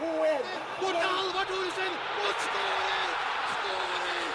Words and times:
2-1. 0.00 0.06
Bort 0.80 0.96
til 1.02 1.08
Halvard 1.16 1.46
Thoresen! 1.50 1.92
Og 2.24 2.32
skårer! 2.44 3.08
Skårer! 3.54 4.26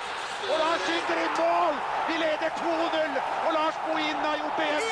Og 0.51 0.57
Lars 0.61 0.81
skyter 0.85 1.19
i 1.25 1.29
mål! 1.39 1.75
Vi 2.09 2.15
leder 2.23 2.49
2-0, 2.61 3.11
og 3.45 3.51
Lars 3.57 3.77
Bohin 3.85 4.15
har 4.25 4.35
gjort 4.41 4.57
det 4.57 4.67
igjen. 4.69 4.83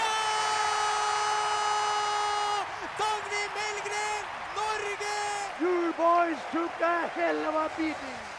Dagny 3.02 3.44
Melgren, 3.58 4.24
Norge! 4.60 5.16
You 5.64 5.94
boys 6.02 6.40
took 6.54 6.76
a 6.82 6.98
hell 7.16 7.40
of 7.50 7.56
a 7.56 7.68
beating. 7.78 8.33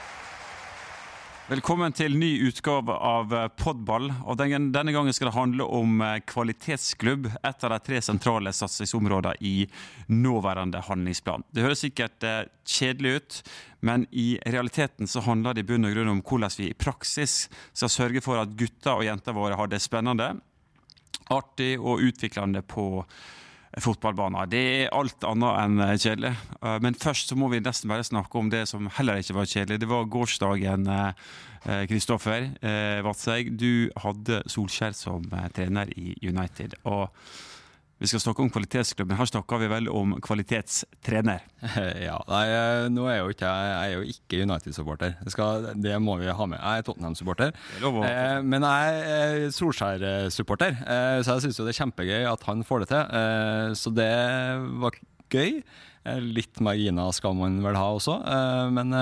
Velkommen 1.44 1.92
til 1.92 2.14
ny 2.16 2.30
utgave 2.48 2.94
av 3.04 3.32
eh, 3.36 3.48
Podball. 3.60 4.06
og 4.24 4.38
den- 4.38 4.70
Denne 4.72 4.92
gangen 4.92 5.12
skal 5.12 5.28
det 5.28 5.34
handle 5.36 5.64
om 5.66 6.00
eh, 6.00 6.20
kvalitetsklubb, 6.24 7.26
et 7.44 7.64
av 7.64 7.70
de 7.70 7.78
tre 7.84 8.00
sentrale 8.00 8.48
satsingsområdene 8.52 9.34
i 9.44 9.66
nåværende 10.08 10.80
handlingsplan. 10.86 11.44
Det 11.52 11.62
høres 11.66 11.84
sikkert 11.84 12.24
eh, 12.24 12.46
kjedelig 12.64 13.12
ut, 13.18 13.42
men 13.82 14.06
i 14.12 14.38
realiteten 14.46 15.06
så 15.06 15.20
handler 15.20 15.52
det 15.54 15.66
i 15.66 15.68
bunn 15.68 15.84
og 15.84 15.92
grunn 15.92 16.08
om 16.14 16.22
hvordan 16.24 16.56
vi 16.56 16.70
i 16.70 16.78
praksis 16.80 17.50
skal 17.74 17.92
sørge 17.92 18.22
for 18.24 18.40
at 18.40 18.56
gutter 18.56 18.96
og 18.96 19.04
jenter 19.04 19.36
våre 19.36 19.54
har 19.60 19.68
det 19.68 19.82
spennende, 19.84 20.40
artig 21.28 21.74
og 21.78 22.00
utviklende 22.00 22.62
på 22.64 23.04
fotballbaner. 23.82 24.46
Det 24.50 24.60
er 24.84 24.92
alt 24.94 25.24
annet 25.26 25.56
enn 25.64 25.80
eh, 25.82 25.94
kjedelig. 25.98 26.34
Eh, 26.60 26.76
Men 26.84 26.94
først 26.94 27.32
så 27.32 27.38
må 27.38 27.48
vi 27.52 27.62
nesten 27.64 27.90
bare 27.90 28.06
snakke 28.06 28.38
om 28.38 28.50
det 28.52 28.64
som 28.70 28.86
heller 28.98 29.18
ikke 29.22 29.34
var 29.40 29.50
kjedelig. 29.50 29.80
Det 29.82 29.88
var 29.90 30.04
gårsdagen, 30.10 30.86
Kristoffer 31.88 32.50
Vadsøy. 33.06 33.48
Du 33.56 33.88
hadde 33.96 34.42
Solskjær 34.52 34.92
som 34.92 35.24
eh, 35.32 35.48
trener 35.56 35.88
i 35.96 36.12
United. 36.28 36.76
Og 36.84 37.08
vi 38.04 38.10
skal 38.10 38.20
snakke 38.20 38.42
om 38.44 38.50
kvalitetsklubben. 38.52 39.16
Her 39.16 39.28
snakker 39.30 39.60
vi 39.62 39.68
vel 39.72 39.88
om 39.92 40.16
kvalitetstrener. 40.24 41.44
Ja, 42.04 42.18
nei, 42.28 42.42
eh, 42.52 42.86
nå 42.92 43.06
er 43.08 43.14
jeg 43.16 43.22
jo 43.22 43.32
ikke, 43.32 43.48
jeg 43.48 43.76
er 43.78 43.94
jo 43.94 44.02
ikke 44.12 44.40
United-supporter. 44.44 45.14
Det, 45.24 45.72
det 45.86 45.94
må 46.04 46.18
vi 46.20 46.28
ha 46.28 46.46
med. 46.50 46.60
Jeg 46.60 46.82
er 46.82 46.86
Tottenham-supporter. 46.86 47.54
Er 47.80 48.00
Eh, 48.10 48.42
men 48.44 48.66
jeg 48.68 49.00
er 49.14 49.46
Solskjær-supporter, 49.56 50.76
eh, 50.84 51.22
så 51.24 51.38
jeg 51.38 51.46
syns 51.46 51.60
jo 51.60 51.66
det 51.66 51.72
er 51.72 51.80
kjempegøy 51.80 52.28
at 52.28 52.44
han 52.50 52.64
får 52.68 52.84
det 52.84 52.90
til. 52.92 53.16
Eh, 53.20 53.72
så 53.80 53.94
det 53.96 54.10
var 54.84 54.98
gøy. 55.32 55.62
Eh, 56.04 56.20
Litt 56.36 56.60
marginer 56.64 57.14
skal 57.16 57.36
man 57.38 57.56
vel 57.64 57.80
ha 57.80 57.88
også, 57.96 58.18
eh, 58.20 58.66
men 58.76 58.92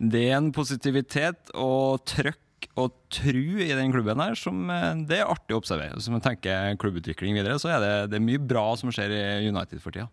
det 0.00 0.24
er 0.30 0.38
en 0.38 0.52
positivitet 0.56 1.52
og 1.52 2.00
trøkk 2.08 2.40
og 2.78 2.94
tru 3.12 3.60
i 3.62 3.72
den 3.72 3.92
klubben 3.94 4.22
her 4.22 4.38
som 4.38 4.70
eh, 4.70 5.04
det 5.08 5.20
er 5.20 5.30
artig 5.30 5.56
å 5.56 5.60
observere. 5.62 5.96
Hvis 5.98 6.10
man 6.12 6.24
tenker 6.24 6.78
klubbutvikling 6.80 7.38
videre, 7.38 7.58
så 7.62 7.74
er 7.74 7.84
det, 7.84 7.92
det 8.12 8.20
er 8.20 8.26
mye 8.28 8.42
bra 8.42 8.68
som 8.80 8.92
skjer 8.94 9.14
i 9.16 9.22
United 9.50 9.82
for 9.82 9.94
tida. 9.94 10.10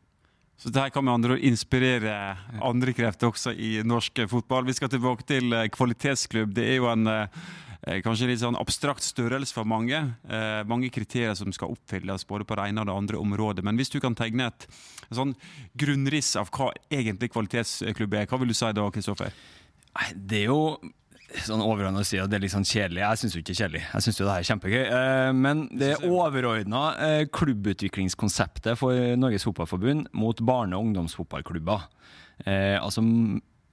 Så 0.58 0.72
det 0.74 0.82
her 0.82 0.90
kan 0.90 1.06
med 1.06 1.14
andre 1.14 1.36
ord 1.36 1.46
inspirere 1.46 2.14
andre 2.66 2.94
krefter 2.98 3.30
også 3.30 3.54
i 3.54 3.78
norsk 3.86 4.24
fotball. 4.32 4.66
Vi 4.66 4.74
skal 4.74 4.90
tilbake 4.90 5.26
til 5.30 5.54
eh, 5.54 5.70
kvalitetsklubb. 5.70 6.56
Det 6.58 6.66
er 6.66 6.80
jo 6.80 6.88
en 6.90 7.06
eh, 7.12 8.00
kanskje 8.02 8.32
litt 8.32 8.42
sånn 8.42 8.58
abstrakt 8.58 9.06
størrelse 9.06 9.54
for 9.54 9.70
mange. 9.70 10.00
Eh, 10.26 10.62
mange 10.66 10.90
kriterier 10.94 11.38
som 11.38 11.54
skal 11.54 11.76
oppfylles 11.76 12.26
både 12.26 12.48
på 12.50 12.58
det 12.58 12.72
ene 12.72 12.82
og 12.82 12.90
det 12.90 12.98
andre 12.98 13.22
området. 13.22 13.66
Men 13.68 13.78
hvis 13.78 13.94
du 13.94 14.00
kan 14.02 14.18
tegne 14.18 14.50
et 14.50 14.66
sånn 15.14 15.36
grunnriss 15.78 16.34
av 16.42 16.50
hva 16.50 16.72
egentlig 16.90 17.30
kvalitetsklubb 17.36 18.18
er, 18.18 18.26
hva 18.26 18.42
vil 18.42 18.50
du 18.50 18.58
si 18.58 18.74
da, 18.74 18.90
Kristoffer? 18.98 19.38
Det 20.18 20.42
er 20.42 20.50
jo 20.50 20.62
sånn 21.44 21.62
overordna 21.64 22.04
si 22.08 22.20
at 22.22 22.30
det 22.32 22.38
er 22.38 22.44
litt 22.46 22.54
sånn 22.54 22.68
kjedelig. 22.68 23.02
Jeg 23.04 23.20
syns 23.22 23.36
jo 23.36 23.42
ikke 23.42 23.50
det 23.50 23.56
er 23.56 23.62
kjedelig. 23.64 23.82
Jeg 23.92 24.06
syns 24.06 24.20
jo 24.20 24.26
det 24.26 24.32
her 24.34 24.44
er 24.44 24.48
kjempegøy. 24.50 24.84
Eh, 24.86 25.32
Men 25.36 25.64
det 25.76 25.90
overordna 26.08 26.82
eh, 27.04 27.24
klubbutviklingskonseptet 27.36 28.80
for 28.80 28.96
Norges 29.20 29.44
Fotballforbund 29.48 30.08
mot 30.16 30.42
barne- 30.48 30.78
og 30.78 30.88
ungdomsfotballklubber. 30.88 31.88
Eh, 32.46 32.78
altså 32.80 33.04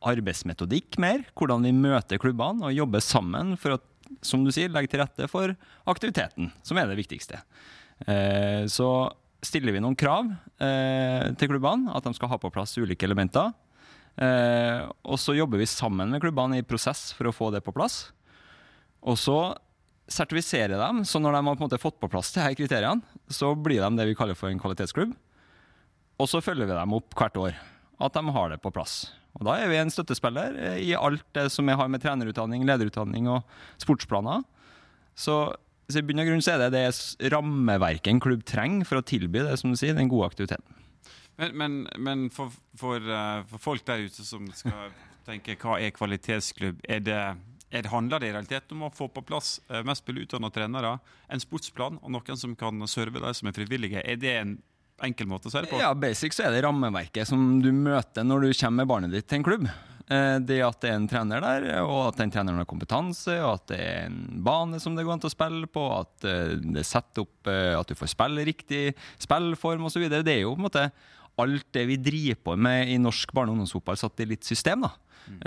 arbeidsmetodikk 0.05 0.99
mer. 1.01 1.23
Hvordan 1.39 1.65
vi 1.65 1.73
møter 1.79 2.21
klubbene 2.21 2.67
og 2.69 2.75
jobber 2.77 3.05
sammen 3.05 3.55
for 3.61 3.77
å, 3.77 3.81
som 4.21 4.45
du 4.45 4.51
sier, 4.53 4.73
legge 4.75 4.91
til 4.93 5.01
rette 5.05 5.31
for 5.31 5.55
aktiviteten, 5.89 6.51
som 6.67 6.77
er 6.77 6.91
det 6.91 6.99
viktigste. 6.99 7.39
Så 8.69 8.89
stiller 9.41 9.73
vi 9.73 9.81
noen 9.81 9.97
krav 9.97 10.29
til 10.61 11.49
klubbene, 11.49 11.89
at 11.97 12.05
de 12.05 12.13
skal 12.19 12.29
ha 12.35 12.37
på 12.43 12.51
plass 12.53 12.77
ulike 12.77 13.09
elementer. 13.09 13.55
Eh, 14.15 14.85
og 15.03 15.19
så 15.19 15.35
jobber 15.35 15.59
vi 15.59 15.67
sammen 15.67 16.13
med 16.13 16.23
klubbene 16.23 16.61
i 16.61 16.67
prosess 16.67 17.09
for 17.17 17.29
å 17.31 17.35
få 17.35 17.51
det 17.55 17.65
på 17.67 17.75
plass. 17.75 18.09
Og 19.05 19.19
så 19.21 19.39
sertifiserer 20.11 20.77
dem, 20.79 21.03
så 21.09 21.21
når 21.21 21.35
de 21.35 21.41
har 21.41 21.57
på 21.57 21.63
en 21.63 21.67
måte 21.67 21.81
fått 21.81 21.99
på 22.01 22.11
plass 22.13 22.33
de 22.35 22.45
her 22.45 22.57
kriteriene, 22.59 23.03
så 23.33 23.55
blir 23.57 23.83
de 23.83 23.91
det 23.99 24.09
vi 24.11 24.17
kaller 24.19 24.39
for 24.39 24.53
en 24.53 24.61
kvalitetsklubb. 24.61 25.15
Og 26.21 26.31
så 26.31 26.43
følger 26.45 26.69
vi 26.69 26.77
dem 26.77 26.95
opp 26.95 27.17
hvert 27.19 27.39
år, 27.41 27.59
at 28.05 28.17
de 28.17 28.35
har 28.37 28.53
det 28.53 28.61
på 28.63 28.73
plass. 28.75 29.09
Og 29.35 29.49
da 29.49 29.57
er 29.59 29.71
vi 29.71 29.81
en 29.81 29.91
støttespiller 29.91 30.55
eh, 30.61 30.81
i 30.91 30.95
alt 30.95 31.25
det 31.35 31.49
som 31.51 31.67
jeg 31.69 31.81
har 31.81 31.91
med 31.91 32.05
trenerutdanning, 32.05 32.67
lederutdanning 32.69 33.27
og 33.33 33.43
sportsplaner. 33.83 34.45
Så, 35.19 35.39
så 35.91 36.01
i 36.01 36.07
bunn 36.07 36.23
og 36.23 36.31
grunn 36.31 36.45
så 36.45 36.55
er 36.55 36.67
det 36.67 36.77
det 36.77 37.33
rammeverket 37.35 38.13
en 38.13 38.23
klubb 38.23 38.45
trenger 38.47 38.87
for 38.87 39.01
å 39.01 39.07
tilby 39.07 39.43
det, 39.43 39.57
som 39.59 39.75
du 39.75 39.81
sier, 39.81 39.97
den 39.97 40.13
gode 40.13 40.31
aktiviteten. 40.31 40.84
Men, 41.37 41.57
men, 41.59 41.81
men 41.99 42.29
for, 42.31 42.53
for, 42.79 43.03
eh, 43.03 43.41
for 43.51 43.63
folk 43.63 43.85
der 43.89 44.05
ute 44.07 44.23
som 44.27 44.47
skal 44.55 44.93
tenke 45.27 45.57
hva 45.59 45.79
er 45.83 45.95
kvalitetsklubb, 45.97 46.83
er 46.87 47.01
det, 47.03 47.17
er 47.75 47.83
det 47.87 47.91
handler 47.91 48.23
det 48.23 48.29
i 48.31 48.35
realiteten 48.37 48.77
om 48.77 48.87
å 48.87 48.93
få 48.95 49.09
på 49.11 49.25
plass 49.27 49.57
eh, 49.71 49.83
mest 49.87 50.07
mulig 50.07 50.29
utdannede 50.29 50.55
trenere, 50.59 50.93
en 51.33 51.43
sportsplan 51.43 51.99
og 52.03 52.13
noen 52.15 52.39
som 52.39 52.55
kan 52.61 52.85
serve 52.91 53.23
de 53.25 53.33
som 53.35 53.51
er 53.51 53.57
frivillige? 53.57 54.05
Er 54.05 54.21
det 54.21 54.37
en 54.43 54.55
enkel 55.03 55.27
måte 55.27 55.51
å 55.51 55.55
se 55.55 55.65
det 55.65 55.73
på? 55.73 55.81
Ja, 55.83 55.91
basic 55.99 56.37
så 56.37 56.47
er 56.47 56.55
det 56.55 56.63
rammeverket 56.69 57.27
som 57.33 57.59
du 57.65 57.73
møter 57.75 58.23
når 58.27 58.47
du 58.47 58.53
kommer 58.53 58.85
med 58.85 58.93
barnet 58.93 59.17
ditt 59.17 59.27
til 59.33 59.41
en 59.41 59.49
klubb. 59.49 59.67
Eh, 60.05 60.37
Det 60.45 60.61
at 60.63 60.79
det 60.85 60.93
er 60.93 61.01
en 61.01 61.09
trener 61.11 61.43
der, 61.43 61.67
og 61.83 62.13
at 62.13 62.21
den 62.21 62.31
treneren 62.31 62.61
har 62.63 62.69
kompetanse, 62.71 63.41
og 63.41 63.57
at 63.57 63.67
det 63.73 63.81
er 63.81 64.07
en 64.13 64.21
bane 64.45 64.79
som 64.79 64.95
det 64.95 65.03
går 65.09 65.17
an 65.17 65.25
til 65.25 65.33
å 65.33 65.35
spille 65.35 65.73
på, 65.73 65.89
at 65.97 66.29
det 66.63 66.85
setter 66.87 67.25
opp 67.25 67.51
at 67.51 67.91
du 67.91 67.97
får 67.99 68.13
spille 68.13 68.45
riktig 68.47 68.85
spillform 69.25 69.89
osv. 69.89 70.05
Det 70.13 70.23
er 70.37 70.45
jo 70.45 70.53
på 70.55 70.61
en 70.63 70.69
måte 70.69 70.87
alt 71.43 71.67
det 71.75 71.87
vi 71.91 72.01
driver 72.01 72.41
på 72.47 72.57
med 72.57 72.93
i 72.93 72.99
norsk 73.01 73.33
barne- 73.35 73.53
og 73.53 73.59
ungdomsfotball 73.59 73.99
satt 73.99 74.23
i 74.23 74.29
litt 74.35 74.47
system. 74.47 74.87
da. 74.87 74.93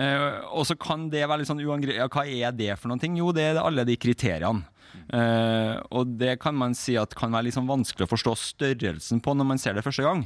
Eh, 0.01 0.39
og 0.51 0.65
så 0.67 0.75
kan 0.79 1.07
det 1.13 1.25
være 1.25 1.43
litt 1.43 1.51
sånn 1.51 1.63
uangre... 1.63 1.95
Ja, 1.99 2.09
hva 2.11 2.25
er 2.25 2.55
det 2.55 2.73
for 2.79 2.91
noen 2.91 3.01
ting? 3.01 3.17
Jo, 3.19 3.31
det 3.35 3.45
er 3.51 3.61
alle 3.61 3.85
de 3.87 3.97
kriteriene. 3.99 4.65
Eh, 5.13 5.75
og 5.93 6.17
det 6.19 6.37
kan 6.41 6.57
man 6.57 6.75
si 6.77 6.97
at 6.99 7.15
kan 7.17 7.31
være 7.33 7.47
litt 7.47 7.57
sånn 7.57 7.69
vanskelig 7.69 8.07
å 8.07 8.11
forstå 8.11 8.35
størrelsen 8.41 9.21
på 9.23 9.35
når 9.37 9.49
man 9.53 9.61
ser 9.61 9.77
det 9.77 9.85
første 9.85 10.05
gang. 10.05 10.25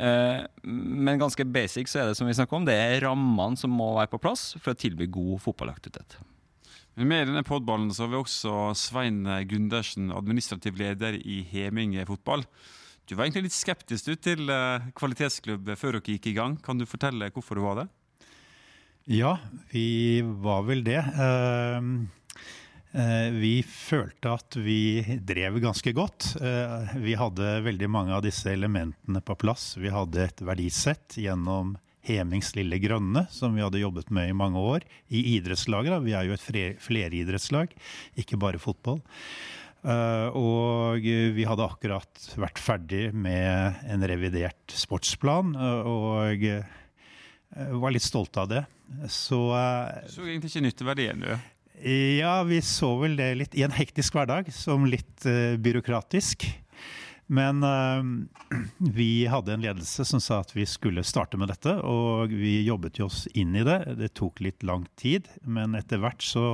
Uh, 0.00 0.46
men 0.64 1.20
ganske 1.20 1.44
basic 1.44 1.90
så 1.90 1.98
er 2.00 2.06
det 2.08 2.16
som 2.16 2.24
vi 2.24 2.32
snakker 2.32 2.56
om, 2.56 2.64
det 2.64 2.72
er 2.72 3.02
rammene 3.04 3.58
som 3.60 3.74
må 3.76 3.90
være 3.98 4.08
på 4.14 4.20
plass 4.22 4.54
for 4.56 4.72
å 4.72 4.78
tilby 4.78 5.04
god 5.12 5.42
fotballaktivitet. 5.44 6.16
Med 6.96 7.26
i 7.26 7.28
denne 7.28 7.44
podballen 7.44 7.90
så 7.92 8.06
har 8.06 8.14
vi 8.14 8.20
også 8.22 8.54
Svein 8.80 9.28
Gundersen, 9.50 10.08
administrativ 10.16 10.80
leder 10.80 11.18
i 11.20 11.42
Heminge 11.52 12.06
fotball. 12.08 12.46
Du 13.08 13.16
var 13.18 13.26
egentlig 13.26 13.48
litt 13.48 13.56
skeptisk 13.56 14.10
til 14.22 14.50
eh, 14.52 14.84
kvalitetsklubb 14.94 15.72
før 15.78 15.98
dere 15.98 16.14
gikk 16.14 16.28
i 16.30 16.36
gang. 16.36 16.56
Kan 16.62 16.78
du 16.78 16.86
fortelle 16.86 17.30
hvorfor 17.34 17.58
du 17.58 17.64
var 17.64 17.80
det? 17.82 17.88
Ja, 19.10 19.32
vi 19.72 20.20
var 20.22 20.62
vel 20.68 20.84
det. 20.86 21.00
Eh, 21.02 21.88
eh, 22.94 23.28
Vi 23.34 23.54
følte 23.66 24.36
at 24.38 24.54
vi 24.62 25.02
drev 25.26 25.58
ganske 25.64 25.92
godt. 25.96 26.36
Eh, 26.38 26.94
Vi 27.02 27.16
hadde 27.18 27.56
veldig 27.66 27.90
mange 27.90 28.14
av 28.14 28.22
disse 28.22 28.52
elementene 28.54 29.22
på 29.26 29.34
plass. 29.42 29.72
Vi 29.80 29.90
hadde 29.90 30.28
et 30.28 30.44
verdisett 30.46 31.18
gjennom 31.18 31.74
Hemings 32.06 32.54
Lille 32.56 32.78
Grønne, 32.80 33.26
som 33.30 33.52
vi 33.58 33.60
hadde 33.64 33.82
jobbet 33.82 34.08
med 34.14 34.30
i 34.30 34.36
mange 34.36 34.56
år. 34.62 34.86
I 35.12 35.24
idrettslaget, 35.36 35.90
da. 35.92 35.98
Vi 36.00 36.14
er 36.16 36.30
jo 36.30 36.36
et 36.38 36.46
fler- 36.46 36.78
fleridrettslag, 36.80 37.74
ikke 38.22 38.38
bare 38.40 38.62
fotball. 38.62 39.02
Eh, 39.80 40.28
og 40.36 41.00
vi 41.00 41.46
hadde 41.48 41.64
akkurat 41.64 42.26
vært 42.36 42.60
ferdig 42.60 43.06
med 43.16 43.80
en 43.88 44.04
revidert 44.08 44.74
sportsplan, 44.76 45.54
eh, 45.56 45.88
og 45.88 46.44
eh, 46.44 47.72
var 47.80 47.94
litt 47.94 48.04
stolte 48.04 48.44
av 48.44 48.50
det. 48.52 48.64
Så 49.08 49.40
Du 49.48 50.12
så 50.12 50.26
egentlig 50.26 50.52
ikke 50.52 50.66
nytteverdien, 50.66 51.24
du. 51.24 51.32
ja, 52.20 52.42
vi 52.44 52.60
så 52.60 52.92
vel 53.00 53.16
det 53.16 53.30
litt 53.38 53.54
i 53.56 53.64
en 53.64 53.72
hektisk 53.72 54.18
hverdag, 54.18 54.50
som 54.52 54.84
litt 54.84 55.24
byråkratisk. 55.64 56.44
Men 57.30 57.62
vi 58.98 59.24
hadde 59.30 59.54
en 59.54 59.62
ledelse 59.62 60.04
som 60.04 60.20
sa 60.20 60.40
at 60.42 60.50
vi 60.52 60.66
skulle 60.66 61.06
starte 61.06 61.38
med 61.38 61.48
dette, 61.48 61.76
og 61.86 62.34
vi 62.34 62.58
jobbet 62.66 62.98
jo 63.00 63.06
oss 63.06 63.28
inn 63.32 63.54
i 63.56 63.64
det. 63.64 63.78
Det 64.02 64.10
tok 64.18 64.42
litt 64.44 64.66
lang 64.66 64.84
tid, 65.00 65.30
men 65.46 65.78
etter 65.78 66.02
hvert 66.02 66.26
så 66.26 66.44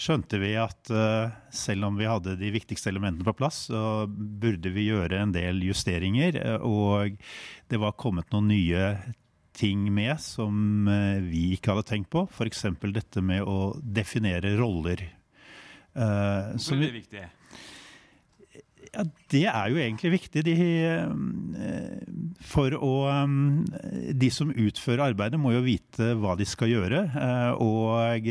skjønte 0.00 0.40
vi 0.40 0.54
at 0.58 0.90
eh, 0.94 1.32
selv 1.54 1.90
om 1.90 1.98
vi 2.00 2.08
hadde 2.08 2.38
de 2.40 2.50
viktigste 2.54 2.90
elementene 2.92 3.26
på 3.26 3.36
plass, 3.36 3.66
så 3.68 4.06
burde 4.08 4.72
vi 4.74 4.88
gjøre 4.88 5.20
en 5.20 5.34
del 5.34 5.62
justeringer, 5.66 6.38
eh, 6.40 6.60
og 6.64 7.18
det 7.70 7.80
var 7.82 7.98
kommet 8.00 8.30
noen 8.32 8.50
nye 8.52 8.84
ting 9.56 9.88
med 9.92 10.16
som 10.22 10.88
eh, 10.88 11.20
vi 11.24 11.50
ikke 11.56 11.74
hadde 11.74 11.88
tenkt 11.90 12.12
på. 12.12 12.24
F.eks. 12.30 12.64
dette 12.94 13.24
med 13.24 13.44
å 13.44 13.74
definere 13.82 14.54
roller. 14.60 15.04
Uh, 15.90 16.54
er 16.54 16.82
det 16.84 16.92
viktig? 16.94 17.22
Ja, 19.00 19.06
det 19.32 19.44
er 19.48 19.70
jo 19.72 19.80
egentlig 19.80 20.12
viktig. 20.14 20.42
De, 20.46 20.54
eh, 20.84 21.94
for 22.50 22.74
å 22.76 22.92
um, 23.24 23.64
De 24.16 24.30
som 24.32 24.52
utfører 24.52 25.10
arbeidet, 25.10 25.40
må 25.40 25.54
jo 25.54 25.64
vite 25.64 26.12
hva 26.20 26.36
de 26.38 26.46
skal 26.48 26.72
gjøre. 26.72 27.02
Uh, 27.14 27.52
og 27.62 28.30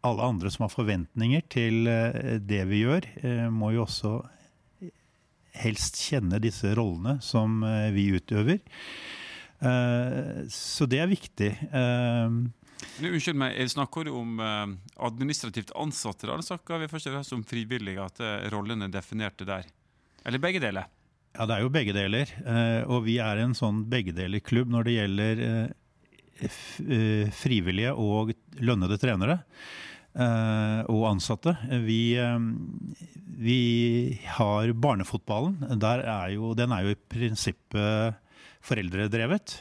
alle 0.00 0.28
andre 0.32 0.50
som 0.52 0.64
har 0.64 0.72
forventninger 0.72 1.42
til 1.52 1.84
det 2.40 2.60
vi 2.70 2.84
gjør, 2.86 3.04
må 3.52 3.74
jo 3.74 3.82
også 3.84 4.14
helst 5.60 5.98
kjenne 6.00 6.40
disse 6.40 6.72
rollene 6.78 7.18
som 7.20 7.60
vi 7.92 8.06
utøver. 8.16 8.62
Så 10.48 10.88
det 10.88 11.02
er 11.02 11.10
viktig. 11.10 11.50
Unnskyld 13.04 13.36
meg, 13.42 13.60
Snakker 13.68 14.08
du 14.08 14.14
om 14.16 14.40
administrativt 14.40 15.74
ansatte, 15.76 16.24
da, 16.24 16.38
eller 16.38 16.48
snakker 16.48 16.80
vi 16.80 16.88
først 16.88 17.10
og 17.10 17.18
fremst 17.18 17.36
om 17.36 17.44
frivillige? 17.44 18.08
At 18.08 18.24
rollene 18.56 18.88
er 18.88 18.96
definerte 18.96 19.44
der? 19.44 19.68
Eller 20.24 20.42
begge 20.42 20.60
deler? 20.62 20.88
Ja, 21.36 21.46
det 21.46 21.56
er 21.56 21.62
jo 21.64 21.72
begge 21.72 21.94
deler. 21.94 22.32
Eh, 22.42 22.80
og 22.90 23.04
vi 23.06 23.20
er 23.22 23.42
en 23.42 23.54
sånn 23.56 23.84
begge-deler-klubb 23.90 24.72
når 24.72 24.88
det 24.88 24.96
gjelder 24.96 25.44
eh, 25.46 26.48
eh, 26.48 27.30
frivillige 27.36 27.94
og 27.94 28.34
lønnede 28.62 29.00
trenere 29.00 29.42
og 30.10 31.04
ansatte. 31.06 31.52
Vi, 31.86 32.18
vi 33.38 33.58
har 34.34 34.72
barnefotballen. 34.74 35.60
Er 35.70 36.32
jo, 36.34 36.50
den 36.58 36.74
er 36.74 36.82
jo 36.82 36.96
i 36.96 36.98
prinsippet 36.98 38.18
foreldredrevet. 38.66 39.54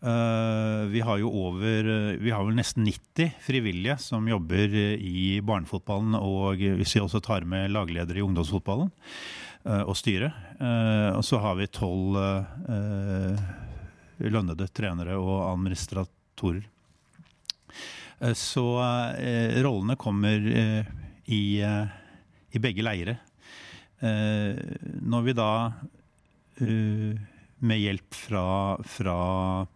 Vi 0.00 1.02
har 1.04 1.20
jo 1.20 1.28
over 1.28 1.90
Vi 2.24 2.32
har 2.32 2.48
vel 2.48 2.56
nesten 2.56 2.88
90 2.88 3.36
frivillige 3.44 3.98
som 4.00 4.24
jobber 4.32 4.72
i 4.96 5.42
barnefotballen, 5.44 6.16
og 6.24 6.64
hvis 6.80 6.96
vi 6.96 7.04
også 7.04 7.20
tar 7.20 7.44
med 7.44 7.68
lagledere 7.76 8.24
i 8.24 8.24
ungdomsfotballen. 8.24 8.88
Eh, 9.66 9.82
å 9.82 9.94
styre. 9.98 10.30
Eh, 10.60 11.10
og 11.16 11.24
så 11.26 11.40
har 11.42 11.56
vi 11.58 11.66
tolv 11.74 12.16
eh, 12.22 13.46
lønnede 14.30 14.68
trenere 14.70 15.16
og 15.18 15.40
administratorer. 15.48 16.68
Så 18.32 18.62
rollene 19.60 19.92
kommer 20.00 20.40
i, 21.28 21.40
i 21.60 22.60
begge 22.64 22.80
leire. 22.80 23.18
Når 24.00 25.26
vi 25.26 25.34
da 25.36 25.48
med 27.64 27.80
hjelp 27.80 28.14
fra, 28.14 28.76
fra 28.84 29.18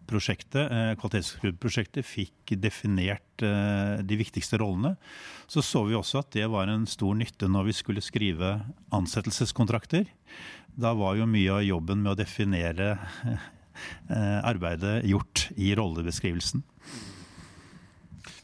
prosjektet, 0.09 0.69
eh, 0.69 0.91
kvalitetsklubbprosjektet 1.01 2.05
fikk 2.05 2.53
definert 2.61 3.41
eh, 3.45 4.01
de 4.05 4.17
viktigste 4.19 4.59
rollene, 4.61 4.93
så 5.49 5.63
så 5.65 5.83
vi 5.87 5.97
også 5.97 6.21
at 6.21 6.29
det 6.35 6.45
var 6.51 6.69
en 6.69 6.85
stor 6.89 7.17
nytte 7.17 7.49
når 7.49 7.71
vi 7.71 7.77
skulle 7.79 8.03
skrive 8.05 8.53
ansettelseskontrakter. 8.93 10.05
Da 10.77 10.93
var 10.97 11.17
jo 11.17 11.29
mye 11.29 11.57
av 11.57 11.65
jobben 11.65 12.03
med 12.03 12.13
å 12.13 12.19
definere 12.19 12.93
eh, 14.13 14.39
arbeidet 14.45 15.01
gjort 15.09 15.49
i 15.57 15.73
rollebeskrivelsen. 15.77 16.63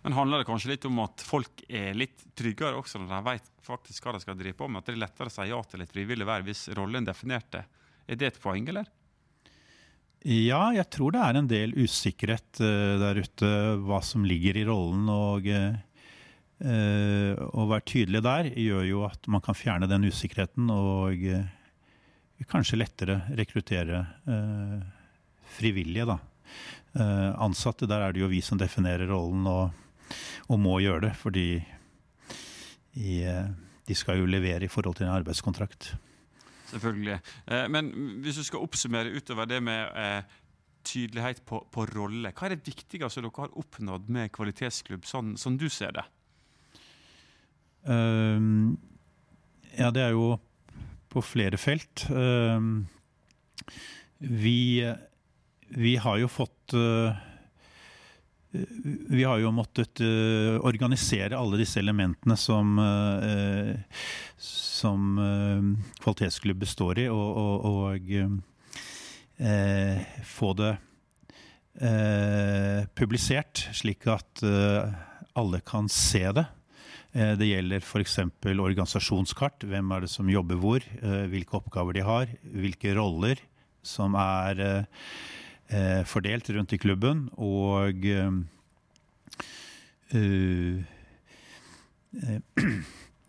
Men 0.02 0.16
handler 0.16 0.42
det 0.42 0.48
kanskje 0.48 0.72
litt 0.72 0.86
om 0.88 1.02
at 1.04 1.22
folk 1.26 1.62
er 1.68 1.94
litt 1.98 2.22
tryggere 2.38 2.80
også 2.80 3.02
når 3.02 3.10
de 3.12 3.24
vet 3.28 3.50
faktisk 3.68 4.06
hva 4.06 4.14
de 4.16 4.22
skal 4.24 4.38
drive 4.40 4.58
på 4.58 4.70
med? 4.72 4.82
At 4.82 4.90
det 4.90 4.96
er 4.96 5.04
lettere 5.04 5.30
å 5.30 5.34
si 5.36 5.50
ja 5.50 5.58
til 5.68 5.84
et 5.84 5.92
frivillig 5.92 6.26
verv 6.26 6.48
hvis 6.48 6.70
rollen 6.78 7.04
er 7.04 7.12
definert? 7.12 7.58
Er 8.08 8.16
det 8.16 8.30
et 8.32 8.40
poeng, 8.42 8.70
eller? 8.72 8.88
Ja, 10.26 10.72
jeg 10.74 10.88
tror 10.90 11.14
det 11.14 11.22
er 11.22 11.38
en 11.38 11.50
del 11.50 11.76
usikkerhet 11.78 12.62
uh, 12.64 12.96
der 13.02 13.20
ute 13.22 13.50
hva 13.86 14.00
som 14.04 14.26
ligger 14.26 14.58
i 14.58 14.66
rollen. 14.68 15.06
Og 15.14 15.46
uh, 15.52 17.34
å 17.38 17.68
være 17.70 17.86
tydelig 17.86 18.24
der 18.26 18.50
gjør 18.58 18.88
jo 18.90 19.04
at 19.06 19.30
man 19.30 19.44
kan 19.46 19.58
fjerne 19.58 19.90
den 19.90 20.08
usikkerheten 20.10 20.72
og 20.74 21.22
kanskje 22.50 22.80
lettere 22.80 23.20
rekruttere 23.38 24.00
frivillige, 25.58 26.06
da. 26.10 26.18
ansatte, 27.38 27.86
der 27.90 28.08
er 28.08 28.14
det 28.14 28.24
jo 28.24 28.30
vi 28.30 28.42
som 28.46 28.58
definerer 28.58 29.10
rollen 29.10 29.46
og, 29.50 29.70
og 30.50 30.62
må 30.62 30.80
gjøre 30.82 31.08
det. 31.08 31.14
Fordi 31.22 31.48
de 32.98 33.98
skal 33.98 34.22
jo 34.22 34.30
levere 34.30 34.66
i 34.66 34.72
forhold 34.72 34.98
til 34.98 35.06
en 35.06 35.16
arbeidskontrakt. 35.18 35.94
Selvfølgelig. 36.68 37.20
Eh, 37.48 37.66
men 37.72 37.92
hvis 38.24 38.40
du 38.40 38.44
skal 38.48 38.66
oppsummere 38.66 39.14
utover 39.16 39.48
det 39.50 39.62
med 39.64 39.88
eh, 39.96 40.38
tydelighet 40.88 41.42
på, 41.48 41.62
på 41.72 41.86
rolle, 41.94 42.32
hva 42.32 42.48
er 42.48 42.56
det 42.56 42.68
viktigste 42.68 43.24
dere 43.24 43.34
har 43.38 43.56
oppnådd 43.60 44.12
med 44.14 44.32
kvalitetsklubb, 44.36 45.08
sånn 45.08 45.36
som 45.40 45.58
du 45.60 45.68
ser 45.72 45.96
det? 45.98 46.06
Um, 47.88 48.76
ja, 49.78 49.92
det 49.96 50.04
er 50.04 50.16
jo 50.16 50.36
på 51.12 51.24
flere 51.24 51.60
felt. 51.60 52.04
Um, 52.12 52.88
vi, 54.20 54.84
vi, 55.72 55.94
har 56.04 56.20
jo 56.20 56.28
fått 56.32 56.76
uh, 56.76 57.16
vi 59.10 59.24
har 59.24 59.40
jo 59.42 59.52
måttet 59.56 60.02
uh, 60.04 60.58
organisere 60.66 61.38
alle 61.38 61.60
disse 61.62 61.80
elementene 61.82 62.38
som 62.40 62.78
uh, 62.80 63.74
som 64.38 65.18
uh, 65.18 65.94
kvalitetsklubb 66.04 66.60
består 66.66 67.02
i, 67.04 67.08
og, 67.10 67.38
og, 67.38 67.66
og 67.66 68.44
få 70.26 70.48
det 70.58 70.72
publisert, 72.98 73.68
slik 73.78 74.08
at 74.10 74.42
alle 75.38 75.60
kan 75.62 75.86
se 75.94 76.24
det. 76.34 76.46
Det 77.14 77.46
gjelder 77.46 77.86
f.eks. 77.86 78.18
organisasjonskart. 78.50 79.68
Hvem 79.70 79.94
er 79.94 80.02
det 80.02 80.10
som 80.10 80.32
jobber 80.34 80.58
hvor? 80.58 80.88
Hvilke 81.30 81.60
oppgaver 81.60 82.00
de 82.00 82.06
har. 82.08 82.34
Hvilke 82.50 82.96
roller 82.98 83.38
som 83.86 84.18
er 84.18 84.64
fordelt 86.08 86.48
rundt 86.56 86.74
i 86.74 86.80
klubben. 86.80 87.28
Og 87.36 88.08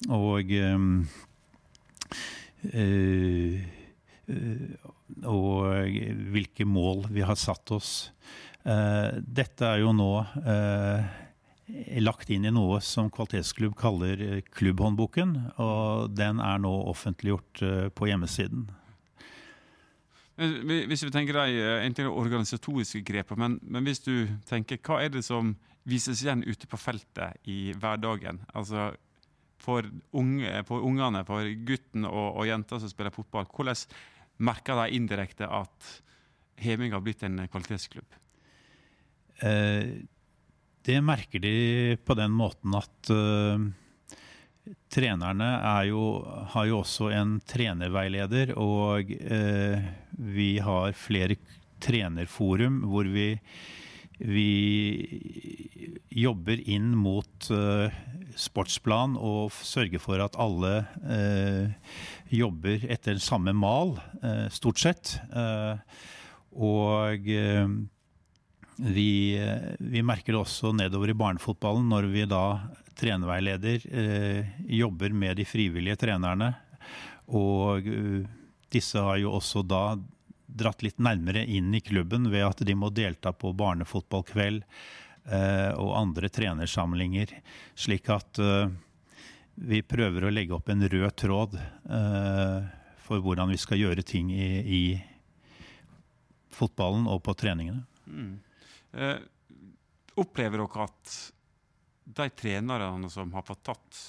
og 0.08 0.52
Eh, 2.62 3.62
eh, 4.26 4.75
og 5.25 5.94
hvilke 6.32 6.67
mål 6.69 7.06
vi 7.14 7.25
har 7.25 7.38
satt 7.38 7.70
oss. 7.75 8.11
Eh, 8.64 9.19
dette 9.23 9.67
er 9.67 9.84
jo 9.84 9.94
nå 9.96 10.12
lagt 12.00 12.31
inn 12.32 12.46
i 12.49 12.55
noe 12.55 12.79
som 12.84 13.11
Kvalitetsklubb 13.12 13.75
kaller 13.76 14.41
Klubbhåndboken, 14.56 15.34
og 15.61 16.14
den 16.17 16.41
er 16.41 16.62
nå 16.64 16.70
offentliggjort 16.88 17.61
på 17.93 18.08
hjemmesiden. 18.08 18.70
Hvis 20.38 21.02
vi 21.02 21.11
tenker 21.11 21.40
en 21.43 21.94
ting 21.96 22.06
organisatoriske 22.06 23.03
grep, 23.06 23.32
men, 23.41 23.56
men, 23.63 23.82
hvis 23.89 24.05
du 24.05 24.29
tenker, 24.46 24.79
hva 24.86 25.01
er 25.03 25.10
det 25.10 25.24
som 25.27 25.56
vises 25.89 26.22
igjen 26.22 26.44
ute 26.46 26.69
på 26.70 26.79
feltet 26.79 27.41
i 27.51 27.72
hverdagen? 27.74 28.39
Altså, 28.55 28.93
for, 29.58 29.89
unge, 30.15 30.53
for 30.69 30.86
ungene, 30.86 31.24
for 31.27 31.48
gutten 31.67 32.06
og, 32.06 32.39
og 32.39 32.46
jenta 32.46 32.79
som 32.79 32.93
spiller 32.93 33.15
fotball? 33.15 33.48
Hvordan 33.51 33.82
merker 34.46 34.79
de 34.79 34.94
indirekte 34.94 35.48
at 35.51 35.91
Heming 36.63 36.94
har 36.94 37.03
blitt 37.03 37.24
en 37.27 37.43
kvalitetsklubb? 37.51 38.15
Eh, 39.43 39.91
det 40.86 40.98
merker 41.05 41.43
de 41.43 41.98
på 41.98 42.15
den 42.19 42.32
måten 42.34 42.74
at 42.79 43.10
uh, 43.13 43.58
trenerne 44.93 45.48
jo, 45.89 46.03
har 46.53 46.69
jo 46.69 46.82
også 46.82 47.10
en 47.15 47.39
trenerveileder, 47.48 48.55
og 48.58 49.10
eh, 49.19 49.89
vi 50.19 50.53
har 50.65 50.96
flere 50.98 51.39
trenerforum 51.82 52.82
hvor 52.91 53.06
vi 53.08 53.32
vi 54.19 55.15
jobber 56.10 56.58
inn 56.69 56.91
mot 56.98 57.51
uh, 57.55 57.87
sportsplan 58.39 59.15
og 59.15 59.55
sørger 59.55 60.03
for 60.03 60.22
at 60.22 60.39
alle 60.43 60.72
uh, 61.06 61.94
jobber 62.34 62.82
etter 62.91 63.20
samme 63.22 63.55
mal, 63.55 63.94
uh, 64.22 64.48
stort 64.51 64.82
sett. 64.82 65.15
og 66.58 67.31
vi, 68.79 69.35
vi, 69.79 70.03
merker 70.06 70.35
det 70.35 70.41
også 70.41 70.73
nedover 70.77 71.11
i 71.11 71.19
barnefotballen 71.19 71.89
når 71.91 72.08
vi 72.13 72.27
da 72.31 72.44
trenerveileder 72.99 73.85
jobber 74.70 75.15
med 75.15 75.39
de 75.39 75.47
frivillige 75.47 75.99
trenerne. 76.03 76.53
Og 77.35 77.87
disse 78.73 79.03
har 79.03 79.19
jo 79.23 79.35
også 79.39 79.63
da 79.67 79.82
dratt 80.49 80.82
litt 80.82 80.99
nærmere 80.99 81.44
inn 81.44 81.75
i 81.75 81.82
klubben 81.85 82.31
ved 82.32 82.47
at 82.47 82.65
de 82.65 82.75
må 82.77 82.91
delta 82.94 83.32
på 83.37 83.53
barnefotballkveld 83.56 84.63
eh, 84.65 85.73
og 85.77 85.94
andre 85.99 86.31
trenersamlinger. 86.32 87.35
Slik 87.79 88.08
at 88.13 88.41
eh, 88.43 88.73
vi 89.69 89.82
prøver 89.82 90.27
å 90.27 90.32
legge 90.32 90.56
opp 90.56 90.70
en 90.73 90.89
rød 90.89 91.17
tråd 91.20 91.58
eh, 91.58 92.58
for 93.05 93.25
hvordan 93.25 93.53
vi 93.53 93.61
skal 93.61 93.82
gjøre 93.82 94.05
ting 94.06 94.32
i, 94.32 94.51
i 94.65 94.82
fotballen 96.55 97.06
og 97.11 97.23
på 97.27 97.37
treningene. 97.39 97.85
Mm. 98.08 98.37
Eh, 98.93 99.19
opplever 100.19 100.63
dere 100.63 100.87
at 100.87 101.19
de 102.09 102.29
trenerne 102.33 103.11
som 103.13 103.33
har 103.37 103.45
fått 103.45 103.67
tatt 103.69 104.01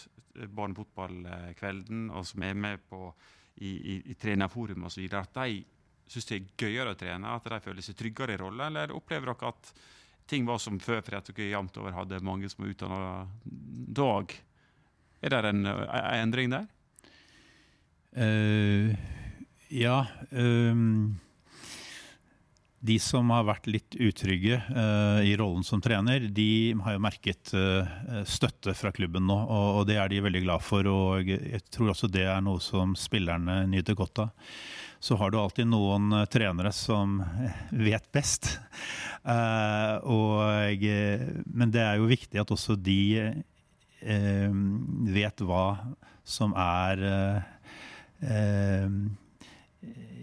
barnefotballkvelden, 0.48 2.08
og 2.16 2.26
som 2.28 2.44
er 2.48 2.56
med 2.56 2.86
på 2.90 3.10
i, 3.60 3.70
i, 3.70 3.96
i 4.12 4.16
trenerforum 4.16 4.88
osv., 4.88 5.04
at 5.20 5.36
de 5.42 5.60
syns 6.10 6.30
det 6.30 6.38
er 6.38 6.50
gøyere 6.64 6.94
å 6.96 7.00
trene? 7.00 7.36
At 7.36 7.50
de 7.52 7.60
føler 7.64 7.86
seg 7.86 7.98
tryggere 8.00 8.36
i 8.36 8.40
rolla, 8.40 8.70
eller 8.70 8.96
opplever 8.96 9.34
dere 9.34 9.52
at 9.52 9.74
ting 10.30 10.46
var 10.46 10.62
som 10.62 10.80
før 10.82 11.02
fordi 11.02 11.18
at 11.18 11.32
dere 11.34 11.52
jevnt 11.52 11.80
over 11.82 11.96
hadde 11.98 12.22
mange 12.26 12.50
som 12.52 12.64
var 12.64 12.74
utdanna 12.74 13.14
dag? 14.00 14.36
Er 15.20 15.36
det 15.36 15.52
en, 15.52 15.66
en 15.68 16.12
endring 16.16 16.54
der? 16.54 16.68
Uh, 18.16 18.96
ja. 19.70 20.06
Um, 20.32 21.20
de 22.80 22.96
som 23.02 23.28
har 23.34 23.48
vært 23.48 23.68
litt 23.68 23.96
utrygge 24.00 24.60
uh, 24.72 25.20
i 25.26 25.34
rollen 25.40 25.66
som 25.68 25.82
trener, 25.84 26.30
de 26.32 26.72
har 26.86 26.96
jo 26.96 27.04
merket 27.04 27.52
uh, 27.52 28.24
støtte 28.28 28.74
fra 28.78 28.92
klubben 28.96 29.28
nå, 29.28 29.36
og, 29.36 29.68
og, 29.80 29.88
det 29.90 29.98
er 30.00 30.12
de 30.12 30.22
veldig 30.24 30.44
glad 30.46 30.64
for. 30.64 30.88
Og 30.88 31.28
jeg 31.28 31.62
tror 31.68 31.92
også 31.92 32.12
det 32.12 32.24
er 32.32 32.44
noe 32.46 32.64
som 32.64 32.96
spillerne 33.00 33.66
nyter 33.72 33.98
godt 34.00 34.24
av. 34.24 34.54
Så 35.00 35.16
har 35.20 35.32
du 35.32 35.40
alltid 35.40 35.68
noen 35.68 36.12
uh, 36.16 36.26
trenere 36.32 36.72
som 36.76 37.20
vet 37.72 38.08
best. 38.16 38.56
Og, 39.30 40.80
men 40.80 41.72
det 41.76 41.82
er 41.84 42.00
jo 42.00 42.08
viktig 42.10 42.40
at 42.40 42.52
også 42.56 42.78
de 42.80 43.34
vet 44.00 45.44
hva 45.44 45.66
som 46.24 46.56
er 46.56 47.04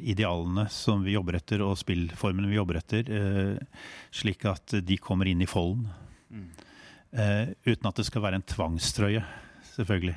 idealene 0.03 0.67
som 0.73 1.05
vi 1.05 1.15
jobber 1.17 1.39
etter, 1.39 1.63
og 1.65 1.77
spillformene 1.81 2.51
vi 2.51 2.59
jobber 2.59 2.81
etter, 2.81 3.11
eh, 3.11 3.85
slik 4.15 4.45
at 4.49 4.79
de 4.85 4.99
kommer 5.03 5.29
inn 5.31 5.43
i 5.43 5.51
folden. 5.51 5.87
Mm. 6.31 6.49
Eh, 7.17 7.55
uten 7.67 7.89
at 7.89 8.01
det 8.01 8.07
skal 8.09 8.25
være 8.25 8.41
en 8.41 8.47
tvangstrøye, 8.47 9.23
selvfølgelig. 9.75 10.17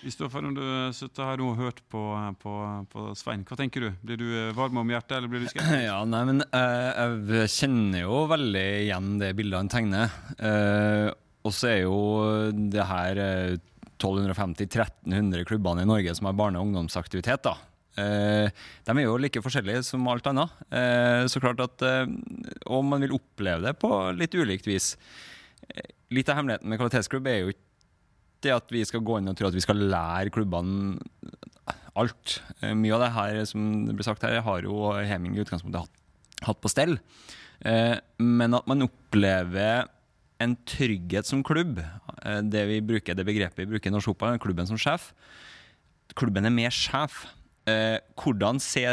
Kristoffer, 0.00 0.40
når 0.40 0.54
du 0.56 0.96
sitter 0.96 1.28
her 1.28 1.42
og 1.44 1.56
har 1.56 1.66
hørt 1.66 1.80
på, 1.92 2.02
på, 2.40 2.52
på, 2.88 3.06
Svein, 3.20 3.42
hva 3.44 3.56
tenker 3.58 3.84
du? 3.84 3.88
Blir 4.00 4.20
du 4.20 4.28
eh, 4.32 4.52
varm 4.56 4.80
om 4.80 4.92
hjertet, 4.92 5.18
eller 5.18 5.32
blir 5.32 5.44
du 5.44 5.50
skeptisk? 5.50 5.80
Ja, 5.90 5.98
nei, 6.08 6.22
men 6.30 6.44
Jeg 6.50 7.50
kjenner 7.52 8.06
jo 8.06 8.22
veldig 8.30 8.68
igjen 8.86 9.16
det 9.20 9.34
bildet 9.36 9.60
han 9.60 9.72
tegner. 9.72 10.14
og 11.44 11.52
så 11.56 11.68
er 11.68 11.82
jo 11.84 11.98
det 12.72 12.86
her 12.88 13.24
1250-1300 14.00 15.44
klubbene 15.44 15.84
i 15.84 15.88
Norge 15.88 16.14
som 16.16 16.30
har 16.30 16.38
barne- 16.38 16.60
og 16.60 16.70
ungdomsaktivitet. 16.70 17.44
da. 17.44 17.58
Eh, 18.00 18.50
de 18.86 18.94
er 18.94 19.06
jo 19.06 19.18
like 19.20 19.42
forskjellige 19.44 19.84
som 19.90 20.06
alt 20.10 20.28
annet. 20.30 20.60
Eh, 20.72 21.24
så 21.30 21.42
klart 21.42 21.60
at, 21.64 21.82
eh, 21.82 22.06
Og 22.66 22.84
man 22.84 23.00
vil 23.00 23.16
oppleve 23.16 23.62
det 23.62 23.78
på 23.78 23.90
litt 24.16 24.34
ulikt 24.34 24.66
vis. 24.66 24.96
Litt 26.10 26.28
av 26.28 26.36
hemmeligheten 26.36 26.68
med 26.68 26.78
kvalitetsklubb 26.78 27.26
er 27.26 27.38
jo 27.40 27.52
ikke 27.52 27.68
det 28.42 28.52
at 28.56 28.70
vi 28.72 28.84
skal 28.84 29.00
gå 29.00 29.18
inn 29.18 29.28
og 29.28 29.36
tro 29.36 29.46
at 29.46 29.54
vi 29.54 29.60
skal 29.60 29.76
lære 29.76 30.32
klubbene 30.32 30.98
alt. 31.94 32.40
Mye 32.62 32.94
av 32.94 33.00
det 33.00 33.12
her 33.12 33.44
som 33.44 33.86
det 33.86 33.94
blir 33.94 34.04
sagt 34.04 34.22
her, 34.22 34.40
har 34.40 34.62
jo 34.62 34.92
Heming 34.92 35.36
i 35.36 35.42
utgangspunktet 35.44 35.84
hatt, 35.84 35.90
hatt 36.42 36.60
på 36.60 36.70
stell. 36.70 36.98
Men 38.18 38.54
at 38.54 38.66
man 38.66 38.82
opplever 38.82 39.86
en 40.40 40.56
trygghet 40.64 41.26
som 41.26 41.44
klubb, 41.44 41.82
det 42.48 42.66
vi 42.66 42.80
bruker, 42.80 43.14
det 43.14 43.26
begrepet 43.26 43.58
vi 43.58 43.66
bruker 43.74 43.90
i 43.90 43.92
norsk 43.92 44.06
fotball, 44.14 44.38
klubben 44.38 44.66
som 44.66 44.78
sjef. 44.80 45.12
Klubben 46.16 46.46
er 46.46 46.50
mer 46.50 46.70
sjef. 46.70 47.26
Eh, 47.68 47.98
hvordan 48.16 48.60
se, 48.62 48.86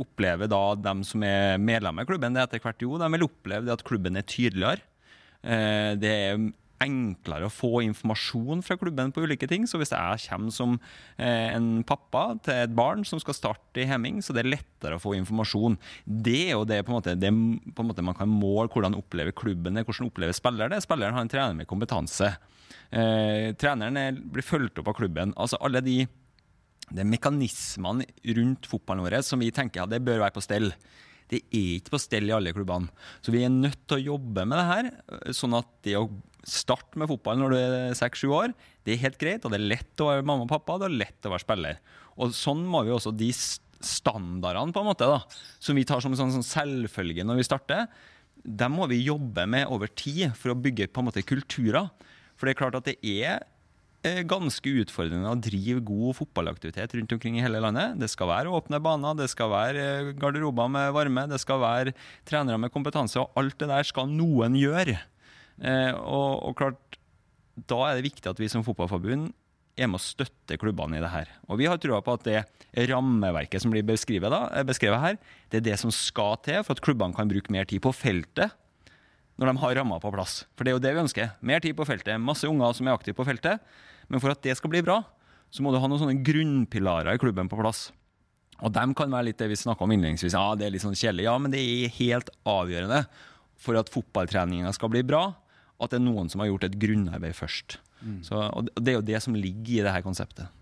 opplever 0.00 0.48
da 0.48 0.60
dem 0.80 1.02
som 1.04 1.24
er 1.26 1.60
medlemmer 1.60 2.06
i 2.06 2.08
klubben 2.08 2.36
det 2.36 2.46
etter 2.46 2.62
hvert? 2.64 2.80
Jo, 2.82 2.96
de 3.00 3.10
vil 3.12 3.26
oppleve 3.28 3.74
at 3.74 3.84
klubben 3.86 4.16
er 4.16 4.24
tydeligere. 4.28 4.80
Eh, 5.44 5.92
det 6.00 6.14
er 6.14 6.46
enklere 6.84 7.48
å 7.48 7.52
få 7.52 7.80
informasjon 7.86 8.60
fra 8.64 8.76
klubben 8.76 9.12
på 9.14 9.22
ulike 9.24 9.48
ting. 9.48 9.64
Så 9.68 9.80
hvis 9.80 9.94
jeg 9.94 10.24
kommer 10.26 10.52
som 10.54 10.74
eh, 11.16 11.54
en 11.54 11.84
pappa 11.88 12.26
til 12.44 12.64
et 12.66 12.74
barn 12.76 13.04
som 13.08 13.20
skal 13.22 13.36
starte 13.36 13.82
i 13.82 13.86
Hemming, 13.88 14.20
så 14.24 14.36
det 14.36 14.44
er 14.44 14.52
lettere 14.56 14.98
å 14.98 15.02
få 15.02 15.14
informasjon. 15.16 15.78
Det 16.04 16.38
er 16.50 16.54
jo 16.54 16.66
det, 16.68 16.82
på 16.84 16.92
en 16.92 16.98
måte, 16.98 17.16
det 17.16 17.32
på 17.32 17.84
en 17.84 17.90
måte 17.92 18.04
man 18.04 18.18
kan 18.18 18.30
måle 18.32 18.68
hvordan 18.72 18.98
opplever 18.98 19.36
klubben 19.36 19.78
det, 19.78 19.86
hvordan 19.86 20.10
opplever 20.10 20.36
spilleren 20.36 20.76
det. 20.76 20.82
Spilleren 20.84 21.16
har 21.16 21.24
en 21.24 21.32
trener 21.32 21.56
med 21.56 21.70
kompetanse. 21.70 22.34
Eh, 22.90 23.54
treneren 23.58 24.00
er, 24.00 24.20
blir 24.36 24.44
fulgt 24.46 24.82
opp 24.82 24.92
av 24.92 25.00
klubben. 25.00 25.32
Altså 25.36 25.60
alle 25.64 25.84
de 25.84 26.02
det 26.94 27.02
er 27.02 27.10
mekanismene 27.10 28.06
rundt 28.38 28.68
fotballen 28.70 29.04
vår 29.06 29.18
som 29.26 29.42
vi 29.42 29.50
tenker 29.54 29.84
at 29.84 29.90
det 29.90 30.04
bør 30.06 30.22
være 30.22 30.36
på 30.36 30.44
stell. 30.44 30.70
Det 31.26 31.40
er 31.42 31.58
ikke 31.80 31.96
på 31.96 32.00
stell 32.00 32.30
i 32.30 32.34
alle 32.36 32.52
klubbene. 32.54 32.92
Så 33.24 33.34
vi 33.34 33.42
er 33.42 33.50
nødt 33.50 33.80
til 33.88 33.98
å 33.98 34.14
jobbe 34.14 34.44
med 34.46 34.60
det 34.60 34.66
her. 34.68 34.90
Sånn 35.34 35.56
at 35.58 35.70
det 35.86 35.96
å 35.98 36.06
starte 36.46 37.00
med 37.00 37.10
fotball 37.10 37.40
når 37.40 37.52
du 37.52 37.58
er 37.58 37.96
seks-sju 37.98 38.30
år, 38.30 38.54
det 38.86 38.94
er 38.94 39.02
helt 39.02 39.18
greit. 39.18 39.42
Og 39.42 39.50
det 39.50 39.58
er 39.58 39.70
lett 39.74 40.02
å 40.02 40.12
være 40.12 40.26
mamma 40.26 40.46
og 40.46 40.52
pappa, 40.52 40.78
det 40.78 40.90
er 40.90 41.00
lett 41.02 41.26
å 41.26 41.32
være 41.34 41.42
spiller. 41.42 41.80
Og 42.16 42.36
sånn 42.36 42.62
må 42.70 42.84
vi 42.86 42.94
også 42.94 43.10
de 43.10 43.32
standardene 43.34 44.72
på 44.72 44.82
en 44.82 44.88
måte 44.88 45.08
da, 45.10 45.18
som 45.60 45.76
vi 45.76 45.84
tar 45.88 46.00
som 46.04 46.14
en 46.14 46.20
sånn, 46.20 46.36
sånn 46.38 46.46
selvfølge 46.46 47.26
når 47.26 47.42
vi 47.42 47.48
starter, 47.48 47.90
dem 48.46 48.76
må 48.78 48.86
vi 48.90 49.02
jobbe 49.02 49.42
med 49.50 49.66
over 49.74 49.90
tid 49.90 50.30
for 50.38 50.54
å 50.54 50.58
bygge 50.58 50.86
på 50.94 51.02
en 51.02 51.08
måte 51.08 51.26
kulturer. 51.26 51.90
For 52.38 52.46
det 52.46 52.54
er 52.54 52.60
klart 52.60 52.78
at 52.78 52.86
det 52.86 52.96
er 53.02 53.42
ganske 54.28 54.72
utfordrende 54.82 55.30
å 55.30 55.38
drive 55.38 55.82
god 55.86 56.16
fotballaktivitet 56.18 56.94
rundt 56.98 57.14
omkring 57.16 57.38
i 57.38 57.44
hele 57.44 57.60
landet. 57.62 57.96
Det 58.00 58.08
skal 58.12 58.30
være 58.30 58.52
åpne 58.54 58.80
baner, 58.82 59.16
det 59.18 59.28
skal 59.32 59.52
være 59.52 59.86
eh, 59.86 60.12
garderober 60.18 60.70
med 60.72 60.92
varme, 60.96 61.26
det 61.30 61.40
skal 61.42 61.62
være 61.62 61.94
trenere 62.28 62.60
med 62.62 62.72
kompetanse, 62.74 63.20
og 63.22 63.36
alt 63.40 63.58
det 63.60 63.70
der 63.72 63.88
skal 63.88 64.10
noen 64.12 64.58
gjøre. 64.58 64.98
Eh, 65.60 65.92
og, 65.96 66.46
og 66.50 66.56
klart, 66.58 67.00
da 67.56 67.80
er 67.88 67.98
det 67.98 68.08
viktig 68.10 68.30
at 68.30 68.40
vi 68.42 68.50
som 68.52 68.64
fotballforbund 68.66 69.30
er 69.76 69.90
med 69.90 70.00
å 70.00 70.04
støtte 70.04 70.56
klubbene 70.60 70.98
i 70.98 71.04
det 71.04 71.12
her. 71.12 71.32
Og 71.50 71.60
vi 71.60 71.68
har 71.68 71.80
trua 71.80 72.00
på 72.04 72.16
at 72.16 72.24
det 72.24 72.44
rammeverket 72.88 73.62
som 73.62 73.72
blir 73.72 73.84
beskrevet, 73.86 74.32
da, 74.32 74.64
beskrevet 74.66 75.02
her, 75.02 75.18
det 75.52 75.60
er 75.60 75.66
det 75.70 75.80
som 75.80 75.92
skal 75.92 76.38
til 76.44 76.62
for 76.64 76.76
at 76.76 76.84
klubbene 76.84 77.16
kan 77.16 77.28
bruke 77.28 77.52
mer 77.52 77.68
tid 77.68 77.84
på 77.84 77.92
feltet 77.96 78.56
når 79.36 79.50
de 79.50 79.60
har 79.60 79.76
ramma 79.76 79.98
på 80.00 80.12
plass. 80.14 80.44
For 80.56 80.64
det 80.64 80.72
er 80.72 80.78
jo 80.78 80.84
det 80.84 80.94
vi 80.96 81.02
ønsker. 81.02 81.34
Mer 81.44 81.60
tid 81.60 81.76
på 81.76 81.84
feltet. 81.88 82.16
Masse 82.20 82.48
unger 82.48 82.72
som 82.76 82.88
er 82.88 82.96
aktive 82.96 83.18
på 83.18 83.26
feltet. 83.28 83.60
Men 84.12 84.22
for 84.22 84.32
at 84.32 84.42
det 84.44 84.56
skal 84.58 84.72
bli 84.72 84.82
bra, 84.86 85.00
så 85.50 85.62
må 85.64 85.72
du 85.72 85.78
ha 85.80 85.88
noen 85.88 86.02
sånne 86.02 86.24
grunnpilarer 86.26 87.16
i 87.16 87.22
klubben 87.22 87.50
på 87.50 87.58
plass. 87.60 87.88
Og 88.64 88.72
dem 88.72 88.94
kan 88.96 89.12
være 89.12 89.30
litt 89.30 89.40
det 89.40 89.50
vi 89.50 89.58
snakka 89.58 89.84
om 89.84 89.92
innledningsvis. 89.92 90.36
Ja, 90.36 90.54
det 90.56 90.66
er 90.66 90.74
litt 90.74 90.84
sånn 90.84 90.96
kjedelig. 90.96 91.26
Ja, 91.28 91.36
men 91.40 91.52
det 91.52 91.60
er 91.60 91.96
helt 91.98 92.30
avgjørende 92.48 93.02
for 93.60 93.78
at 93.80 93.90
fotballtreninga 93.92 94.72
skal 94.76 94.92
bli 94.92 95.02
bra, 95.06 95.28
at 95.76 95.92
det 95.92 96.00
er 96.00 96.06
noen 96.06 96.30
som 96.32 96.42
har 96.42 96.50
gjort 96.50 96.68
et 96.68 96.78
grunnarbeid 96.80 97.36
først. 97.36 97.78
Mm. 98.00 98.20
Så, 98.24 98.38
og 98.38 98.70
det 98.76 98.92
er 98.92 98.98
jo 98.98 99.08
det 99.08 99.20
som 99.24 99.36
ligger 99.36 99.80
i 99.80 99.84
det 99.84 99.92
her 99.92 100.04
konseptet. 100.04 100.52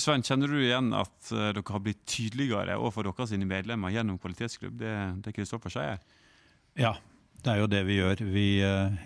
Svein, 0.00 0.24
kjenner 0.26 0.50
du 0.50 0.58
igjen 0.58 0.90
at 0.96 1.14
uh, 1.30 1.52
dere 1.54 1.62
har 1.70 1.82
blitt 1.84 2.00
tydeligere 2.10 2.78
overfor 2.80 3.06
deres 3.06 3.34
medlemmer 3.46 3.92
gjennom 3.94 4.18
kvalitetsklubb? 4.18 4.74
Det, 4.80 4.94
det 5.22 5.34
Kristoffer 5.36 5.70
sier? 5.70 6.00
Ja, 6.80 6.96
det 7.44 7.52
er 7.52 7.60
jo 7.60 7.68
det 7.70 7.84
vi 7.86 8.00
gjør. 8.00 8.24
Vi, 8.34 8.48
uh, 8.66 8.96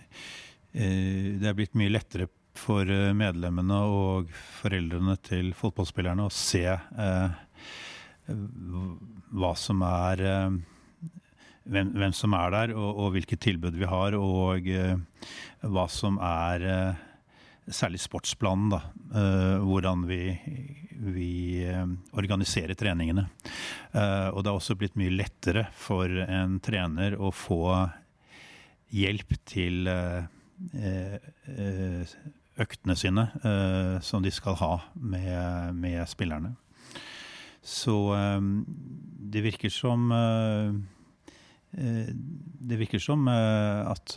uh, 0.73 1.27
det 1.43 1.51
er 1.51 1.59
blitt 1.59 1.77
mye 1.77 1.93
lettere 1.93 2.31
for 2.59 2.91
eh, 2.91 3.13
medlemmene 3.17 3.79
og 3.89 4.33
foreldrene 4.59 5.15
til 5.25 5.53
fotballspillerne 5.57 6.27
å 6.27 6.35
se 6.35 6.67
eh, 6.75 7.39
hva 8.29 9.55
som 9.57 9.85
er 9.87 10.25
eh, 10.27 10.59
hvem, 11.69 11.93
hvem, 11.97 12.15
som 12.17 12.35
er 12.37 12.55
der, 12.55 12.73
og, 12.77 12.89
og 13.03 13.13
hvilke 13.17 13.39
tilbud 13.41 13.77
vi 13.79 13.89
har, 13.89 14.17
og 14.19 14.69
eh, 14.73 14.97
hva 15.67 15.87
som 15.93 16.21
er 16.23 16.67
eh, 16.69 17.05
Særlig 17.69 17.99
sportsplanen, 18.01 18.71
da. 18.73 18.79
Eh, 19.13 19.59
hvordan 19.61 20.07
vi, 20.09 20.23
vi 21.13 21.61
organiserer 22.17 22.73
treningene. 22.81 23.27
og 23.93 24.39
det 24.41 24.49
har 24.49 24.55
også 24.55 24.77
blitt 24.81 24.97
mye 24.97 25.13
lettere 25.13 25.67
for 25.77 26.09
en 26.09 26.57
trener 26.65 27.19
å 27.21 27.29
få 27.29 27.61
hjelp 28.89 29.37
til 29.45 29.85
øktene 32.59 32.97
sine 32.99 33.29
uh, 33.45 33.99
som 34.05 34.25
de 34.25 34.33
skal 34.35 34.59
ha 34.61 34.73
med, 34.95 35.75
med 35.79 36.03
spillerne. 36.11 36.55
Så 37.63 37.95
um, 38.15 38.63
det 39.29 39.43
virker 39.45 39.73
som 39.73 40.09
uh, 40.15 40.73
Det 41.69 42.79
virker 42.81 43.03
som 43.03 43.27
at 43.29 44.15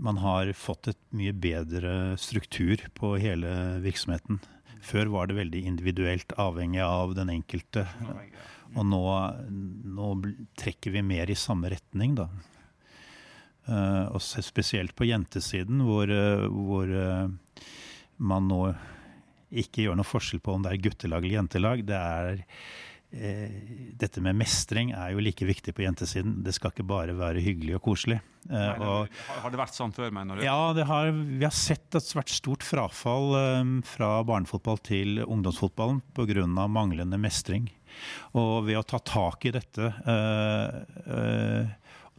man 0.00 0.16
har 0.22 0.52
fått 0.56 0.88
et 0.88 1.00
mye 1.12 1.34
bedre 1.36 2.16
struktur 2.16 2.80
på 2.96 3.10
hele 3.20 3.50
virksomheten. 3.84 4.40
Før 4.80 5.12
var 5.12 5.28
det 5.28 5.36
veldig 5.36 5.60
individuelt, 5.68 6.32
avhengig 6.40 6.80
av 6.80 7.12
den 7.14 7.28
enkelte. 7.34 7.84
Og 8.72 8.88
nå, 8.88 9.04
nå 9.84 10.08
trekker 10.58 10.96
vi 10.96 11.04
mer 11.04 11.30
i 11.30 11.36
samme 11.36 11.70
retning, 11.74 12.16
da. 12.16 12.30
Uh, 13.62 14.10
og 14.10 14.22
spesielt 14.22 14.94
på 14.98 15.06
jentesiden, 15.06 15.84
hvor, 15.86 16.10
uh, 16.10 16.48
hvor 16.50 16.88
uh, 16.90 17.66
man 18.18 18.48
nå 18.50 18.62
ikke 19.54 19.84
gjør 19.84 20.00
noe 20.00 20.08
forskjell 20.08 20.40
på 20.42 20.56
om 20.56 20.64
det 20.64 20.72
er 20.72 20.80
guttelag 20.82 21.22
eller 21.22 21.36
jentelag. 21.36 21.84
Det 21.86 21.98
er, 22.00 22.42
dette 24.00 24.22
med 24.24 24.38
mestring 24.40 24.94
er 24.96 25.10
jo 25.12 25.20
like 25.20 25.44
viktig 25.44 25.74
på 25.76 25.84
jentesiden. 25.84 26.38
Det 26.40 26.54
skal 26.56 26.72
ikke 26.72 26.86
bare 26.88 27.12
være 27.12 27.42
hyggelig 27.44 27.74
og 27.76 27.82
koselig. 27.84 28.16
Nei, 28.48 28.70
og, 28.80 29.12
har 29.42 29.52
det 29.52 29.60
vært 29.60 29.76
sånn 29.76 29.92
før, 29.92 30.08
mener 30.16 30.40
du? 30.40 30.46
Ja, 30.46 30.72
har, 30.88 31.10
vi 31.12 31.44
har 31.44 31.52
sett 31.52 31.90
at 31.92 32.00
det 32.00 32.14
har 32.14 32.22
vært 32.22 32.32
stort 32.32 32.64
frafall 32.64 33.36
fra 33.84 34.08
barnefotball 34.24 34.80
til 34.88 35.20
ungdomsfotballen 35.26 36.00
pga. 36.16 36.48
manglende 36.72 37.20
mestring. 37.20 37.68
Og 38.32 38.64
ved 38.70 38.80
å 38.80 38.86
ta 38.88 39.02
tak 39.04 39.44
i 39.44 39.52
dette, 39.60 39.92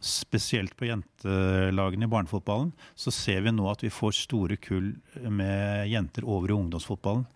spesielt 0.04 0.76
på 0.76 0.88
jentelagene 0.88 2.06
i 2.06 2.12
barnefotballen, 2.12 2.72
så 2.94 3.12
ser 3.14 3.44
vi 3.46 3.52
nå 3.54 3.66
at 3.70 3.84
vi 3.84 3.92
får 3.92 4.16
store 4.18 4.58
kull 4.60 4.92
med 5.32 5.88
jenter 5.88 6.26
over 6.28 6.52
i 6.52 6.56
ungdomsfotballen. 6.58 7.26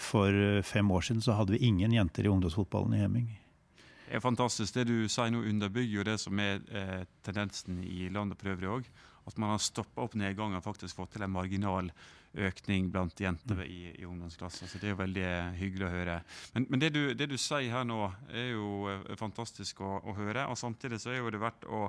For 0.00 0.62
fem 0.64 0.92
år 0.92 1.04
siden 1.04 1.24
så 1.24 1.34
hadde 1.36 1.52
vi 1.56 1.66
ingen 1.68 1.92
jenter 1.92 2.24
i 2.24 2.30
ungdomsfotballen 2.32 2.96
i 2.96 3.02
Heming. 3.02 3.26
Det 4.08 4.16
er 4.16 4.24
fantastisk. 4.24 4.72
Det 4.72 4.86
du 4.88 5.08
sier 5.12 5.28
nå, 5.28 5.42
underbygger 5.44 5.98
jo 5.98 6.04
det 6.08 6.16
som 6.22 6.38
er 6.40 6.62
eh, 6.72 7.02
tendensen 7.26 7.82
i 7.84 8.06
landet 8.12 8.40
for 8.40 8.54
øvrig 8.54 8.70
òg. 8.78 8.86
At 9.28 9.36
man 9.36 9.52
har 9.52 9.60
stoppa 9.60 10.06
opp 10.06 10.14
nedgangen 10.16 10.56
og 10.56 10.64
faktisk 10.64 10.96
fått 10.96 11.12
til 11.16 11.26
en 11.26 11.34
marginal 11.34 11.90
økning 12.48 12.88
blant 12.92 13.20
jenter 13.20 13.62
i, 13.64 13.92
i 13.98 14.06
ungdomsklassen. 14.06 14.70
Så 14.70 14.80
det 14.80 14.88
er 14.88 14.94
jo 14.94 15.00
veldig 15.02 15.26
hyggelig 15.58 15.88
å 15.88 15.92
høre. 15.92 16.20
Men, 16.54 16.68
men 16.70 16.82
det, 16.82 16.92
du, 16.94 17.02
det, 17.14 17.28
du, 17.30 17.36
sier 17.40 17.72
her 17.72 17.86
nå, 17.88 18.00
er 18.30 18.52
jo 18.52 18.70
eh, 18.92 19.12
fantastisk 19.20 19.82
å, 19.84 19.98
å, 20.02 20.16
høre. 20.18 20.46
Og 20.50 20.58
samtidig 20.60 21.00
så 21.02 21.12
er 21.12 21.20
jo 21.20 21.34
det 21.34 21.42
verdt 21.42 21.68
å, 21.68 21.86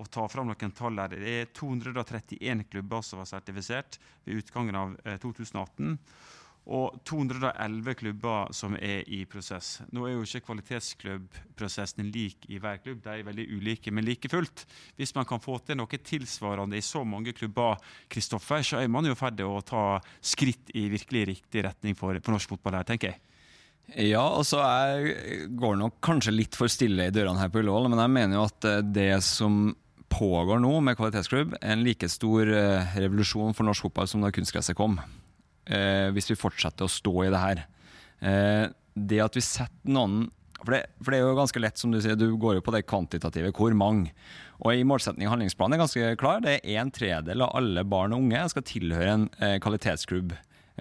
å 0.00 0.08
ta 0.12 0.26
fram 0.32 0.50
noen 0.50 0.76
tall 0.76 1.00
her. 1.02 1.14
Det 1.14 1.36
er 1.42 1.54
231 1.56 2.66
klubber 2.72 3.06
som 3.06 3.22
var 3.22 3.30
sertifisert 3.30 4.00
ved 4.24 4.42
utgangen 4.42 4.78
av 4.80 4.98
eh, 5.04 5.20
2018 5.22 5.96
og 6.70 7.00
211 7.08 7.96
klubber 7.98 8.52
som 8.54 8.76
er 8.78 9.02
i 9.10 9.24
prosess. 9.28 9.80
Nå 9.90 10.04
er 10.06 10.14
jo 10.14 10.26
ikke 10.26 10.44
kvalitetsklubbprosessen 10.46 12.10
lik 12.14 12.46
i 12.50 12.60
hver 12.62 12.78
klubb, 12.84 13.00
de 13.02 13.16
er 13.16 13.26
veldig 13.26 13.46
ulike. 13.56 13.90
Men 13.94 14.06
like 14.06 14.30
fullt, 14.30 14.64
hvis 14.98 15.14
man 15.16 15.26
kan 15.26 15.42
få 15.42 15.58
til 15.66 15.80
noe 15.80 16.00
tilsvarende 16.10 16.78
i 16.78 16.84
så 16.84 17.02
mange 17.04 17.34
klubber, 17.34 17.80
Kristoffer, 18.10 18.62
så 18.66 18.82
er 18.82 18.92
man 18.92 19.08
jo 19.08 19.18
ferdig 19.18 19.46
å 19.46 19.58
ta 19.66 19.84
skritt 20.22 20.70
i 20.78 20.86
virkelig 20.92 21.26
riktig 21.34 21.66
retning 21.66 21.98
for, 21.98 22.14
for 22.22 22.36
norsk 22.36 22.54
fotball 22.54 22.78
her, 22.78 22.86
tenker 22.86 23.14
jeg. 23.14 23.22
Ja, 24.12 24.22
og 24.22 24.44
så 24.46 24.60
går 24.62 25.74
det 25.74 25.80
nok 25.80 25.96
kanskje 26.04 26.36
litt 26.36 26.54
for 26.54 26.70
stille 26.70 27.08
i 27.08 27.14
dørene 27.14 27.40
her 27.42 27.50
på 27.50 27.58
Ullevål, 27.64 27.88
men 27.90 28.02
jeg 28.04 28.14
mener 28.14 28.38
jo 28.38 28.44
at 28.46 28.68
eh, 28.68 28.84
det 28.86 29.14
som 29.26 29.72
pågår 30.10 30.62
nå 30.62 30.70
med 30.86 30.98
kvalitetsklubb, 30.98 31.56
er 31.58 31.74
en 31.74 31.82
like 31.82 32.06
stor 32.10 32.46
eh, 32.46 32.94
revolusjon 33.02 33.56
for 33.58 33.66
norsk 33.66 33.88
fotball 33.88 34.06
som 34.10 34.22
da 34.22 34.30
kunstgresset 34.34 34.78
kom 34.78 35.00
hvis 35.66 36.30
vi 36.32 36.38
fortsetter 36.38 36.86
å 36.86 36.90
stå 36.90 37.12
i 37.26 37.30
det 37.30 37.40
her. 37.42 37.64
Eh, 38.20 38.66
det 38.94 39.22
at 39.24 39.36
vi 39.36 39.42
setter 39.44 39.92
noen 39.92 40.28
for 40.60 40.74
det, 40.74 40.82
for 41.00 41.12
det, 41.12 41.18
er 41.20 41.24
jo 41.24 41.36
ganske 41.38 41.60
lett, 41.62 41.80
som 41.80 41.92
du 41.92 41.96
sier, 42.04 42.18
du 42.20 42.34
går 42.36 42.58
jo 42.58 42.64
på 42.66 42.72
det 42.74 42.82
kvantitative. 42.84 43.48
Hvor 43.56 43.72
mange? 43.72 44.12
Og 44.60 44.76
i 44.76 44.84
målsetting 44.84 45.24
og 45.24 45.32
handlingsplanen 45.32 45.78
er 45.78 45.80
ganske 45.80 46.10
klar. 46.20 46.42
Det 46.44 46.58
er 46.58 46.82
en 46.82 46.92
tredel 46.92 47.44
av 47.46 47.54
alle 47.56 47.84
barn 47.88 48.12
og 48.12 48.26
unge 48.26 48.42
skal 48.52 48.66
tilhøre 48.68 49.14
en 49.14 49.24
eh, 49.40 49.56
kvalitetsklubb. 49.62 50.34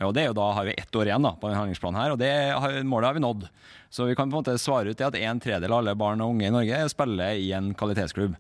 Og 0.04 0.12
det 0.16 0.26
er 0.26 0.30
jo 0.30 0.36
Da 0.36 0.50
har 0.56 0.68
vi 0.68 0.76
ett 0.80 0.96
år 0.96 1.10
igjen 1.10 1.24
da, 1.24 1.32
på 1.36 1.48
denne 1.48 1.62
handlingsplanen, 1.62 2.00
her, 2.00 2.14
og 2.14 2.20
det 2.22 2.32
har, 2.32 2.76
målet 2.88 3.10
har 3.10 3.18
vi 3.18 3.24
nådd. 3.24 3.48
Så 3.92 4.08
vi 4.08 4.16
kan 4.20 4.28
på 4.28 4.38
en 4.38 4.44
måte 4.44 4.60
svare 4.62 4.92
ut 4.92 5.00
det 5.00 5.08
at 5.08 5.18
en 5.20 5.42
tredel 5.44 5.72
av 5.72 5.82
alle 5.82 5.96
barn 6.00 6.24
og 6.24 6.36
unge 6.36 6.48
i 6.48 6.54
Norge 6.54 6.84
spiller 6.92 7.40
i 7.40 7.50
en 7.56 7.74
kvalitetsklubb. 7.76 8.36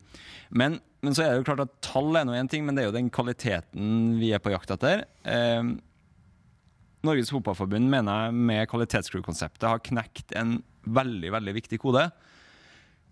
Men, 0.55 0.79
men 1.03 1.15
så 1.15 1.23
er 1.23 1.31
det 1.31 1.41
jo 1.41 1.49
klart 1.49 1.65
at 1.65 1.75
tall 1.87 2.15
er 2.19 2.27
nå 2.27 2.35
én 2.35 2.51
ting, 2.51 2.67
men 2.67 2.75
det 2.75 2.83
er 2.83 2.91
jo 2.91 2.95
den 2.95 3.11
kvaliteten 3.11 4.19
vi 4.19 4.31
er 4.35 4.43
på 4.43 4.53
jakt 4.53 4.75
etter. 4.75 5.03
Eh, 5.23 5.71
Norges 7.07 7.31
Fotballforbund 7.31 7.87
mener 7.87 8.25
jeg 8.25 8.39
med 8.49 8.65
kvalitetscrew-konseptet 8.71 9.67
har 9.69 9.83
knekt 9.85 10.33
en 10.35 10.57
veldig 10.83 11.31
veldig 11.31 11.53
viktig 11.55 11.79
kode. 11.79 12.09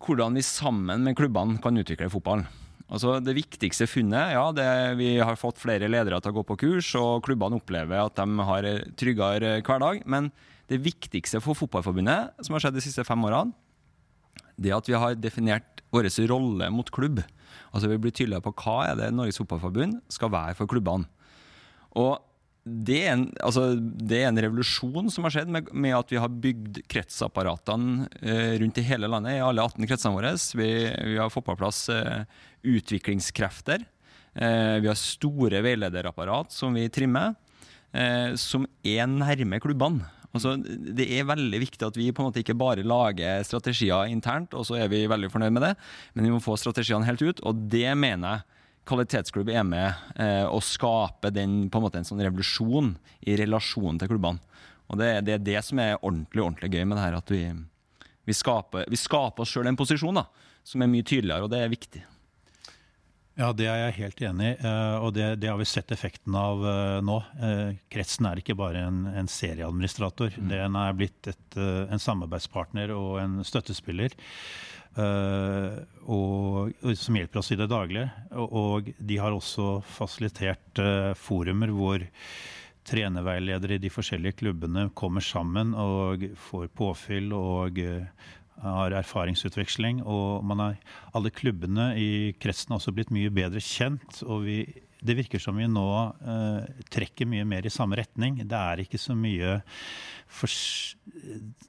Hvordan 0.04 0.36
vi 0.36 0.44
sammen 0.44 1.06
med 1.06 1.16
klubbene 1.18 1.56
kan 1.62 1.80
utvikle 1.80 2.10
fotballen. 2.12 2.44
Altså 2.88 3.18
Det 3.20 3.34
viktigste 3.36 3.88
funnet 3.88 4.32
ja, 4.32 4.44
det 4.56 4.68
vi 4.96 5.16
har 5.20 5.36
fått 5.36 5.60
flere 5.60 5.90
ledere 5.90 6.20
til 6.24 6.32
å 6.32 6.38
gå 6.38 6.44
på 6.48 6.58
kurs, 6.60 6.92
og 6.96 7.24
klubbene 7.26 7.58
opplever 7.60 8.00
at 8.00 8.16
de 8.16 8.46
har 8.48 8.68
tryggere 8.96 9.58
hverdag. 9.60 10.04
Men 10.08 10.30
det 10.68 10.80
viktigste 10.84 11.40
for 11.44 11.56
Fotballforbundet, 11.56 12.44
som 12.44 12.56
har 12.56 12.64
skjedd 12.64 12.76
de 12.76 12.84
siste 12.84 13.04
fem 13.08 13.24
årene, 13.24 13.56
det 14.58 14.72
er 14.72 14.78
at 14.78 14.88
vi 14.88 14.96
har 15.00 15.16
definert 15.16 15.84
vår 15.94 16.08
rolle 16.28 16.68
mot 16.74 16.88
klubb. 16.92 17.22
Altså 17.72 17.88
Vi 17.88 18.00
blir 18.00 18.12
tydeligere 18.12 18.44
på 18.44 18.56
hva 18.64 18.90
er 18.90 18.96
det 19.00 19.12
Norges 19.14 19.40
Fotballforbund 19.40 20.00
skal 20.12 20.32
være 20.32 20.56
for 20.58 20.68
klubbene. 20.68 21.08
Og 21.96 22.18
det 22.68 22.98
er, 23.02 23.12
en, 23.14 23.24
altså, 23.44 23.70
det 23.78 24.20
er, 24.20 24.28
en, 24.28 24.40
revolusjon 24.42 25.10
som 25.12 25.26
har 25.26 25.34
skjedd 25.34 25.52
med, 25.52 25.70
med 25.72 25.96
at 25.96 26.12
vi 26.12 26.20
har 26.20 26.32
bygd 26.44 26.82
kretsapparatene 26.90 28.08
eh, 28.20 28.54
rundt 28.62 28.80
i 28.80 28.86
hele 28.86 29.10
landet, 29.10 29.38
i 29.38 29.44
alle 29.44 29.64
18 29.64 29.88
kretsene 29.88 30.14
våre. 30.16 30.34
Vi, 30.58 30.70
vi 31.12 31.16
har 31.20 31.32
fått 31.32 31.46
på 31.48 31.56
plass 31.58 31.86
eh, 31.92 32.26
utviklingskrefter. 32.68 33.86
Eh, 34.34 34.76
vi 34.82 34.90
har 34.90 34.98
store 34.98 35.62
veilederapparat 35.64 36.54
som 36.54 36.76
vi 36.76 36.86
trimmer, 36.92 37.34
eh, 37.92 38.34
som 38.38 38.66
er 38.86 39.08
nærme 39.10 39.60
klubbene. 39.62 40.06
Altså, 40.36 40.58
det 40.60 41.06
er 41.16 41.26
veldig 41.26 41.58
viktig 41.62 41.86
at 41.86 41.96
vi 41.96 42.10
på 42.12 42.22
en 42.22 42.28
måte 42.28 42.42
ikke 42.42 42.58
bare 42.58 42.84
lager 42.86 43.42
strategier 43.48 44.10
internt, 44.12 44.52
og 44.54 44.66
så 44.68 44.76
er 44.82 44.90
vi 44.92 45.06
veldig 45.08 45.30
fornøyd 45.32 45.54
med 45.56 45.64
det, 45.64 45.74
men 46.14 46.28
vi 46.28 46.34
må 46.34 46.40
få 46.44 46.58
strategiene 46.60 47.08
helt 47.08 47.24
ut, 47.24 47.40
og 47.48 47.64
det 47.72 47.88
mener 47.96 48.36
jeg 48.36 48.57
kvalitetsklubb 48.88 49.50
er 49.52 49.64
med 49.68 50.18
eh, 50.18 50.44
å 50.48 50.60
skape 50.64 51.32
den, 51.34 51.66
på 51.70 51.80
en 51.80 51.86
måte 51.86 52.00
en 52.00 52.08
sånn 52.08 52.22
revolusjon 52.24 52.94
i 53.28 53.36
relasjonen 53.40 54.00
til 54.00 54.12
klubbene. 54.14 54.42
Og 54.88 55.00
det, 55.00 55.10
det, 55.26 55.36
er 55.36 55.44
det 55.44 55.62
som 55.66 55.80
er 55.82 55.98
ordentlig 55.98 56.44
ordentlig 56.44 56.72
gøy 56.72 56.86
med 56.86 56.96
det 56.96 57.04
her. 57.04 57.18
At 57.20 57.32
vi, 57.32 57.42
vi, 58.24 58.36
skaper, 58.36 58.88
vi 58.88 59.00
skaper, 59.00 59.44
oss 59.44 59.52
sjøl 59.52 59.68
en 59.68 59.78
posisjon 59.78 60.16
da, 60.16 60.24
som 60.66 60.84
er 60.84 60.90
mye 60.90 61.04
tydeligere, 61.04 61.44
og 61.44 61.52
det 61.52 61.60
er 61.60 61.74
viktig. 61.74 62.04
Ja, 63.38 63.52
det 63.54 63.68
er 63.70 63.84
jeg 63.84 63.98
helt 64.00 64.22
enig 64.26 64.46
i, 64.48 64.54
eh, 64.66 64.96
og 64.98 65.12
det, 65.14 65.26
det, 65.38 65.46
har 65.52 65.60
vi 65.60 65.66
sett 65.70 65.92
effekten 65.94 66.34
av 66.34 66.64
eh, 66.66 66.96
nå. 67.06 67.18
Eh, 67.38 67.76
kretsen 67.92 68.26
er 68.26 68.40
ikke 68.40 68.56
bare 68.58 68.82
en, 68.88 69.04
en 69.12 69.30
serieadministrator. 69.30 70.34
Mm. 70.34 70.48
Den 70.50 70.78
er 70.80 70.96
blitt 70.98 71.28
et, 71.30 71.58
en 71.60 72.02
samarbeidspartner 72.02 72.90
og 72.96 73.20
en 73.22 73.38
støttespiller. 73.46 74.16
Uh, 74.98 75.78
og, 76.10 76.72
som 76.98 77.18
hjelper 77.18 77.38
oss 77.38 77.52
i 77.54 77.58
det 77.58 77.68
daglige. 77.70 78.08
Og, 78.34 78.54
og 78.58 78.88
de 78.98 79.18
har 79.20 79.34
også 79.34 79.78
fasilitert 79.86 80.82
uh, 80.82 81.12
forumer 81.18 81.70
hvor 81.74 82.02
trenerveiledere 82.88 83.76
i 83.76 83.82
de 83.82 83.92
forskjellige 83.92 84.40
klubbene 84.40 84.86
kommer 84.96 85.22
sammen 85.22 85.74
og 85.76 86.24
får 86.48 86.70
påfyll 86.78 87.34
og 87.36 87.78
uh, 87.84 88.26
har 88.64 88.96
erfaringsutveksling. 88.98 90.02
Og 90.02 90.52
er, 90.66 90.80
alle 91.14 91.34
klubbene 91.34 91.92
i 92.00 92.10
kretsen 92.40 92.74
har 92.74 92.82
også 92.82 92.96
blitt 92.96 93.14
mye 93.14 93.30
bedre 93.30 93.62
kjent. 93.62 94.22
og 94.26 94.48
vi 94.48 94.62
det 95.00 95.14
virker 95.14 95.42
som 95.42 95.56
vi 95.58 95.66
nå 95.70 95.88
eh, 96.18 96.82
trekker 96.90 97.28
mye 97.30 97.46
mer 97.46 97.66
i 97.66 97.72
samme 97.72 97.98
retning. 98.00 98.40
Det 98.48 98.58
er 98.58 98.82
ikke 98.82 99.00
så 99.00 99.14
mye 99.18 99.60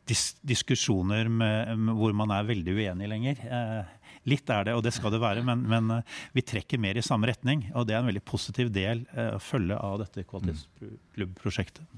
dis 0.09 0.23
diskusjoner 0.41 1.29
med, 1.29 1.77
med, 1.77 1.95
hvor 1.99 2.15
man 2.17 2.33
er 2.35 2.49
veldig 2.49 2.75
uenig 2.75 3.09
lenger. 3.11 3.43
Eh, 3.45 3.95
litt 4.29 4.49
er 4.51 4.67
det, 4.67 4.75
og 4.77 4.83
det 4.85 4.93
skal 4.95 5.13
det 5.13 5.21
være, 5.21 5.43
men, 5.45 5.63
men 5.69 5.93
uh, 5.99 6.17
vi 6.35 6.43
trekker 6.45 6.81
mer 6.81 6.97
i 6.99 7.05
samme 7.05 7.29
retning. 7.29 7.63
Og 7.77 7.87
det 7.87 7.95
er 7.95 8.03
en 8.03 8.09
veldig 8.09 8.25
positiv 8.27 8.71
del 8.75 9.05
uh, 9.13 9.37
å 9.37 9.41
følge 9.41 9.77
av 9.77 9.99
dette 10.03 10.25
kvalitetsklubbprosjektet. 10.27 11.97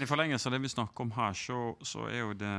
I 0.00 0.08
forlengelse 0.08 0.48
av 0.48 0.56
det 0.56 0.62
vi 0.64 0.72
snakker 0.72 1.04
om 1.04 1.12
her, 1.18 1.36
så, 1.36 1.58
så 1.84 2.06
er 2.08 2.22
jo 2.22 2.32
det 2.38 2.54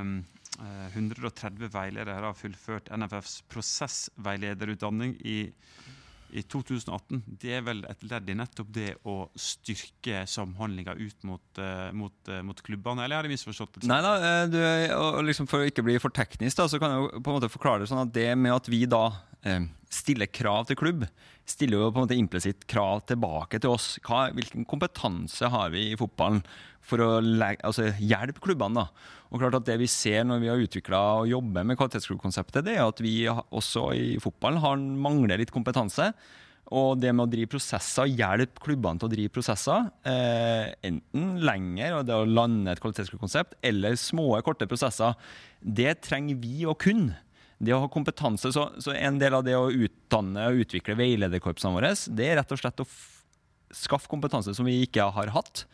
uh, 0.59 0.87
130 0.93 1.71
veiledere 1.73 2.29
har 2.29 2.37
fullført 2.37 2.91
NFFs 2.93 3.39
prosessveilederutdanning 3.49 5.17
i 5.25 5.39
i 6.33 6.41
2018, 6.49 7.21
det 7.41 7.51
er 7.59 7.65
vel 7.65 7.83
et 7.89 8.05
ledd 8.09 8.29
i 8.31 8.35
nettopp 8.37 8.69
det 8.73 8.89
å 9.09 9.27
styrke 9.37 10.23
samhandlinga 10.29 10.95
ut 10.97 11.27
mot, 11.29 11.43
uh, 11.61 11.91
mot, 11.93 12.15
uh, 12.31 12.39
mot, 12.45 12.63
klubbene, 12.65 13.05
eller 13.05 13.19
har 13.19 13.27
jeg 13.27 13.35
misforstått? 13.35 13.83
Nei 13.89 13.99
da, 14.01 14.15
uh, 14.49 15.19
liksom 15.25 15.49
for 15.49 15.61
å 15.61 15.69
ikke 15.69 15.85
bli 15.85 15.99
for 16.01 16.13
teknisk, 16.15 16.57
da, 16.57 16.65
så 16.71 16.81
kan 16.81 16.95
jeg 16.95 17.03
jo 17.03 17.11
på 17.19 17.29
en 17.29 17.37
måte 17.37 17.51
forklare 17.53 17.83
det 17.83 17.91
sånn 17.91 18.05
at 18.05 18.15
det 18.15 18.31
med 18.39 18.55
at 18.55 18.69
vi 18.71 18.83
da 18.89 19.05
stiller 19.93 20.29
krav 20.33 20.67
til 20.69 20.79
klubb, 20.79 21.07
stiller 21.45 21.81
jo 21.81 21.89
på 21.91 21.99
en 21.99 22.05
måte 22.05 22.17
implisitt 22.17 22.63
krav 22.71 23.03
tilbake 23.09 23.59
til 23.61 23.73
oss. 23.75 23.97
Hva, 24.05 24.29
hvilken 24.35 24.67
kompetanse 24.69 25.49
har 25.51 25.73
vi 25.73 25.89
i 25.91 25.97
fotballen 25.99 26.41
for 26.83 27.03
å 27.03 27.09
altså, 27.19 27.89
hjelpe 27.99 28.43
klubbene? 28.43 28.83
da? 28.83 29.19
Og 29.33 29.41
klart 29.41 29.57
at 29.57 29.65
Det 29.65 29.79
vi 29.81 29.89
ser 29.89 30.23
når 30.29 30.43
vi 30.43 30.51
har 30.51 30.61
utvikla 30.61 31.01
og 31.23 31.31
jobber 31.31 31.65
med 31.65 31.77
kvalitetsklubbkonseptet, 31.79 32.63
det 32.67 32.77
er 32.77 32.85
at 32.85 33.01
vi 33.01 33.15
også 33.27 33.89
i 33.97 34.07
fotballen 34.21 34.61
har, 34.61 34.77
mangler 34.77 35.41
litt 35.41 35.53
kompetanse. 35.53 36.11
Og 36.73 36.95
det 37.01 37.11
med 37.11 37.25
å 37.25 37.31
drive 37.31 37.51
prosesser, 37.51 38.07
hjelpe 38.13 38.61
klubbene 38.63 39.01
til 39.01 39.09
å 39.09 39.11
drive 39.11 39.33
prosesser, 39.33 39.89
eh, 40.07 40.71
enten 40.85 41.35
lenger, 41.43 41.97
og 41.97 42.05
det 42.07 42.15
å 42.15 42.29
lande 42.29 42.71
et 42.71 42.81
kvalitetsklubbkonsept, 42.81 43.57
eller 43.61 43.97
små, 43.99 44.29
korte 44.45 44.69
prosesser, 44.69 45.17
det 45.59 45.99
trenger 46.07 46.39
vi 46.39 46.63
å 46.69 46.77
kunne. 46.77 47.17
Det 47.63 47.73
å 47.75 47.81
ha 47.85 47.89
kompetanse, 47.91 48.51
så, 48.55 48.67
så 48.83 48.93
En 48.97 49.19
del 49.21 49.35
av 49.37 49.45
det 49.45 49.55
å 49.57 49.71
utdanne 49.71 50.49
og 50.51 50.65
utvikle 50.65 50.97
veilederkorpsene 50.99 51.75
våre, 51.75 51.93
det 52.11 52.29
er 52.29 52.39
rett 52.41 52.53
og 52.53 52.59
slett 52.59 52.83
å 52.83 52.87
skaffe 53.73 54.11
kompetanse 54.11 54.53
som 54.53 54.67
vi 54.67 54.81
ikke 54.85 55.07
har 55.15 55.31
hatt. 55.33 55.65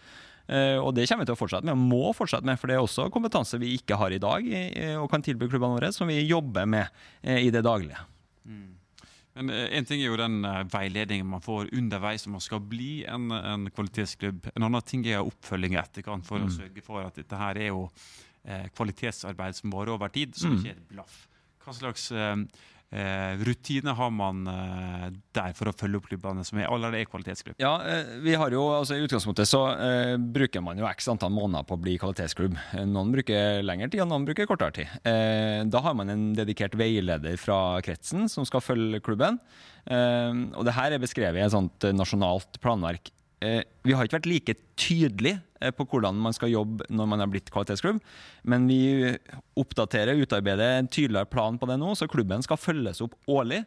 Uh, 0.50 0.80
og 0.82 0.96
det 0.98 1.06
kommer 1.10 1.26
vi 1.26 1.30
til 1.30 1.36
å 1.36 1.40
fortsette 1.40 1.68
med, 1.68 1.76
og 1.76 1.90
må 1.92 2.14
fortsette 2.18 2.48
med, 2.48 2.58
for 2.58 2.72
det 2.72 2.78
er 2.78 2.86
også 2.86 3.10
kompetanse 3.14 3.60
vi 3.62 3.76
ikke 3.78 4.00
har 4.02 4.16
i 4.16 4.22
dag 4.22 4.48
og 4.98 5.10
kan 5.12 5.22
tilby 5.26 5.50
klubbene 5.50 5.78
våre, 5.78 5.92
som 5.94 6.10
vi 6.10 6.24
jobber 6.24 6.70
med 6.70 6.88
uh, 6.90 7.38
i 7.38 7.52
det 7.54 7.62
daglige. 7.66 8.02
Mm. 8.50 8.80
Men 9.40 9.52
En 9.54 9.86
ting 9.86 10.02
er 10.02 10.10
jo 10.10 10.18
den 10.20 10.42
uh, 10.44 10.64
veiledningen 10.72 11.30
man 11.30 11.44
får 11.44 11.70
underveis 11.78 12.26
om 12.28 12.34
man 12.36 12.44
skal 12.44 12.64
bli 12.66 13.06
en, 13.08 13.30
en 13.32 13.70
kvalitetsklubb. 13.70 14.50
En 14.56 14.66
annen 14.68 14.88
ting 14.90 15.06
er 15.08 15.22
oppfølging 15.22 15.78
i 15.78 15.82
etterkant 15.84 16.26
for 16.28 16.42
mm. 16.42 16.50
å 16.50 16.56
sørge 16.58 16.86
for 16.86 17.06
at 17.06 17.22
dette 17.22 17.40
her 17.40 17.62
er 17.62 17.70
jo 17.70 17.86
eh, 18.44 18.68
kvalitetsarbeid 18.76 19.56
som 19.56 19.74
varer 19.74 19.94
over 19.96 20.12
tid, 20.14 20.36
som 20.38 20.58
ikke 20.58 20.74
er 20.74 20.78
et 20.78 20.92
blaff. 20.92 21.22
Hva 21.70 21.76
slags 21.78 22.08
eh, 22.12 22.36
eh, 22.98 23.42
rutiner 23.46 23.94
har 23.94 24.10
man 24.10 24.40
eh, 24.50 25.04
der 25.38 25.54
for 25.54 25.70
å 25.70 25.74
følge 25.78 26.00
opp 26.00 26.08
klubbene 26.10 26.42
som 26.48 26.58
er, 26.58 26.66
allerede 26.66 27.04
er 27.04 27.10
kvalitetsklubb? 27.12 27.60
Ja, 27.62 27.76
eh, 27.86 28.16
vi 28.26 28.34
har 28.42 28.50
jo, 28.56 28.64
altså 28.74 28.98
I 28.98 29.04
utgangspunktet 29.06 29.50
så 29.50 29.62
eh, 29.76 30.16
bruker 30.18 30.64
man 30.66 30.82
jo 30.82 30.88
x 30.90 31.12
antall 31.14 31.36
måneder 31.36 31.68
på 31.70 31.78
å 31.78 31.84
bli 31.84 31.94
kvalitetsklubb. 32.02 32.58
Noen 32.90 33.14
bruker 33.14 33.62
lengre 33.66 33.92
tid, 33.92 34.02
og 34.02 34.10
noen 34.10 34.26
bruker 34.26 34.50
kortere 34.50 34.76
tid. 34.80 34.98
Eh, 35.06 35.62
da 35.70 35.84
har 35.86 35.98
man 36.00 36.10
en 36.10 36.26
dedikert 36.38 36.74
veileder 36.80 37.38
fra 37.38 37.78
kretsen 37.86 38.26
som 38.34 38.48
skal 38.50 38.66
følge 38.66 39.04
klubben. 39.06 39.38
Og 39.90 40.66
det 40.68 40.74
her 40.76 40.94
er 40.94 41.02
beskrevet 41.02 41.40
i 41.40 41.46
et 41.46 41.54
sånt 41.54 41.86
nasjonalt 41.98 42.60
planverk. 42.62 43.10
Eh, 43.40 43.62
vi 43.88 43.96
har 43.96 44.04
ikke 44.04 44.18
vært 44.18 44.28
like 44.28 44.56
tydelige 44.80 45.40
eh, 45.62 45.72
på 45.72 45.86
hvordan 45.88 46.18
man 46.20 46.36
skal 46.36 46.52
jobbe 46.52 46.88
når 46.92 47.08
man 47.08 47.24
har 47.24 47.30
blitt 47.32 47.52
kvalitetsklubb, 47.54 48.02
men 48.44 48.68
vi 48.68 49.14
oppdaterer 49.60 50.20
utarbeider 50.20 50.80
en 50.82 50.90
tydeligere 50.92 51.30
plan 51.32 51.60
på 51.60 51.70
det 51.70 51.78
nå, 51.80 51.94
så 51.96 52.10
klubben 52.12 52.44
skal 52.44 52.60
følges 52.60 53.00
opp 53.06 53.16
årlig. 53.32 53.62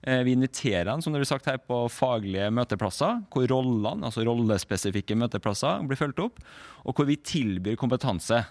Eh, 0.00 0.22
Vi 0.24 0.32
inviterer 0.32 0.88
den 0.88 1.02
som 1.04 1.12
det 1.12 1.20
blir 1.20 1.28
sagt 1.28 1.48
her, 1.50 1.58
på 1.60 1.84
faglige 1.92 2.48
møteplasser, 2.54 3.24
hvor 3.28 3.48
rollene, 3.52 4.08
altså 4.08 4.24
rollespesifikke 4.24 5.18
møteplasser, 5.18 5.84
blir 5.88 6.00
fulgt 6.00 6.22
opp, 6.24 6.40
og 6.84 6.96
hvor 6.96 7.08
vi 7.08 7.20
tilbyr 7.20 7.76
kompetanse. 7.76 8.44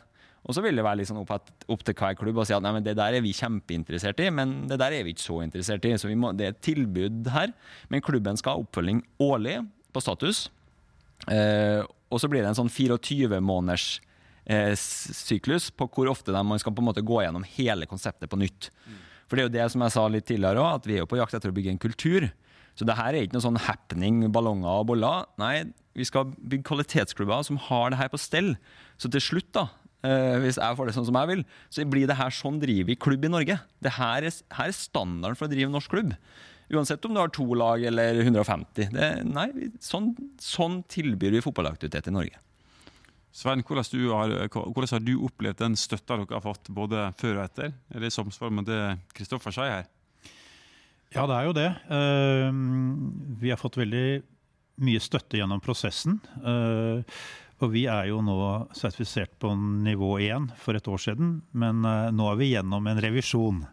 Og 0.47 0.55
så 0.55 0.61
vil 0.63 0.77
det 0.77 0.85
være 0.85 1.03
sånn 1.07 1.23
opp, 1.23 1.31
at, 1.35 1.49
opp 1.67 1.81
til 1.83 1.95
hver 1.97 2.15
klubb 2.19 2.37
å 2.39 2.45
si 2.47 2.53
at 2.55 2.63
nei, 2.63 2.77
det 2.85 2.93
der 2.95 3.17
er 3.17 3.23
vi 3.25 3.33
kjempeinteressert 3.35 4.21
i, 4.23 4.29
men 4.31 4.61
det 4.69 4.77
der 4.79 4.93
er 4.95 5.03
vi 5.03 5.15
ikke 5.15 5.25
så 5.25 5.41
interessert 5.43 5.87
i. 5.89 5.95
Så 5.99 6.11
må, 6.15 6.31
det 6.37 6.45
er 6.45 6.53
et 6.53 6.61
tilbud 6.63 7.27
her. 7.33 7.51
Men 7.91 8.05
klubben 8.05 8.39
skal 8.39 8.55
ha 8.55 8.63
oppfølging 8.63 9.01
årlig 9.25 9.57
på 9.91 10.03
status. 10.05 10.45
Eh, 11.25 11.81
og 12.07 12.21
så 12.21 12.29
blir 12.31 12.43
det 12.43 12.51
en 12.51 12.59
sånn 12.61 12.71
24 12.71 13.41
måneders 13.43 13.87
eh, 14.45 14.73
syklus 14.77 15.69
på 15.73 15.89
hvor 15.91 16.11
ofte 16.13 16.35
man 16.35 16.61
skal 16.61 16.75
på 16.75 16.83
en 16.83 16.89
måte 16.89 17.05
gå 17.05 17.21
gjennom 17.23 17.45
hele 17.57 17.89
konseptet 17.89 18.31
på 18.31 18.39
nytt. 18.39 18.69
For 19.27 19.35
det 19.35 19.43
er 19.43 19.49
jo 19.49 19.55
det 19.57 19.71
som 19.73 19.83
jeg 19.83 19.95
sa 19.95 20.05
litt 20.11 20.27
tidligere 20.29 20.63
òg, 20.63 20.77
at 20.79 20.87
vi 20.87 20.95
er 20.97 21.03
jo 21.03 21.09
på 21.11 21.19
jakt 21.19 21.35
etter 21.35 21.51
å 21.51 21.55
bygge 21.55 21.73
en 21.73 21.81
kultur. 21.83 22.29
Så 22.77 22.85
det 22.87 22.95
her 22.95 23.11
er 23.15 23.25
ikke 23.25 23.35
noe 23.35 23.47
sånn 23.47 23.59
happening, 23.65 24.21
ballonger 24.31 24.83
og 24.83 24.87
boller. 24.91 25.25
Nei, 25.41 25.65
vi 25.97 26.05
skal 26.07 26.29
bygge 26.37 26.67
kvalitetsklubber 26.69 27.43
som 27.47 27.59
har 27.67 27.91
det 27.91 27.99
her 27.99 28.11
på 28.13 28.21
stell. 28.21 28.53
Så 29.01 29.09
til 29.11 29.23
slutt, 29.23 29.49
da, 29.57 29.65
eh, 30.05 30.37
hvis 30.43 30.61
jeg 30.61 30.77
får 30.77 30.87
det 30.87 30.95
sånn 30.95 31.07
som 31.09 31.17
jeg 31.19 31.31
vil, 31.33 31.43
så 31.73 31.87
blir 31.89 32.07
det 32.07 32.19
her 32.19 32.29
sånn 32.29 32.61
driver 32.61 32.91
vi 32.91 32.95
klubb 32.95 33.25
i 33.25 33.33
Norge. 33.33 33.59
Det 33.81 33.95
her 33.97 34.29
er, 34.29 34.37
her 34.53 34.69
er 34.69 34.77
standarden 34.77 35.35
for 35.35 35.49
å 35.49 35.51
drive 35.51 35.73
norsk 35.73 35.91
klubb. 35.91 36.13
Uansett 36.73 37.05
om 37.07 37.13
du 37.15 37.19
har 37.21 37.31
to 37.31 37.45
lag 37.55 37.83
eller 37.87 38.19
150. 38.19 38.89
Det, 38.91 39.07
nei, 39.23 39.47
sånn, 39.83 40.11
sånn 40.41 40.81
tilbyr 40.91 41.37
vi 41.37 41.43
fotballaktivitet 41.45 42.09
i 42.11 42.15
Norge. 42.15 42.41
Svein, 43.37 43.61
hvordan, 43.61 43.85
du 43.93 44.07
har, 44.11 44.31
hvordan 44.49 44.89
har 44.95 45.03
du 45.05 45.13
opplevd 45.27 45.59
den 45.61 45.75
støtta 45.79 46.17
dere 46.17 46.33
har 46.39 46.43
fått 46.43 46.71
både 46.73 47.05
før 47.19 47.37
og 47.37 47.43
etter? 47.45 47.75
Er 47.93 48.01
det 48.03 48.09
i 48.09 48.15
samsvar 48.15 48.51
med 48.51 48.65
det 48.67 48.81
Kristoffer 49.15 49.53
sier 49.53 49.75
her? 49.75 49.85
Ja, 51.13 51.23
det 51.29 51.35
er 51.37 51.45
jo 51.47 51.53
det. 51.55 51.67
Eh, 51.93 52.57
Vi 53.43 53.51
har 53.53 53.61
fått 53.61 53.77
veldig 53.79 54.07
mye 54.83 55.01
støtte 55.01 55.39
gjennom 55.39 55.61
prosessen. 55.63 56.19
Og 57.57 57.71
vi 57.73 57.87
er 57.89 58.11
jo 58.11 58.19
nå 58.21 58.37
sertifisert 58.77 59.33
på 59.41 59.49
nivå 59.57 60.11
1 60.21 60.51
for 60.61 60.77
et 60.77 60.89
år 60.91 61.01
siden, 61.01 61.31
men 61.57 61.81
eh, 61.89 62.11
nå 62.13 62.27
er 62.29 62.37
vi 62.37 62.51
gjennom 62.51 62.89
en 62.89 63.01
revisjon 63.01 63.63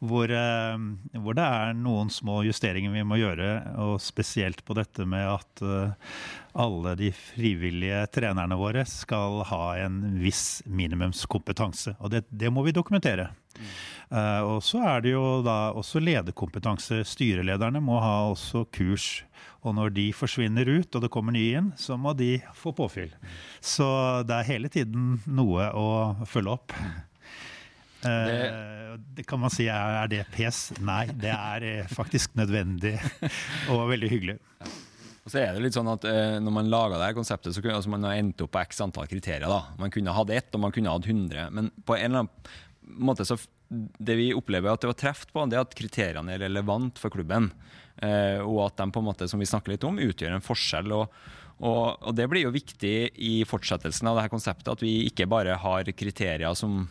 hvor, 0.00 0.32
eh, 0.32 0.86
hvor 1.20 1.36
det 1.36 1.44
er 1.44 1.76
noen 1.76 2.08
små 2.12 2.40
justeringer 2.46 2.94
vi 2.94 3.04
må 3.04 3.20
gjøre, 3.20 3.50
og 3.84 4.00
spesielt 4.00 4.64
på 4.64 4.78
dette 4.78 5.04
med 5.08 5.28
at 5.34 5.64
eh, 5.66 6.16
alle 6.56 6.94
de 6.98 7.10
frivillige 7.12 8.00
trenerne 8.14 8.56
våre 8.58 8.84
skal 8.88 9.42
ha 9.50 9.64
en 9.84 10.00
viss 10.20 10.62
minimumskompetanse. 10.64 11.96
Og 12.00 12.12
det, 12.14 12.24
det 12.30 12.50
må 12.52 12.64
vi 12.66 12.74
dokumentere. 12.76 13.28
Uh, 14.08 14.42
og 14.46 14.60
så 14.64 14.82
er 14.86 15.02
det 15.04 15.14
jo 15.14 15.40
da 15.44 15.72
også 15.76 16.00
lederkompetanse. 16.02 17.02
Styrelederne 17.08 17.82
må 17.84 17.98
ha 18.02 18.28
også 18.30 18.64
kurs. 18.74 19.24
Og 19.66 19.74
når 19.76 19.92
de 19.96 20.06
forsvinner 20.14 20.68
ut 20.68 20.94
og 20.94 21.02
det 21.02 21.10
kommer 21.12 21.34
nye 21.34 21.60
inn, 21.60 21.72
så 21.80 21.98
må 21.98 22.14
de 22.16 22.36
få 22.54 22.72
påfyll. 22.76 23.12
Så 23.60 23.86
det 24.28 24.38
er 24.38 24.50
hele 24.52 24.70
tiden 24.72 25.18
noe 25.26 25.68
å 25.74 25.88
følge 26.28 26.54
opp. 26.54 26.76
Det, 28.06 28.50
det 29.16 29.24
kan 29.26 29.40
man 29.42 29.50
si, 29.50 29.66
er 29.72 29.96
er 30.04 30.10
det 30.12 30.24
pes? 30.30 30.68
Nei, 30.78 31.06
det 31.10 31.32
er 31.32 31.64
eh, 31.66 31.88
faktisk 31.90 32.36
nødvendig 32.38 32.94
og 33.72 33.88
veldig 33.90 34.10
hyggelig. 34.12 34.36
Og 35.26 35.32
så 35.32 35.40
er 35.42 35.56
det 35.56 35.64
litt 35.64 35.74
sånn 35.74 35.90
at 35.90 36.04
eh, 36.06 36.36
Når 36.38 36.54
man 36.54 36.70
laga 36.70 37.00
det 37.00 37.08
her 37.08 37.16
konseptet, 37.18 37.50
så 37.54 37.62
kunne 37.62 37.80
altså, 37.80 37.90
man 37.90 38.06
endt 38.12 38.44
opp 38.44 38.52
på 38.54 38.62
x 38.62 38.78
antall 38.84 39.08
kriterier. 39.10 39.48
da. 39.50 39.74
Man 39.80 39.90
kunne 39.94 40.14
hatt 40.14 40.30
ett, 40.30 40.54
og 40.54 40.62
man 40.62 40.74
kunne 40.74 40.94
hatt 40.94 41.08
100. 41.10 41.48
Men 41.56 41.72
på 41.82 41.98
en 41.98 42.12
eller 42.12 42.24
annen 42.24 42.54
måte 43.02 43.26
så 43.26 43.34
det 43.66 44.14
vi 44.14 44.28
opplever 44.30 44.70
at 44.70 44.84
det 44.84 44.92
var 44.92 44.98
treft 45.00 45.32
på, 45.34 45.42
det 45.50 45.58
er 45.58 45.64
at 45.64 45.74
kriteriene 45.74 46.36
er 46.36 46.44
relevant 46.44 47.00
for 47.02 47.10
klubben. 47.10 47.50
Eh, 47.98 48.38
og 48.38 48.68
at 48.68 48.78
de 48.78 48.86
på 48.94 49.02
en 49.02 49.08
måte, 49.08 49.26
som 49.26 49.42
vi 49.42 49.48
snakker 49.50 49.74
litt 49.74 49.86
om, 49.88 49.98
utgjør 49.98 50.36
en 50.36 50.44
forskjell. 50.44 50.94
Og, 50.94 51.16
og, 51.58 51.82
og 52.06 52.14
det 52.14 52.28
blir 52.30 52.46
jo 52.46 52.54
viktig 52.54 52.94
i 53.18 53.40
fortsettelsen 53.48 54.06
av 54.06 54.20
det 54.20 54.28
her 54.28 54.34
konseptet, 54.36 54.70
at 54.76 54.84
vi 54.84 55.08
ikke 55.08 55.26
bare 55.30 55.58
har 55.58 55.90
kriterier 55.96 56.54
som 56.54 56.84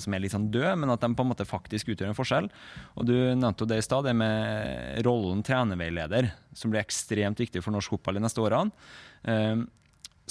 som 0.00 0.14
er 0.14 0.22
litt 0.24 0.32
sånn 0.34 0.48
død, 0.52 0.80
men 0.80 0.92
at 0.94 1.02
de 1.02 1.10
på 1.16 1.24
en 1.24 1.30
måte 1.32 1.48
faktisk 1.48 1.92
utgjør 1.92 2.12
en 2.12 2.18
forskjell. 2.18 2.48
Og 2.96 3.06
Du 3.08 3.14
nevnte 3.14 3.64
jo 3.64 3.68
det 3.68 3.80
i 3.82 3.84
stad, 3.84 4.06
det 4.08 4.16
med 4.16 5.02
rollen 5.06 5.44
trenerveileder, 5.46 6.32
som 6.56 6.72
blir 6.72 6.82
ekstremt 6.82 7.40
viktig 7.42 7.62
for 7.64 7.74
norsk 7.74 7.96
fotball 7.96 8.18
de 8.18 8.24
neste 8.24 8.42
årene. 8.42 8.72
Eh, 9.28 9.64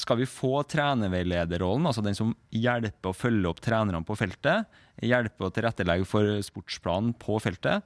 skal 0.02 0.22
vi 0.22 0.30
få 0.30 0.64
trenerveilederrollen, 0.72 1.86
altså 1.90 2.04
den 2.04 2.18
som 2.18 2.32
hjelper 2.56 3.12
å 3.12 3.18
følge 3.18 3.50
opp 3.50 3.60
trenerne 3.64 4.02
på 4.08 4.16
feltet, 4.18 4.70
hjelper 5.04 5.48
å 5.48 5.54
tilrettelegge 5.54 6.08
for 6.08 6.38
sportsplanen 6.46 7.14
på 7.20 7.38
feltet, 7.44 7.84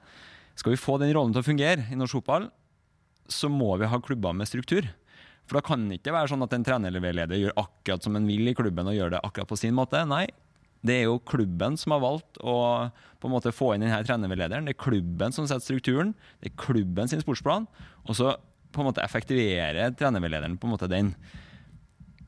skal 0.55 0.75
vi 0.75 0.79
få 0.79 0.99
den 1.01 1.11
rollen 1.15 1.33
til 1.35 1.43
å 1.43 1.49
fungere 1.49 1.89
i 1.91 1.97
norsk 1.99 2.21
fotball, 2.21 2.47
så 3.27 3.49
må 3.49 3.73
vi 3.81 3.89
ha 3.89 3.99
klubber 3.99 4.35
med 4.37 4.47
struktur. 4.47 4.87
For 5.45 5.59
da 5.59 5.65
kan 5.65 5.83
det 5.89 5.99
ikke 5.99 6.13
være 6.13 6.31
sånn 6.31 6.45
at 6.45 6.53
en 6.57 6.65
trenerveileder 6.65 7.41
gjør 7.41 7.57
akkurat 7.61 8.05
som 8.05 8.15
en 8.17 8.25
vil 8.29 8.49
i 8.49 8.55
klubben 8.57 8.87
og 8.89 8.95
gjør 8.97 9.13
det 9.13 9.21
akkurat 9.25 9.49
på 9.49 9.59
sin 9.59 9.75
måte. 9.77 10.01
Nei, 10.09 10.25
det 10.85 10.99
er 10.99 11.07
jo 11.07 11.21
klubben 11.25 11.77
som 11.79 11.95
har 11.95 12.03
valgt 12.03 12.39
å 12.43 12.55
på 13.21 13.29
en 13.29 13.33
måte 13.33 13.53
få 13.55 13.71
inn 13.73 13.81
denne 13.85 14.03
trenerveilederen. 14.05 14.67
Det 14.67 14.75
er 14.75 14.83
klubben 14.85 15.33
som 15.33 15.47
setter 15.49 15.65
strukturen, 15.65 16.13
det 16.43 16.51
er 16.51 16.59
klubben 16.61 17.09
sin 17.09 17.23
sportsplan. 17.23 17.65
Og 18.05 18.19
så 18.19 18.35
på 18.75 18.83
en 18.83 18.89
måte 18.89 19.01
effektuere 19.01 19.89
trenerveilederen 19.97 20.59
på 20.59 20.67
en 20.67 20.75
måte 20.75 20.91
den. 20.91 21.13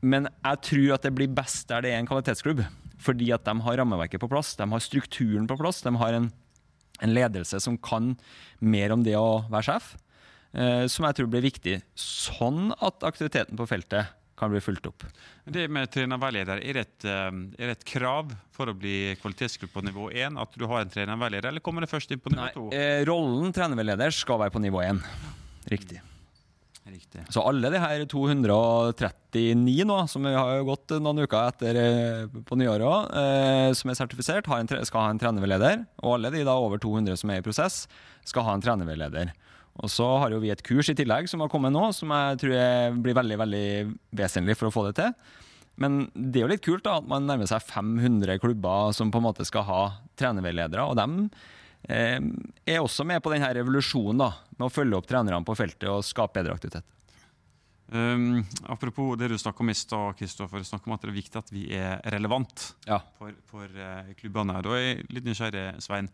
Men 0.00 0.26
jeg 0.30 0.62
tror 0.66 0.96
at 0.96 1.06
det 1.06 1.14
blir 1.14 1.30
best 1.34 1.68
der 1.70 1.84
det 1.84 1.92
er 1.92 2.02
en 2.02 2.08
kvalitetsklubb. 2.08 2.64
Fordi 2.98 3.30
at 3.34 3.46
de 3.46 3.54
har 3.62 3.78
rammeverket 3.78 4.22
på 4.22 4.30
plass, 4.30 4.56
de 4.58 4.66
har 4.66 4.82
strukturen 4.82 5.46
på 5.46 5.58
plass, 5.60 5.84
de 5.86 5.94
har 6.00 6.16
en, 6.16 6.28
en 6.98 7.14
ledelse 7.14 7.60
som 7.62 7.78
kan 7.78 8.16
mer 8.58 8.94
om 8.94 9.04
det 9.06 9.14
å 9.18 9.44
være 9.52 9.68
sjef. 9.68 9.92
Eh, 10.50 10.86
som 10.90 11.06
jeg 11.06 11.18
tror 11.18 11.30
blir 11.30 11.44
viktig, 11.44 11.76
sånn 11.98 12.72
at 12.74 13.04
aktiviteten 13.06 13.58
på 13.58 13.68
feltet 13.70 14.14
kan 14.38 14.52
bli 14.52 14.62
fulgt 14.62 14.86
opp. 14.90 15.06
Det 15.44 15.66
med 15.72 15.90
trenerveileder, 15.92 16.62
er 16.62 16.82
eh, 16.82 17.08
er 17.08 17.70
det 17.70 17.76
et 17.76 17.86
krav 17.88 18.34
for 18.54 18.70
å 18.70 18.76
bli 18.76 19.16
kvalitetsgruppe 19.20 19.74
på 19.80 19.86
nivå 19.88 20.10
1 20.14 20.38
at 20.40 20.58
du 20.58 20.66
har 20.70 20.84
en 20.84 20.92
trenerveileder, 20.92 21.50
eller 21.52 21.64
kommer 21.64 21.84
det 21.84 21.90
først 21.92 22.14
inn 22.14 22.22
på 22.22 22.34
nivå 22.34 22.50
2? 22.54 22.68
Nei, 22.72 22.84
rollen 23.08 23.54
trenerveileder 23.56 24.14
skal 24.14 24.42
være 24.44 24.54
på 24.54 24.62
nivå 24.62 24.84
1. 24.84 25.02
Riktig. 25.72 26.02
Riktig. 26.88 27.20
Så 27.28 27.42
alle 27.44 27.68
de 27.68 27.80
her 27.82 28.04
239 28.08 29.84
nå, 29.88 29.96
som 30.08 30.24
vi 30.24 30.32
har 30.32 30.62
gått 30.64 30.94
noen 31.02 31.20
uker 31.20 31.50
etter 31.50 31.78
eh, 31.82 32.38
på 32.48 32.56
nyåret 32.56 33.12
eh, 33.20 33.72
som 33.76 33.92
er 33.92 33.98
sertifisert, 33.98 34.48
har 34.48 34.62
en, 34.62 34.70
skal 34.88 35.04
ha 35.04 35.10
en 35.12 35.20
trenerveileder. 35.20 35.84
Og 36.00 36.16
alle 36.16 36.32
de 36.32 36.46
da 36.48 36.56
over 36.56 36.80
200 36.80 37.20
som 37.20 37.34
er 37.34 37.42
i 37.42 37.44
prosess, 37.44 37.82
skal 38.28 38.46
ha 38.46 38.56
en 38.56 38.64
trenerveileder. 38.64 39.34
Og 39.78 39.90
så 39.92 40.06
har 40.22 40.32
jo 40.34 40.40
vi 40.42 40.50
et 40.50 40.62
kurs 40.66 40.88
i 40.90 40.96
tillegg 40.98 41.28
som 41.30 41.44
har 41.44 41.50
kommet 41.52 41.70
nå, 41.74 41.84
som 41.94 42.10
jeg 42.10 42.40
tror 42.42 42.96
blir 43.04 43.14
veldig 43.18 43.38
veldig 43.38 43.66
vesentlig 44.18 44.56
for 44.58 44.70
å 44.70 44.74
få 44.74 44.88
det 44.88 44.96
til. 44.98 45.12
Men 45.78 46.00
det 46.12 46.40
er 46.40 46.46
jo 46.48 46.50
litt 46.50 46.64
kult 46.66 46.82
da, 46.82 46.96
at 46.98 47.06
man 47.06 47.28
nærmer 47.28 47.46
seg 47.46 47.62
500 47.62 48.40
klubber 48.42 48.90
som 48.96 49.12
på 49.14 49.20
en 49.20 49.28
måte 49.28 49.46
skal 49.46 49.62
ha 49.68 49.82
trenerveiledere. 50.18 50.82
Og 50.90 50.98
dem 50.98 51.18
eh, 51.86 52.18
er 52.66 52.80
også 52.82 53.06
med 53.06 53.22
på 53.22 53.30
denne 53.30 53.52
revolusjonen 53.60 54.24
da, 54.24 54.32
med 54.58 54.66
å 54.66 54.72
følge 54.74 54.98
opp 54.98 55.06
trenerne 55.06 55.38
på 55.46 55.54
feltet 55.58 55.86
og 55.92 56.02
skape 56.06 56.40
bedre 56.40 56.56
aktivitet. 56.58 56.94
Um, 57.88 58.42
apropos 58.68 59.14
det 59.16 59.30
du 59.32 59.38
snakker 59.40 59.64
om 59.64 59.70
i 59.72 59.76
stad, 59.78 60.18
Kristoffer. 60.18 60.60
snakk 60.66 60.84
om 60.84 60.92
at 60.92 61.06
det 61.06 61.08
er 61.08 61.14
viktig 61.16 61.38
at 61.40 61.52
vi 61.54 61.62
er 61.72 62.02
relevant 62.12 62.66
Ja. 62.84 62.98
for, 63.16 63.32
for 63.48 63.64
uh, 63.64 64.10
klubbene. 64.18 64.58
Da 64.66 64.74
er 64.76 64.82
jeg 64.82 65.06
litt 65.14 65.30
nysgjerrig, 65.30 65.64
Svein. 65.80 66.10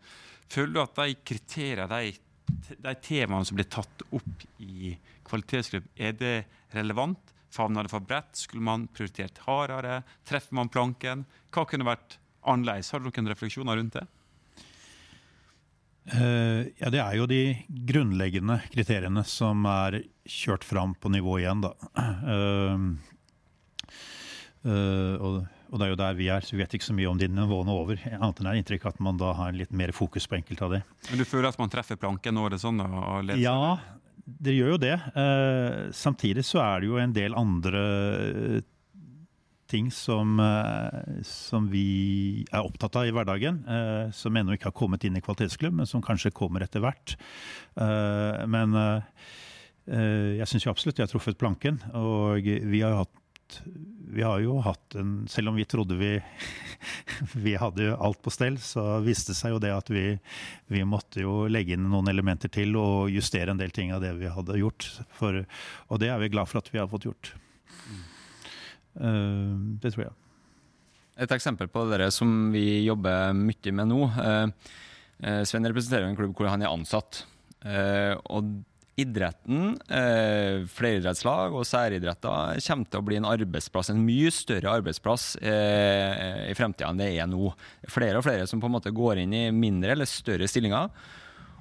Føler 0.47 0.71
du 0.77 0.79
at 0.85 1.01
de 1.01 1.17
kriteriene, 1.25 1.89
de, 1.89 2.13
de 2.47 2.93
temaene 3.01 3.45
som 3.47 3.57
blir 3.57 3.69
tatt 3.71 4.03
opp 4.09 4.45
i 4.61 4.95
kvalitetsgruppen. 5.25 5.91
er 5.95 6.13
det 6.13 6.35
relevant? 6.75 7.33
Favner 7.55 7.83
det 7.87 7.93
for 7.93 8.03
bredt? 8.03 8.35
Skulle 8.35 8.65
man 8.65 8.87
prioritert 8.91 9.39
hardere? 9.45 10.03
Treffer 10.27 10.57
man 10.57 10.69
planken? 10.69 11.25
Hva 11.53 11.65
kunne 11.69 11.87
vært 11.87 12.19
annerledes? 12.45 12.91
Har 12.91 13.01
du 13.01 13.09
noen 13.09 13.31
refleksjoner 13.31 13.79
rundt 13.79 13.95
det? 13.95 14.05
Uh, 16.05 16.69
ja, 16.77 16.91
det 16.93 17.01
er 17.01 17.15
jo 17.17 17.25
de 17.25 17.41
grunnleggende 17.89 18.59
kriteriene 18.69 19.23
som 19.25 19.65
er 19.65 20.03
kjørt 20.29 20.67
fram 20.67 20.93
på 20.99 21.09
nivå 21.09 21.39
igjen. 21.41 21.63
da. 21.65 21.73
Uh, 21.97 22.77
uh, 24.67 25.15
og, 25.17 25.39
Og 25.75 25.79
det 25.81 25.89
er 25.89 25.91
jo 25.91 25.99
der 25.99 26.13
vi 26.15 26.29
er, 26.31 26.39
så 26.39 26.55
vi 26.55 26.61
vet 26.61 26.73
ikke 26.77 26.87
så 26.87 26.93
mye 26.95 27.09
om 27.11 27.17
de 27.19 27.27
nivåene 27.27 27.73
over. 27.75 27.99
Annet 28.15 28.37
enn 28.39 28.47
er 28.47 28.59
inntrykk 28.61 28.85
at 28.93 29.01
man 29.03 29.17
da 29.19 29.33
har 29.35 29.51
litt 29.51 29.73
mer 29.75 29.91
fokus 29.91 30.23
på 30.31 30.37
enkelte 30.37 30.63
av 30.63 30.71
det. 30.77 30.79
Men 31.09 31.19
du 31.19 31.25
føler 31.27 31.49
at 31.49 31.59
man 31.59 31.73
treffer 31.73 31.99
planken 31.99 32.37
nå? 32.37 32.45
er 32.47 32.55
det 32.55 32.61
sånn? 32.63 32.79
Og 32.79 33.25
leser. 33.27 33.41
Ja, 33.43 33.75
det 34.23 34.53
gjør 34.55 34.71
jo 34.71 34.77
det. 34.85 34.93
Eh, 35.19 35.81
samtidig 35.91 36.45
så 36.47 36.61
er 36.63 36.79
det 36.79 36.87
jo 36.93 37.01
en 37.01 37.15
del 37.17 37.35
andre 37.35 37.83
ting 39.67 39.91
som, 39.91 40.39
eh, 40.39 41.19
som 41.27 41.67
vi 41.67 42.45
er 42.47 42.63
opptatt 42.63 42.95
av 43.01 43.09
i 43.09 43.11
hverdagen. 43.11 43.59
Eh, 43.67 44.15
som 44.15 44.31
ennå 44.31 44.55
ikke 44.55 44.71
har 44.71 44.79
kommet 44.79 45.03
inn 45.03 45.19
i 45.19 45.25
kvalitetsklubb, 45.25 45.75
men 45.81 45.91
som 45.91 46.05
kanskje 46.05 46.31
kommer 46.31 46.63
etter 46.63 46.79
hvert. 46.79 47.17
Eh, 47.75 48.47
men 48.47 48.79
eh, 48.79 50.39
jeg 50.39 50.47
syns 50.47 50.71
absolutt 50.71 51.03
jeg 51.03 51.09
har 51.09 51.11
truffet 51.11 51.37
planken. 51.41 51.83
Og 51.91 52.39
vi 52.47 52.79
har 52.79 52.95
jo 52.95 53.03
vi 54.15 54.23
har 54.23 54.39
jo 54.39 54.57
hatt 54.63 54.95
en 54.95 55.27
Selv 55.27 55.51
om 55.51 55.55
vi 55.55 55.65
trodde 55.65 55.97
vi, 55.99 56.11
vi 57.45 57.55
hadde 57.59 57.95
alt 57.95 58.21
på 58.23 58.33
stell, 58.33 58.57
så 58.61 58.99
viste 59.05 59.33
det 59.33 59.39
seg 59.39 59.55
jo 59.55 59.61
det 59.63 59.73
at 59.75 59.89
vi, 59.91 60.05
vi, 60.71 60.83
måtte 60.87 61.23
jo 61.25 61.45
legge 61.51 61.75
inn 61.75 61.87
noen 61.91 62.11
elementer 62.11 62.51
til 62.53 62.77
og 62.79 63.11
justere 63.13 63.51
en 63.53 63.61
del 63.61 63.73
ting 63.75 63.93
av 63.95 64.03
det 64.03 64.13
vi 64.19 64.31
hadde 64.31 64.59
gjort. 64.61 64.87
For, 65.17 65.41
og 65.89 66.01
det 66.01 66.11
er 66.13 66.21
vi 66.21 66.31
glad 66.33 66.51
for 66.51 66.61
at 66.61 66.71
vi 66.73 66.81
har 66.81 66.89
fått 66.91 67.09
gjort. 67.09 67.33
Uh, 68.95 69.75
det 69.83 69.91
tror 69.91 70.07
jeg. 70.07 70.15
Et 71.25 71.31
eksempel 71.31 71.67
på 71.71 71.85
det 71.91 72.11
som 72.15 72.51
vi 72.55 72.85
jobber 72.85 73.35
mye 73.35 73.75
med 73.75 73.91
nå. 73.91 74.01
Uh, 74.15 75.43
Sven 75.47 75.67
representerer 75.67 76.07
en 76.07 76.17
klubb 76.17 76.35
hvor 76.35 76.51
han 76.51 76.63
er 76.63 76.71
ansatt. 76.71 77.23
Og 77.65 78.49
idretten, 79.01 79.73
fleridrettslag 80.71 81.55
og 81.57 81.65
særidretter 81.67 82.61
kommer 82.63 82.87
til 82.87 83.01
å 83.01 83.05
bli 83.05 83.17
en 83.19 83.27
arbeidsplass, 83.27 83.89
en 83.91 83.99
mye 84.05 84.31
større 84.31 84.71
arbeidsplass 84.79 85.25
i 85.41 86.55
fremtida 86.55 86.87
enn 86.89 87.01
det 87.03 87.09
er 87.11 87.27
nå. 87.27 87.51
Flere 87.91 88.21
og 88.21 88.25
flere 88.27 88.47
som 88.47 88.63
på 88.63 88.69
en 88.69 88.77
måte 88.77 88.95
går 88.95 89.25
inn 89.25 89.35
i 89.35 89.43
mindre 89.51 89.97
eller 89.97 90.07
større 90.07 90.47
stillinger. 90.47 90.87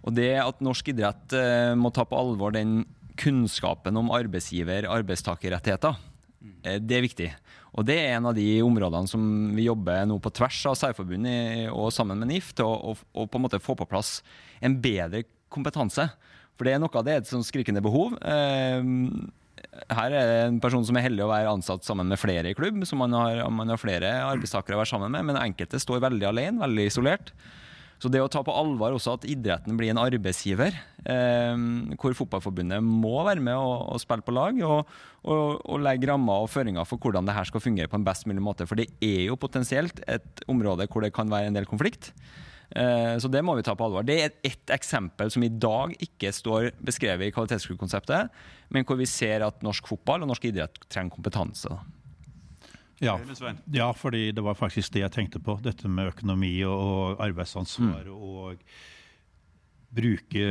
Og 0.07 0.15
det 0.15 0.31
at 0.45 0.63
norsk 0.63 0.93
idrett 0.95 1.35
må 1.75 1.91
ta 1.91 2.07
på 2.07 2.23
alvor 2.23 2.55
den 2.55 2.85
kunnskapen 3.19 3.99
om 3.99 4.15
arbeidsgiver-arbeidstakerrettigheter 4.15 5.99
Eh, 6.65 6.81
det 6.81 6.99
er 6.99 7.05
viktig. 7.05 7.31
Og 7.75 7.87
det 7.89 7.97
er 7.99 8.17
en 8.17 8.29
av 8.31 8.37
de 8.37 8.47
områdene 8.65 9.11
som 9.11 9.25
vi 9.57 9.67
jobber 9.67 10.05
nå 10.09 10.21
på 10.23 10.33
tvers 10.35 10.61
av 10.71 10.77
Særforbundet 10.79 11.71
og 11.73 11.91
sammen 11.95 12.21
med 12.21 12.31
NIF 12.31 12.53
til 12.57 12.69
å, 12.69 12.95
å, 12.95 13.27
på 13.27 13.41
en 13.41 13.47
måte 13.47 13.63
få 13.63 13.77
på 13.79 13.89
plass 13.91 14.19
en 14.65 14.77
bedre 14.83 15.25
kompetanse. 15.53 16.07
For 16.55 16.67
det 16.67 16.77
er 16.77 16.83
noe 16.83 16.93
av 16.95 17.07
det 17.07 17.15
er 17.15 17.23
et 17.23 17.31
sånn 17.31 17.47
skrikende 17.47 17.83
behov. 17.85 18.15
Eh, 18.23 18.85
her 19.91 20.15
er 20.15 20.31
det 20.31 20.39
en 20.47 20.63
person 20.63 20.85
som 20.87 20.97
er 20.99 21.07
heldig 21.09 21.25
å 21.25 21.33
være 21.33 21.53
ansatt 21.57 21.87
sammen 21.87 22.09
med 22.11 22.21
flere 22.21 22.53
i 22.53 22.57
klubb, 22.57 22.85
som 22.89 23.01
man 23.03 23.15
har, 23.17 23.43
man 23.51 23.73
har 23.73 23.81
flere 23.81 24.13
arbeidstakere 24.29 24.79
å 24.79 24.83
være 24.83 24.93
sammen 24.93 25.15
med, 25.15 25.27
men 25.31 25.41
enkelte 25.41 25.81
står 25.83 26.03
veldig 26.05 26.31
alene, 26.31 26.63
veldig 26.63 26.89
isolert. 26.91 27.35
Så 28.03 28.11
det 28.13 28.21
å 28.21 28.29
ta 28.29 28.43
på 28.45 28.53
alvor 28.53 28.97
også 28.97 29.15
at 29.17 29.27
idretten 29.31 29.79
blir 29.79 29.93
en 29.93 30.01
arbeidsgiver, 30.03 30.75
eh, 31.09 31.61
hvor 32.01 32.17
Fotballforbundet 32.19 32.83
må 32.85 33.17
være 33.25 33.43
med 33.45 33.57
og, 33.57 33.95
og 33.95 34.03
spille 34.03 34.27
på 34.27 34.35
lag, 34.35 34.59
og, 34.67 34.91
og, 35.23 35.61
og 35.63 35.85
legge 35.85 36.11
rammer 36.11 36.45
og 36.45 36.51
føringer 36.53 36.87
for 36.89 37.01
hvordan 37.01 37.29
det 37.29 37.37
her 37.37 37.49
skal 37.49 37.63
fungere 37.65 37.91
på 37.91 38.01
en 38.01 38.07
best 38.07 38.29
mulig 38.29 38.45
måte. 38.45 38.67
For 38.69 38.79
det 38.79 38.91
er 39.05 39.29
jo 39.29 39.39
potensielt 39.41 40.03
et 40.11 40.45
område 40.51 40.91
hvor 40.91 41.07
det 41.07 41.15
kan 41.17 41.31
være 41.33 41.49
en 41.49 41.57
del 41.57 41.71
konflikt. 41.71 42.13
Eh, 42.75 43.17
så 43.23 43.31
det 43.31 43.43
må 43.47 43.55
vi 43.55 43.63
ta 43.63 43.77
på 43.79 43.87
alvor. 43.87 44.07
Det 44.07 44.17
er 44.19 44.33
ett 44.43 44.73
eksempel 44.75 45.31
som 45.31 45.45
i 45.47 45.51
dag 45.51 45.95
ikke 46.03 46.33
står 46.35 46.73
beskrevet 46.83 47.29
i 47.29 47.35
kvalitetsklubbkonseptet, 47.35 48.33
men 48.75 48.87
hvor 48.89 48.99
vi 48.99 49.07
ser 49.09 49.47
at 49.47 49.63
norsk 49.63 49.87
fotball 49.93 50.25
og 50.25 50.33
norsk 50.33 50.49
idrett 50.51 50.81
trenger 50.89 51.15
kompetanse. 51.15 51.71
Ja, 53.03 53.19
ja, 53.75 53.89
fordi 53.93 54.31
det 54.33 54.43
var 54.43 54.57
faktisk 54.57 54.95
det 54.95 55.03
jeg 55.03 55.13
tenkte 55.13 55.41
på. 55.43 55.59
Dette 55.63 55.91
med 55.91 56.13
økonomi 56.15 56.55
og 56.67 57.21
arbeidsansvar. 57.23 58.07
Mm. 58.07 58.15
Og 58.15 58.63
bruke 59.95 60.47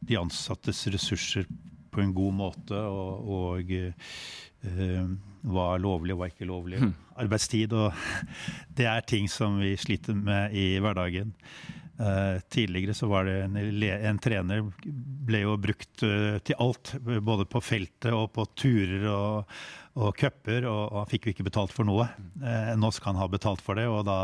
de 0.00 0.18
ansattes 0.18 0.82
ressurser 0.92 1.46
på 1.94 2.02
en 2.02 2.14
god 2.16 2.34
måte. 2.40 2.80
Og, 2.80 3.28
og 3.36 3.74
uh, 3.76 5.14
hva 5.44 5.74
er 5.74 5.84
lovlig 5.84 6.14
og 6.14 6.20
hva 6.20 6.28
er 6.28 6.34
ikke 6.34 6.48
lovlig. 6.48 6.80
Mm. 6.82 6.92
Arbeidstid 7.24 7.74
og 7.76 8.04
Det 8.78 8.88
er 8.90 9.06
ting 9.06 9.28
som 9.30 9.60
vi 9.62 9.74
sliter 9.80 10.16
med 10.16 10.54
i 10.56 10.74
hverdagen. 10.82 11.34
Uh, 11.94 12.40
tidligere 12.50 12.94
så 12.94 13.06
var 13.06 13.28
det 13.28 13.36
en, 13.44 13.54
en 13.54 14.16
trener 14.18 14.64
ble 14.84 15.44
jo 15.44 15.52
brukt 15.62 16.02
uh, 16.02 16.40
til 16.42 16.58
alt. 16.58 16.96
Både 17.04 17.46
på 17.46 17.62
feltet 17.62 18.10
og 18.12 18.32
på 18.34 18.48
turer 18.56 19.10
og 19.12 19.56
og 19.94 20.16
cuper, 20.18 20.64
og, 20.66 20.88
og 20.88 20.96
han 21.04 21.06
fikk 21.12 21.28
jo 21.28 21.32
ikke 21.36 21.44
betalt 21.46 21.70
for 21.70 21.86
noe. 21.86 22.08
Uh, 22.42 22.72
nå 22.74 22.88
skal 22.90 23.12
han 23.12 23.20
ha 23.20 23.28
betalt 23.30 23.60
for 23.62 23.78
det, 23.78 23.84
og 23.86 24.02
da 24.08 24.18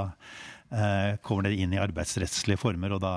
kommer 1.26 1.48
det 1.48 1.56
inn 1.58 1.72
i 1.74 1.80
arbeidsrettslige 1.82 2.60
former, 2.62 2.92
og 2.94 3.00
da 3.02 3.12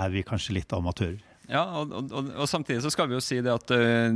er 0.00 0.12
vi 0.14 0.22
kanskje 0.24 0.54
litt 0.56 0.72
amatører. 0.72 1.18
Ja, 1.50 1.64
og, 1.80 1.92
og, 1.98 2.28
og, 2.30 2.44
samtidig 2.48 2.82
så 2.84 2.92
skal 2.94 3.08
vi 3.10 3.16
jo 3.16 3.22
si 3.24 3.40
det 3.42 3.50
at 3.50 3.72
uh, 3.74 4.10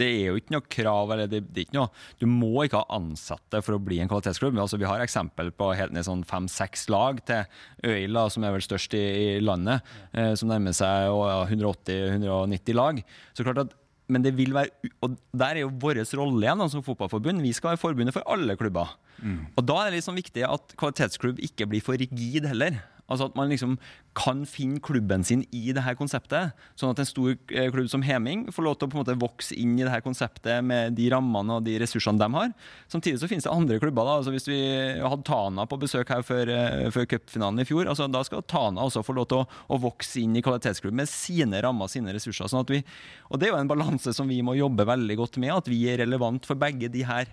det 0.00 0.08
er 0.08 0.32
jo 0.32 0.40
ikke 0.40 0.54
noe 0.56 0.66
krav 0.74 1.12
eller 1.14 1.30
det, 1.30 1.44
det 1.48 1.62
er 1.62 1.68
ikke 1.68 1.78
noe, 1.78 1.90
Du 2.18 2.26
må 2.30 2.64
ikke 2.64 2.80
ha 2.82 2.98
ansatte 2.98 3.62
for 3.62 3.76
å 3.76 3.82
bli 3.82 4.00
en 4.02 4.10
kvalitetsklubb. 4.10 4.58
Altså, 4.58 4.80
vi 4.80 4.88
har 4.90 5.02
eksempel 5.04 5.52
på 5.54 5.70
helt 5.78 5.94
ned 5.94 6.06
sånn 6.06 6.26
fem-seks 6.28 6.88
lag 6.92 7.22
til 7.28 7.46
Øyla, 7.86 8.26
som 8.32 8.46
er 8.46 8.56
vel 8.56 8.64
størst 8.66 8.96
i, 8.98 9.04
i 9.36 9.44
landet, 9.44 9.86
uh, 10.16 10.32
som 10.38 10.50
nærmer 10.50 10.74
seg 10.76 11.14
uh, 11.14 11.46
180-190 11.46 12.80
lag. 12.80 13.04
Så 13.34 13.46
klart 13.46 13.64
at 13.66 13.76
men 14.10 14.24
det 14.24 14.32
vil 14.34 14.50
være 14.50 14.90
Og 15.06 15.14
der 15.30 15.54
er 15.54 15.62
jo 15.62 15.72
vår 15.82 16.02
rolle 16.18 16.42
igjen 16.42 16.66
som 16.72 16.82
fotballforbund. 16.82 17.44
Vi 17.44 17.52
skal 17.54 17.72
være 17.72 17.82
forbundet 17.84 18.16
for 18.16 18.26
alle 18.26 18.56
klubber. 18.58 18.96
Mm. 19.22 19.52
Og 19.54 19.66
da 19.68 19.76
er 19.80 19.90
det 19.90 20.00
liksom 20.00 20.18
viktig 20.18 20.42
at 20.46 20.74
kvalitetsklubb 20.80 21.38
ikke 21.46 21.68
blir 21.70 21.84
for 21.84 22.00
rigid 22.00 22.48
heller. 22.50 22.80
Altså 23.10 23.26
At 23.28 23.36
man 23.38 23.50
liksom 23.50 23.76
kan 24.16 24.44
finne 24.48 24.80
klubben 24.82 25.24
sin 25.26 25.42
i 25.54 25.72
det 25.74 25.82
her 25.84 25.96
konseptet. 25.98 26.54
Sånn 26.78 26.92
at 26.94 27.02
en 27.02 27.08
stor 27.08 27.32
eh, 27.34 27.68
klubb 27.72 27.90
som 27.90 28.04
Heming 28.06 28.46
får 28.54 28.66
lov 28.66 28.78
til 28.78 28.88
å 28.88 28.92
på 28.92 28.98
en 28.98 29.02
måte 29.02 29.18
vokse 29.20 29.56
inn 29.58 29.76
i 29.78 29.84
det 29.84 29.92
her 29.92 30.04
konseptet 30.04 30.64
med 30.66 30.96
de 30.98 31.08
rammene 31.12 31.58
og 31.58 31.66
de 31.66 31.76
ressursene 31.82 32.20
de 32.20 32.28
har. 32.34 32.52
Samtidig 32.90 33.20
så 33.22 33.30
finnes 33.30 33.46
det 33.46 33.52
andre 33.52 33.80
klubber. 33.82 34.06
da, 34.06 34.18
altså 34.20 34.34
Hvis 34.34 34.48
vi 34.50 34.60
hadde 35.02 35.26
Tana 35.26 35.66
på 35.70 35.80
besøk 35.82 36.14
her 36.14 36.24
før, 36.26 36.50
eh, 36.54 36.88
før 36.94 37.08
cupfinalen 37.14 37.62
i 37.62 37.68
fjor, 37.68 37.90
altså 37.90 38.08
da 38.10 38.22
skal 38.26 38.46
Tana 38.46 38.86
også 38.86 39.04
få 39.06 39.16
lov 39.18 39.30
til 39.30 39.42
å, 39.42 39.48
å 39.70 39.80
vokse 39.82 40.22
inn 40.22 40.38
i 40.38 40.44
kvalitetsklubben 40.46 41.02
med 41.02 41.10
sine 41.10 41.62
rammer 41.62 41.86
og 41.88 41.94
sine 41.94 42.14
ressurser. 42.14 42.50
sånn 42.50 42.64
at 42.64 42.74
vi, 42.74 42.82
og 43.30 43.38
Det 43.40 43.48
er 43.48 43.54
jo 43.54 43.60
en 43.60 43.70
balanse 43.70 44.14
som 44.14 44.28
vi 44.28 44.42
må 44.42 44.54
jobbe 44.58 44.86
veldig 44.86 45.16
godt 45.16 45.38
med, 45.42 45.54
at 45.54 45.70
vi 45.70 45.84
er 45.90 46.02
relevant 46.04 46.46
for 46.46 46.58
begge 46.58 46.90
de 46.92 47.06
her 47.06 47.30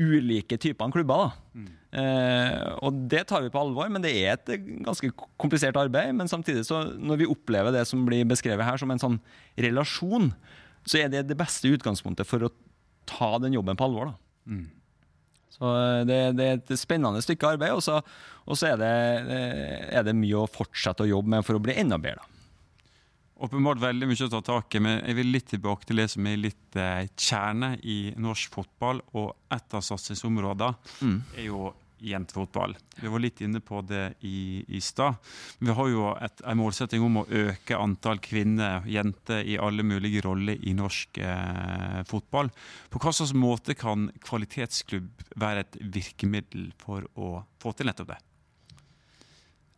ulike 0.00 0.56
typene 0.60 0.94
klubber. 0.94 1.28
da. 1.28 1.60
Mm. 1.60 1.68
Eh, 2.00 2.66
og 2.86 2.98
det 3.10 3.24
tar 3.28 3.44
vi 3.44 3.50
på 3.52 3.60
alvor, 3.60 3.90
men 3.92 4.02
det 4.04 4.12
er 4.22 4.36
et 4.36 4.52
ganske 4.86 5.12
komplisert 5.40 5.76
arbeid. 5.80 6.14
Men 6.16 6.30
samtidig, 6.30 6.64
så 6.68 6.84
når 6.96 7.22
vi 7.22 7.30
opplever 7.30 7.74
det 7.74 7.84
som 7.90 8.02
blir 8.06 8.28
beskrevet 8.28 8.66
her 8.66 8.80
som 8.80 8.90
en 8.90 9.02
sånn 9.02 9.20
relasjon, 9.60 10.32
så 10.88 11.02
er 11.02 11.12
det 11.12 11.26
det 11.28 11.38
beste 11.38 11.70
utgangspunktet 11.70 12.28
for 12.28 12.46
å 12.46 12.52
ta 13.10 13.34
den 13.42 13.56
jobben 13.58 13.78
på 13.78 13.88
alvor. 13.88 14.12
da. 14.12 14.54
Mm. 14.54 14.66
Så 15.60 15.70
eh, 15.76 16.02
det, 16.08 16.20
det, 16.38 16.46
er 16.46 16.60
et 16.60 16.74
spennende 16.80 17.22
stykke 17.24 17.56
arbeid, 17.56 17.76
og 17.76 17.84
så, 17.84 18.00
og 18.46 18.58
så 18.58 18.72
er, 18.72 18.80
det, 18.80 18.92
er, 19.90 20.04
det, 20.06 20.16
mye 20.16 20.44
å 20.44 20.50
fortsette 20.50 21.04
å 21.04 21.10
jobbe 21.10 21.36
med 21.36 21.46
for 21.46 21.58
å 21.58 21.62
bli 21.62 21.76
enda 21.82 22.00
bedre. 22.00 22.22
da. 22.24 22.39
Åpenbart 23.40 23.80
veldig 23.80 24.04
mye 24.04 24.26
å 24.26 24.32
ta 24.34 24.42
tak 24.44 24.74
i, 24.76 24.80
men 24.84 24.98
jeg 25.00 25.16
vil 25.16 25.30
litt 25.32 25.46
tilbake 25.48 25.88
til 25.88 26.02
det 26.02 26.10
som 26.12 26.26
er 26.28 26.40
litt 26.42 26.76
eh, 26.76 27.06
kjerne 27.16 27.72
i 27.88 28.12
norsk 28.20 28.52
fotball. 28.52 29.00
Og 29.16 29.30
et 29.54 29.76
av 29.76 29.84
satsingsområdene 29.86 30.74
mm. 31.00 31.14
er 31.38 31.46
jo 31.46 31.70
jentefotball. 32.04 32.74
Vi 33.00 33.08
var 33.12 33.22
litt 33.24 33.40
inne 33.44 33.62
på 33.64 33.80
det 33.88 34.02
i, 34.28 34.60
i 34.68 34.80
stad. 34.84 35.16
Vi 35.60 35.72
har 35.76 35.88
jo 35.88 36.10
et, 36.20 36.44
en 36.44 36.60
målsetting 36.60 37.04
om 37.04 37.20
å 37.22 37.26
øke 37.26 37.80
antall 37.80 38.20
kvinner, 38.24 38.84
jenter, 38.88 39.44
i 39.44 39.56
alle 39.60 39.84
mulige 39.88 40.24
roller 40.24 40.60
i 40.60 40.76
norsk 40.76 41.20
eh, 41.24 42.00
fotball. 42.12 42.52
På 42.92 43.00
hva 43.00 43.16
slags 43.16 43.32
måte 43.36 43.76
kan 43.78 44.10
kvalitetsklubb 44.24 45.24
være 45.40 45.64
et 45.64 45.80
virkemiddel 45.96 46.72
for 46.80 47.08
å 47.16 47.38
få 47.60 47.72
til 47.76 47.88
nettopp 47.88 48.12
det? 48.12 48.22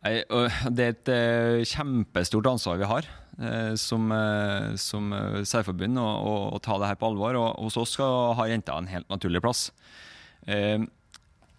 Det 0.03 0.83
er 0.83 0.97
et 0.97 1.11
eh, 1.15 1.67
kjempestort 1.69 2.57
ansvar 2.57 2.83
vi 2.83 2.91
har 2.91 3.13
eh, 3.41 3.75
som, 3.81 4.09
særforbund 4.13 5.13
og, 5.13 5.47
særforbund 5.49 6.01
å, 6.03 6.59
ta 6.65 6.79
det 6.81 6.91
her 6.91 6.99
på 7.01 7.13
alvor. 7.13 7.39
Og 7.41 7.69
hos 7.69 7.79
oss 7.81 7.95
skal 7.97 8.35
ha 8.39 8.49
jenta 8.51 8.77
en 8.79 8.91
helt 8.91 9.09
naturlig 9.13 9.43
plass. 9.45 9.71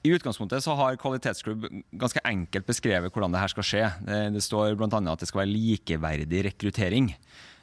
I 0.04 0.12
utgangspunktet 0.12 0.66
så 0.66 0.74
har 0.76 0.98
kvalitetsklubb 1.00 1.70
ganske 1.96 2.20
enkelt 2.28 2.68
beskrevet 2.68 3.14
hvordan 3.14 3.32
det 3.32 3.40
her 3.40 3.52
skal 3.54 3.68
skje. 3.68 3.84
Det 4.36 4.42
står 4.44 4.76
bl.a. 4.76 4.90
at 4.92 5.24
det 5.24 5.30
skal 5.30 5.46
være 5.46 5.54
likeverdig 5.54 6.42
rekruttering. 6.50 7.14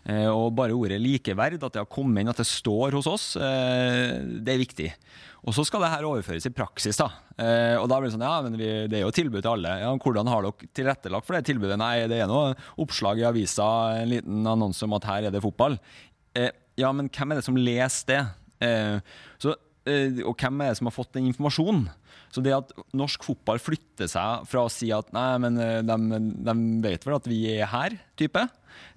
Og 0.08 0.54
bare 0.56 0.72
ordet 0.72 0.96
likeverd, 1.02 1.58
at 1.60 1.74
det 1.74 1.82
har 1.82 1.88
kommet 1.90 2.22
inn, 2.22 2.30
at 2.32 2.38
det 2.40 2.46
står 2.48 2.96
hos 2.96 3.06
oss, 3.10 3.26
det 3.36 4.48
er 4.54 4.62
viktig. 4.62 4.88
Og 5.48 5.56
så 5.56 5.64
skal 5.64 5.84
det 5.84 5.90
her 5.94 6.06
overføres 6.08 6.46
i 6.48 6.52
praksis. 6.52 6.98
da. 7.00 7.08
Eh, 7.40 7.76
og 7.80 7.88
da 7.88 7.96
blir 7.96 8.10
Det 8.10 8.16
sånn, 8.16 8.26
ja, 8.26 8.40
men 8.44 8.58
vi, 8.60 8.68
det 8.90 8.98
er 8.98 9.06
jo 9.06 9.14
tilbud 9.14 9.40
til 9.40 9.52
alle. 9.54 9.72
Ja, 9.80 9.92
hvordan 9.96 10.28
har 10.28 10.44
dere 10.44 10.70
tilrettelagt 10.76 11.28
for 11.28 11.36
det 11.36 11.46
tilbudet? 11.48 11.78
Nei, 11.80 11.94
det 12.10 12.20
er 12.20 12.28
noe 12.28 12.52
oppslag 12.80 13.22
i 13.22 13.28
avisa, 13.28 13.70
en 14.02 14.12
liten 14.12 14.44
annonse 14.44 14.84
om 14.84 14.98
at 14.98 15.08
her 15.08 15.28
er 15.28 15.34
det 15.34 15.42
fotball. 15.44 15.78
Eh, 16.36 16.52
ja, 16.80 16.92
men 16.92 17.08
hvem 17.08 17.32
er 17.32 17.40
det 17.40 17.46
som 17.46 17.56
leser 17.56 18.10
det? 18.12 18.20
Eh, 18.68 19.16
så 19.40 19.54
eh, 19.54 19.62
og 19.88 20.34
hvem 20.36 20.60
er 20.60 20.72
det 20.72 20.78
som 20.78 20.88
har 20.90 20.94
fått 20.94 21.14
den 21.16 21.30
informasjonen? 21.30 21.86
Så 22.30 22.42
det 22.44 22.54
at 22.54 22.72
norsk 22.94 23.24
fotball 23.26 23.58
flytter 23.62 24.10
seg 24.10 24.46
fra 24.50 24.64
å 24.66 24.72
si 24.72 24.90
at 24.94 25.08
nei, 25.14 25.30
men 25.42 25.58
eh, 25.58 25.80
de, 25.82 26.20
de 26.46 26.54
vet 26.84 27.06
vel 27.06 27.16
at 27.16 27.28
vi 27.30 27.40
er 27.56 27.70
her, 27.72 27.96
type, 28.20 28.44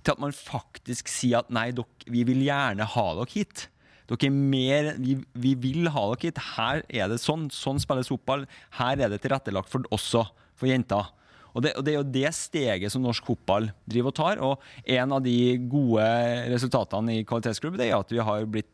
til 0.04 0.13
at 0.13 0.22
man 0.22 0.36
faktisk 0.36 1.10
sier 1.10 1.41
at 1.41 1.54
nei, 1.54 1.72
dok, 1.76 1.89
vi 2.06 2.26
vil 2.28 2.43
gjerne 2.46 2.86
ha 2.93 3.08
dere 3.17 3.34
hit. 3.34 3.67
Dere 4.12 4.30
er 4.30 4.36
mer, 4.36 4.91
vi, 5.02 5.17
vi 5.34 5.56
vil 5.58 5.89
ha 5.96 6.06
dere 6.12 6.28
hit. 6.28 6.46
Her 6.54 6.86
er 6.91 7.10
det 7.10 7.22
sånn. 7.24 7.50
Sånn 7.54 7.82
spilles 7.82 8.12
fotball. 8.12 8.46
Her 8.78 9.02
er 9.02 9.13
det 9.13 9.24
tilrettelagt 9.24 9.72
for 9.72 9.88
også 9.96 10.28
for 10.60 10.69
jenter. 10.69 11.10
Og 11.54 11.62
det, 11.65 11.74
og 11.78 11.86
det, 11.86 11.93
er 11.93 12.00
jo 12.00 12.13
det 12.13 12.30
steget 12.36 12.93
som 12.93 13.04
norsk 13.06 13.26
fotball 13.30 13.69
driver 13.89 14.13
og 14.13 14.17
tar. 14.17 14.41
Og 14.46 14.89
en 14.98 15.15
av 15.17 15.24
de 15.26 15.38
gode 15.72 16.06
resultatene 16.54 17.19
i 17.19 17.26
kvalitetsklubb 17.30 17.80
det 17.82 17.89
er 17.89 17.98
at 17.98 18.13
vi 18.13 18.22
har 18.22 18.46
blitt, 18.50 18.69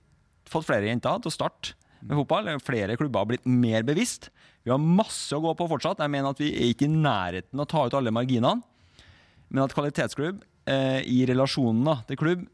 fått 0.49 0.67
flere 0.67 0.87
jenter 0.89 1.19
til 1.21 1.31
å 1.31 1.35
starte 1.35 1.75
med 2.01 2.19
fotball. 2.21 2.51
Flere 2.63 2.97
klubber 2.99 3.23
har 3.23 3.29
blitt 3.31 3.47
mer 3.49 3.85
bevisst. 3.87 4.29
Vi 4.63 4.71
har 4.73 4.81
masse 4.81 5.35
å 5.35 5.41
gå 5.43 5.53
på 5.57 5.69
fortsatt. 5.71 6.01
Jeg 6.03 6.13
mener 6.13 6.33
at 6.33 6.41
vi 6.41 6.51
er 6.53 6.71
ikke 6.73 6.87
i 6.87 6.93
nærheten 6.93 7.59
av 7.59 7.65
å 7.67 7.71
ta 7.71 7.85
ut 7.87 7.97
alle 7.99 8.13
marginene. 8.15 8.61
Men 9.49 9.65
at 9.65 9.73
kvalitetsklubb 9.73 10.43
eh, 10.69 11.01
i 11.09 11.23
relasjonen 11.29 12.05
til 12.09 12.19
klubb 12.21 12.45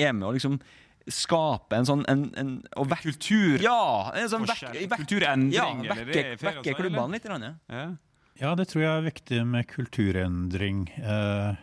er 0.00 0.12
med 0.16 0.28
å 0.28 0.34
liksom 0.36 0.58
skape 1.10 1.78
en 1.78 1.88
sånn 1.88 2.04
en, 2.12 2.26
en, 2.38 2.52
vekke, 2.76 3.14
Kultur? 3.14 3.62
Ja! 3.64 4.12
En 4.14 4.28
sånn 4.30 4.44
vekke, 4.46 4.74
vekke, 4.76 5.00
kulturendring, 5.00 5.54
ja, 5.56 5.96
vekke, 5.96 6.36
vekke 6.42 6.76
klubbene 6.76 7.16
litt. 7.16 7.26
grann, 7.26 7.48
Ja. 7.48 7.56
Ja. 7.72 7.88
Ja, 8.40 8.54
det 8.56 8.70
tror 8.70 8.80
jeg 8.80 8.88
er 8.88 9.02
viktig 9.04 9.38
med 9.44 9.66
kulturendring. 9.68 10.86
Eh, 10.96 11.58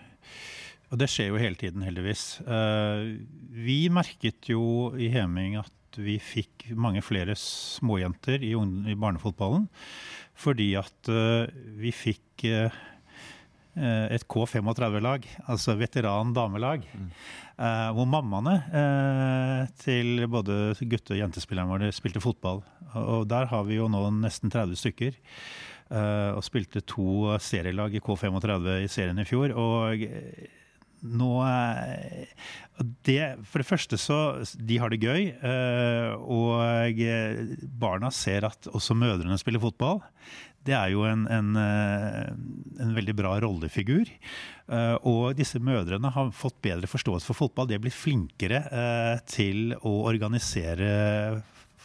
og 0.92 1.00
det 1.02 1.08
skjer 1.10 1.32
jo 1.32 1.40
hele 1.42 1.58
tiden, 1.58 1.82
heldigvis. 1.82 2.26
Eh, 2.46 3.16
vi 3.66 3.80
merket 3.90 4.46
jo 4.52 4.92
i 4.94 5.10
Heming 5.10 5.58
at 5.58 5.74
vi 6.02 6.18
fikk 6.22 6.70
mange 6.78 7.04
flere 7.06 7.36
småjenter 7.38 8.44
i, 8.46 8.54
i 8.54 8.98
barnefotballen. 9.00 9.68
Fordi 10.38 10.72
at 10.78 11.10
uh, 11.10 11.48
vi 11.80 11.94
fikk 11.96 12.46
eh, 12.46 12.74
et 13.78 14.24
K35-lag, 14.30 15.26
altså 15.50 15.76
veteran 15.78 16.34
damelag. 16.34 16.86
Eh, 17.58 17.88
hvor 17.94 18.06
mammaene 18.10 18.56
til 19.82 20.26
både 20.30 20.76
gutte- 20.82 21.14
og 21.14 21.22
jentespillerne 21.22 21.74
våre 21.74 21.90
spilte 21.94 22.22
fotball. 22.22 22.64
Og 22.98 23.28
der 23.30 23.50
har 23.50 23.66
vi 23.66 23.78
jo 23.78 23.90
nå 23.90 24.04
nesten 24.18 24.54
30 24.54 24.78
stykker. 24.82 25.18
og 25.88 26.44
spilte 26.44 26.82
to 26.84 27.38
serielag 27.40 27.94
i 27.96 28.02
K35 28.04 28.84
i 28.84 28.90
serien 28.92 29.20
i 29.22 29.26
fjor. 29.26 29.54
Og 29.56 30.02
nå 31.08 31.30
eh, 31.48 32.28
det, 33.08 33.20
For 33.50 33.62
det 33.64 33.68
første 33.70 33.98
så 34.02 34.18
De 34.60 34.78
har 34.82 34.92
det 34.94 35.00
gøy. 35.02 35.32
eh, 35.34 36.12
og 36.22 37.00
eh, 37.02 37.56
barna 37.82 38.12
ser 38.14 38.46
at 38.50 38.68
også 38.74 38.96
mødrene 38.98 39.38
spiller 39.42 39.64
fotball. 39.64 40.02
Det 40.68 40.76
er 40.76 40.90
jo 40.92 41.06
en, 41.08 41.22
en, 41.32 41.54
en 41.56 42.90
veldig 42.98 43.14
bra 43.16 43.38
rollefigur. 43.40 44.10
Og 45.08 45.30
disse 45.38 45.62
mødrene 45.64 46.10
har 46.12 46.34
fått 46.36 46.58
bedre 46.66 46.90
forståelse 46.92 47.24
for 47.30 47.40
fotball. 47.46 47.70
De 47.70 47.78
er 47.78 47.84
blitt 47.86 47.96
flinkere 47.96 48.60
til 49.32 49.72
å 49.80 49.94
organisere 50.10 50.90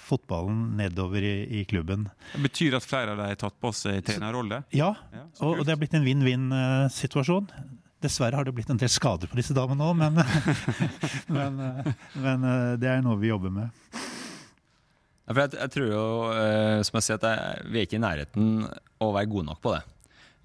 fotballen 0.02 0.72
nedover 0.80 1.22
i, 1.22 1.60
i 1.60 1.64
klubben. 1.70 2.08
Det 2.34 2.42
betyr 2.48 2.74
at 2.80 2.88
flere 2.90 3.14
av 3.14 3.22
dem 3.22 3.30
har 3.30 3.38
tatt 3.38 3.54
på 3.62 3.70
seg 3.76 4.02
trenerrolle? 4.08 4.64
Ja, 4.74 4.90
Ja, 5.14 5.28
og, 5.38 5.60
og 5.60 5.62
det 5.62 5.76
har 5.76 5.80
blitt 5.84 5.94
en 5.94 6.02
vinn-vinn-situasjon. 6.08 7.46
Dessverre 8.02 8.38
har 8.38 8.46
det 8.46 8.54
blitt 8.56 8.70
en 8.72 8.80
del 8.80 8.90
skader 8.90 9.30
på 9.30 9.38
disse 9.38 9.54
damene 9.54 9.86
òg, 9.86 9.94
men, 10.00 10.18
men, 11.36 11.62
men 12.18 12.46
eh, 12.48 12.74
det 12.82 12.90
er 12.90 13.04
noe 13.04 13.20
vi 13.20 13.30
jobber 13.30 13.52
med. 13.54 13.70
Ja, 15.28 15.36
jeg, 15.44 15.54
jeg 15.54 15.72
tror 15.76 15.88
jo, 15.88 16.04
eh, 16.34 16.78
som 16.82 16.98
jeg 16.98 17.06
sier, 17.06 17.20
at 17.20 17.26
jeg, 17.28 17.66
vi 17.70 17.80
er 17.80 17.86
ikke 17.86 18.00
i 18.00 18.02
nærheten 18.02 18.48
å 19.02 19.10
være 19.14 19.30
gode 19.30 19.48
nok 19.52 19.60
på 19.62 19.74
det. 19.76 19.82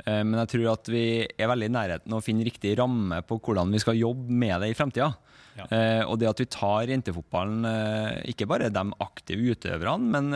Eh, 0.05 0.21
men 0.21 0.37
jeg 0.43 0.51
tror 0.53 0.67
at 0.75 0.91
vi 0.93 1.05
er 1.25 1.49
veldig 1.49 1.71
i 1.71 1.75
nærheten 1.79 2.17
å 2.17 2.21
finne 2.23 2.45
riktig 2.45 2.75
ramme 2.77 3.23
på 3.25 3.39
hvordan 3.41 3.73
vi 3.73 3.81
skal 3.81 3.97
jobbe 3.97 4.37
med 4.45 4.61
det 4.61 4.71
i 4.71 4.77
fremtida. 4.77 5.11
Ja. 5.57 5.65
Og 6.05 6.19
det 6.21 6.27
at 6.29 6.37
vi 6.37 6.45
tar 6.53 6.85
jentefotballen, 6.85 7.63
ikke 8.29 8.45
bare 8.45 8.67
de 8.69 8.83
aktive 9.01 9.55
utøverne, 9.55 10.11
men 10.13 10.27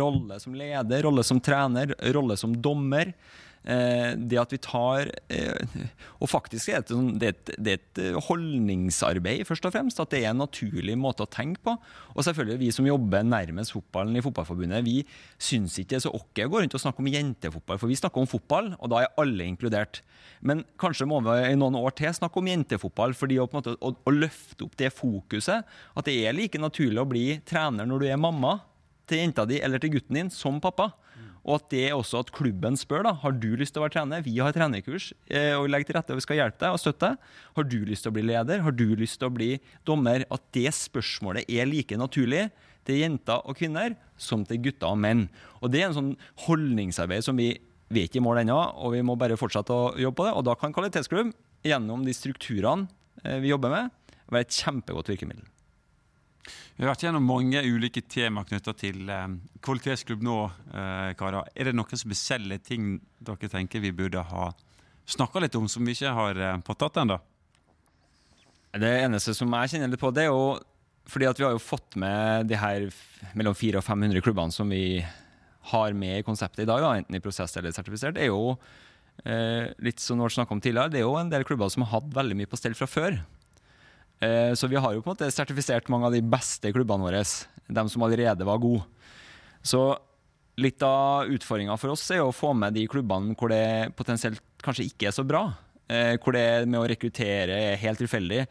rolle 0.00 0.38
som 0.40 0.54
leder, 0.56 1.02
rolle 1.04 1.20
som 1.20 1.36
trener, 1.44 1.92
rolle 2.16 2.38
som 2.40 2.54
dommer. 2.64 3.10
Eh, 3.64 4.12
det 4.20 4.36
at 4.36 4.50
vi 4.52 4.58
tar 4.60 5.08
eh, 5.32 5.84
Og 6.20 6.28
faktisk 6.28 6.68
er 6.68 6.82
det, 6.82 6.92
sånn- 6.92 7.14
det, 7.16 7.30
er 7.56 7.78
et, 7.78 8.00
eh, 8.02 8.18
holdningsarbeid, 8.26 9.46
først 9.48 9.64
og 9.64 9.72
fremst. 9.72 10.00
At 10.02 10.12
det 10.12 10.20
er 10.20 10.32
en 10.34 10.42
naturlig 10.42 10.96
måte 11.00 11.24
å 11.24 11.30
tenke 11.30 11.62
på. 11.64 11.72
Og 12.12 12.26
selvfølgelig 12.26 12.60
vi 12.60 12.70
som 12.76 12.88
jobber 12.88 13.24
nærmest 13.24 13.72
fotballen 13.72 14.18
i 14.18 14.24
Fotballforbundet, 14.24 14.84
vi 14.84 14.98
syns 15.40 15.78
ikke 15.80 15.94
det 15.94 16.00
er 16.02 16.04
så 16.04 16.12
ok 16.12 16.42
å 16.44 16.50
gå 16.52 16.60
rundt 16.60 16.76
og 16.76 16.82
snakke 16.82 17.00
om 17.00 17.08
jentefotball, 17.08 17.80
for 17.80 17.88
vi 17.88 17.96
snakker 17.98 18.20
om 18.20 18.28
fotball, 18.28 18.74
og 18.78 18.90
da 18.92 19.00
er 19.02 19.14
alle 19.20 19.46
inkludert. 19.48 20.02
Men 20.44 20.64
kanskje 20.80 21.08
må 21.08 21.22
vi 21.24 21.36
i 21.48 21.56
noen 21.56 21.78
år 21.80 21.94
til 21.96 22.12
snakke 22.12 22.40
om 22.40 22.50
jentefotball, 22.50 23.14
fordi 23.16 23.38
å, 23.40 23.48
måte, 23.52 23.76
å, 23.80 23.94
å 23.96 24.12
løfte 24.12 24.66
opp 24.66 24.76
det 24.80 24.92
fokuset. 24.92 25.64
At 25.96 26.04
det 26.08 26.18
er 26.20 26.36
like 26.36 26.60
naturlig 26.60 27.00
å 27.00 27.08
bli 27.08 27.26
trener 27.48 27.88
når 27.88 28.04
du 28.04 28.10
er 28.10 28.20
mamma 28.20 28.58
til 29.08 29.20
jenta 29.24 29.44
di 29.48 29.60
eller 29.64 29.80
til 29.80 29.96
gutten 29.96 30.20
din 30.20 30.30
som 30.32 30.60
pappa. 30.64 30.92
Og 31.44 31.58
at 31.58 31.66
det 31.74 31.82
er 31.88 31.96
også 31.96 32.22
at 32.24 32.32
klubben 32.34 32.76
spør 32.80 33.04
da, 33.04 33.14
har 33.20 33.34
du 33.36 33.50
lyst 33.60 33.74
til 33.76 33.82
å 33.82 33.84
være 33.84 33.98
trener. 33.98 34.24
Vi 34.24 34.38
har 34.40 34.54
trenerkurs 34.56 35.10
og 35.12 35.64
og 35.64 35.70
legger 35.72 35.90
til 35.90 35.96
rette 35.98 36.14
og 36.14 36.20
vi 36.20 36.24
skal 36.24 36.38
hjelpe 36.40 36.60
deg 36.62 36.76
og 36.76 36.80
støtte 36.80 37.10
deg. 37.10 37.34
Har 37.56 37.66
du 37.68 37.76
lyst 37.88 38.04
til 38.06 38.12
å 38.12 38.16
bli 38.16 38.24
leder? 38.24 38.62
Har 38.64 38.74
du 38.76 38.86
lyst 38.96 39.20
til 39.20 39.28
å 39.28 39.34
bli 39.34 39.50
dommer? 39.88 40.24
At 40.32 40.44
det 40.56 40.72
spørsmålet 40.76 41.48
er 41.48 41.68
like 41.68 41.98
naturlig 42.00 42.48
til 42.84 43.00
jenter 43.00 43.44
og 43.44 43.56
kvinner 43.60 43.94
som 44.20 44.44
til 44.48 44.60
gutter 44.64 44.92
og 44.92 45.00
menn. 45.00 45.26
Og 45.60 45.72
det 45.72 45.82
er 45.82 45.90
en 45.90 45.96
sånn 45.98 46.12
holdningsarbeid 46.46 47.24
som 47.24 47.40
vi 47.40 47.52
vi 47.92 48.02
er 48.02 48.08
ikke 48.08 48.18
i 48.18 48.24
mål 48.24 48.42
ennå, 48.42 48.58
og 48.80 48.94
vi 48.94 49.02
må 49.06 49.16
bare 49.18 49.38
fortsette 49.38 49.74
å 49.74 49.92
jobbe 50.00 50.18
på 50.18 50.28
det. 50.28 50.34
Og 50.38 50.46
da 50.48 50.56
kan 50.58 50.72
kvalitetsklubb, 50.74 51.34
gjennom 51.64 52.04
de 52.06 52.14
strukturene 52.16 52.88
eh, 53.22 53.38
vi 53.44 53.52
jobber 53.52 53.72
med, 53.72 54.14
være 54.32 54.48
et 54.48 54.56
kjempegodt 54.56 55.12
virkemiddel. 55.12 55.44
Vi 56.44 56.82
har 56.82 56.90
vært 56.90 57.06
gjennom 57.06 57.24
mange 57.24 57.62
ulike 57.64 58.02
tema 58.10 58.44
knytta 58.44 58.74
til 58.76 59.08
eh, 59.08 59.26
kvalitetsklubb 59.64 60.24
nå, 60.26 60.38
eh, 60.74 61.10
Kara. 61.18 61.44
Er 61.54 61.70
det 61.70 61.76
noen 61.76 62.00
spesielle 62.00 62.58
ting 62.60 62.98
dere 63.24 63.50
tenker 63.50 63.82
vi 63.84 63.94
burde 63.96 64.24
ha 64.28 64.50
snakka 65.06 65.42
litt 65.44 65.56
om, 65.58 65.68
som 65.68 65.84
vi 65.84 65.96
ikke 65.96 66.12
har 66.16 66.40
eh, 66.40 66.60
fått 66.66 66.82
tatt 66.82 67.00
ennå? 67.04 67.18
Det 68.74 68.90
eneste 69.04 69.36
som 69.36 69.52
jeg 69.54 69.74
kjenner 69.74 69.92
litt 69.92 70.02
på, 70.02 70.10
det 70.14 70.26
er 70.26 70.32
jo 70.32 70.56
fordi 71.08 71.28
at 71.28 71.38
vi 71.38 71.44
har 71.44 71.52
jo 71.54 71.60
fått 71.60 71.98
med 72.00 72.48
de 72.48 72.56
her 72.58 72.88
mellom 73.36 73.54
400 73.56 73.80
og 73.80 73.84
500 73.86 74.24
klubbene 74.24 74.54
som 74.54 74.70
vi 74.72 75.04
har 75.70 75.96
med 75.96 76.20
i 76.20 76.24
konseptet 76.24 76.64
i 76.64 76.68
dag, 76.68 76.80
da, 76.82 76.94
enten 76.98 77.16
i 77.16 77.22
prosess 77.24 77.56
eller 77.60 77.74
sertifisert, 77.76 78.16
det 78.16 78.26
er 78.26 78.32
jo 78.32 78.56
eh, 79.24 79.70
litt 79.84 80.02
som 80.02 80.20
vi 80.20 80.30
snakka 80.32 80.56
om 80.56 80.62
tidligere, 80.64 80.92
det 80.92 81.00
er 81.00 81.06
jo 81.06 81.16
en 81.20 81.32
del 81.32 81.46
klubber 81.48 81.70
som 81.72 81.84
har 81.84 81.98
hatt 81.98 82.10
veldig 82.16 82.36
mye 82.40 82.50
på 82.50 82.60
stell 82.60 82.76
fra 82.76 82.88
før. 82.88 83.20
Eh, 84.20 84.54
så 84.54 84.66
vi 84.66 84.76
har 84.76 84.94
jo 84.94 85.02
på 85.02 85.10
en 85.10 85.16
måte 85.16 85.30
sertifisert 85.32 85.88
mange 85.92 86.08
av 86.08 86.14
de 86.14 86.22
beste 86.22 86.70
klubbene 86.74 87.06
våre, 87.06 87.22
de 87.24 87.86
som 87.90 88.04
allerede 88.06 88.46
var 88.46 88.60
gode. 88.62 88.84
Så 89.64 89.80
litt 90.60 90.82
av 90.86 91.30
utfordringa 91.32 91.76
for 91.80 91.94
oss 91.94 92.04
er 92.14 92.22
å 92.22 92.34
få 92.34 92.52
med 92.56 92.76
de 92.76 92.86
klubbene 92.90 93.34
hvor 93.38 93.50
det 93.50 93.94
potensielt 93.98 94.42
kanskje 94.64 94.86
ikke 94.90 95.10
er 95.10 95.16
så 95.16 95.24
bra. 95.26 95.48
Eh, 95.90 96.14
hvor 96.20 96.36
det 96.36 96.64
med 96.68 96.80
å 96.80 96.86
rekruttere 96.88 97.58
er 97.72 97.82
helt 97.82 98.00
tilfeldig. 98.00 98.44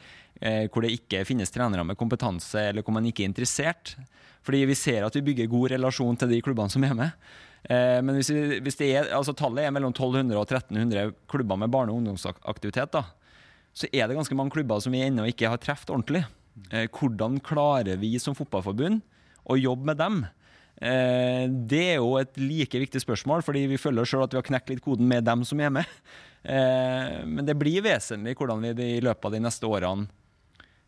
Eh, 0.43 0.65
hvor 0.67 0.83
det 0.83 0.93
ikke 0.97 1.23
finnes 1.25 1.53
trenere 1.53 1.85
med 1.87 1.97
kompetanse, 1.97 2.69
eller 2.69 2.83
hvor 2.83 2.97
man 2.97 3.07
ikke 3.07 3.23
er 3.23 3.31
interessert. 3.31 3.95
Fordi 4.43 4.65
vi 4.67 4.75
ser 4.75 5.05
at 5.07 5.15
vi 5.15 5.23
bygger 5.29 5.51
god 5.51 5.77
relasjon 5.77 6.19
til 6.19 6.33
de 6.33 6.41
klubbene 6.43 6.73
som 6.73 6.83
er 6.83 6.95
med. 6.97 7.25
Men 7.63 8.17
hvis, 8.17 8.27
vi, 8.27 8.89
er, 8.91 9.05
altså 9.15 9.31
tallet 9.39 9.63
er 9.63 9.71
mellom 9.71 9.93
1200 9.93 10.35
og 10.35 10.49
1300 10.49 11.13
klubber 11.31 11.55
med 11.61 11.71
barne- 11.71 11.93
og 11.93 12.01
ungdomsaktivitet, 12.01 12.91
da, 12.91 13.05
så 13.73 13.89
er 13.89 14.07
det 14.07 14.17
ganske 14.17 14.37
mange 14.37 14.53
klubber 14.53 14.81
som 14.83 14.93
vi 14.93 15.01
ennå 15.03 15.25
ikke 15.29 15.49
har 15.49 15.61
truffet 15.61 15.91
ordentlig. 15.93 16.23
Eh, 16.69 16.85
hvordan 16.93 17.39
klarer 17.43 17.97
vi 18.01 18.13
som 18.21 18.37
fotballforbund 18.37 19.01
å 19.49 19.57
jobbe 19.59 19.89
med 19.89 20.01
dem? 20.01 20.23
Eh, 20.83 21.45
det 21.49 21.83
er 21.93 22.01
jo 22.01 22.15
et 22.19 22.37
like 22.41 22.81
viktig 22.85 23.01
spørsmål, 23.03 23.43
fordi 23.45 23.65
vi 23.71 23.79
føler 23.81 24.07
sjøl 24.07 24.25
at 24.25 24.33
vi 24.33 24.41
har 24.41 24.47
knekt 24.47 24.73
litt 24.73 24.83
koden 24.83 25.07
med 25.09 25.25
dem 25.27 25.45
som 25.47 25.61
er 25.61 25.73
med. 25.73 25.89
Eh, 26.43 27.21
men 27.23 27.45
det 27.47 27.55
blir 27.55 27.85
vesentlig 27.85 28.35
hvordan 28.35 28.65
vi 28.65 28.89
i 28.97 29.03
løpet 29.03 29.29
av 29.29 29.35
de 29.35 29.39
neste 29.45 29.69
årene 29.69 30.09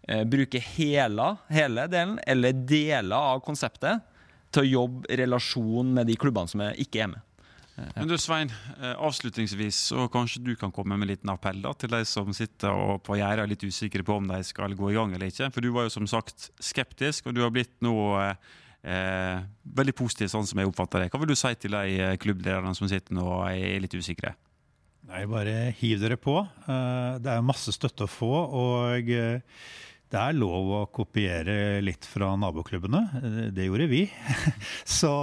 eh, 0.07 0.25
bruker 0.27 0.63
hele, 0.75 1.29
hele 1.47 1.85
delen, 1.91 2.17
eller 2.27 2.57
deler 2.67 3.15
av 3.15 3.43
konseptet, 3.45 4.03
til 4.51 4.65
å 4.65 4.71
jobbe 4.81 5.15
relasjon 5.19 5.95
med 5.95 6.07
de 6.07 6.17
klubbene 6.19 6.51
som 6.51 6.61
ikke 6.75 7.01
er 7.05 7.09
med. 7.11 7.23
Men 7.75 8.07
du 8.07 8.15
Svein, 8.17 8.51
eh, 8.79 8.93
avslutningsvis 9.03 9.75
så 9.91 10.05
kanskje 10.11 10.41
du 10.45 10.53
kan 10.55 10.71
komme 10.71 10.95
med 10.95 11.09
en 11.09 11.11
liten 11.11 11.31
appell 11.33 11.59
da, 11.63 11.73
til 11.75 11.91
de 11.91 11.99
som 12.07 12.29
sitter 12.35 12.71
og 12.71 13.01
på 13.03 13.17
gjerdet 13.19 13.43
er 13.43 13.51
litt 13.51 13.65
usikre 13.67 14.05
på 14.07 14.15
om 14.21 14.29
de 14.31 14.37
skal 14.47 14.75
gå 14.79 14.91
i 14.93 14.95
gang 14.95 15.11
eller 15.15 15.27
ikke. 15.31 15.49
For 15.51 15.65
du 15.65 15.71
var 15.75 15.89
jo 15.89 15.95
som 15.97 16.07
sagt 16.07 16.49
skeptisk, 16.63 17.27
og 17.27 17.35
du 17.35 17.41
har 17.43 17.51
blitt 17.51 17.75
nå 17.83 17.93
eh, 18.21 18.55
eh, 18.87 19.43
veldig 19.75 19.95
positiv, 19.99 20.31
sånn 20.31 20.47
som 20.47 20.61
jeg 20.63 20.71
oppfatter 20.71 21.03
det. 21.03 21.09
Hva 21.11 21.19
vil 21.23 21.33
du 21.33 21.39
si 21.39 21.51
til 21.59 21.75
de 21.75 21.99
eh, 21.99 22.15
klubblederne 22.21 22.71
som 22.79 22.87
sitter 22.91 23.17
nå 23.19 23.27
og 23.27 23.47
er 23.51 23.83
litt 23.83 23.97
usikre? 23.99 24.35
Nei, 25.05 25.25
bare 25.29 25.73
hiv 25.77 25.99
dere 26.01 26.15
på. 26.17 26.39
Eh, 26.65 27.17
Det 27.21 27.33
er 27.35 27.43
masse 27.45 27.75
støtte 27.75 28.07
å 28.07 28.09
få. 28.09 28.31
Og 28.61 29.11
eh, 29.13 29.43
det 30.13 30.21
er 30.21 30.37
lov 30.37 30.69
å 30.77 30.81
kopiere 30.93 31.81
litt 31.83 32.05
fra 32.07 32.33
naboklubbene. 32.39 33.01
Eh, 33.21 33.39
det 33.55 33.67
gjorde 33.67 33.87
vi. 33.91 34.03
Så 34.97 35.13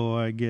Og 0.00 0.44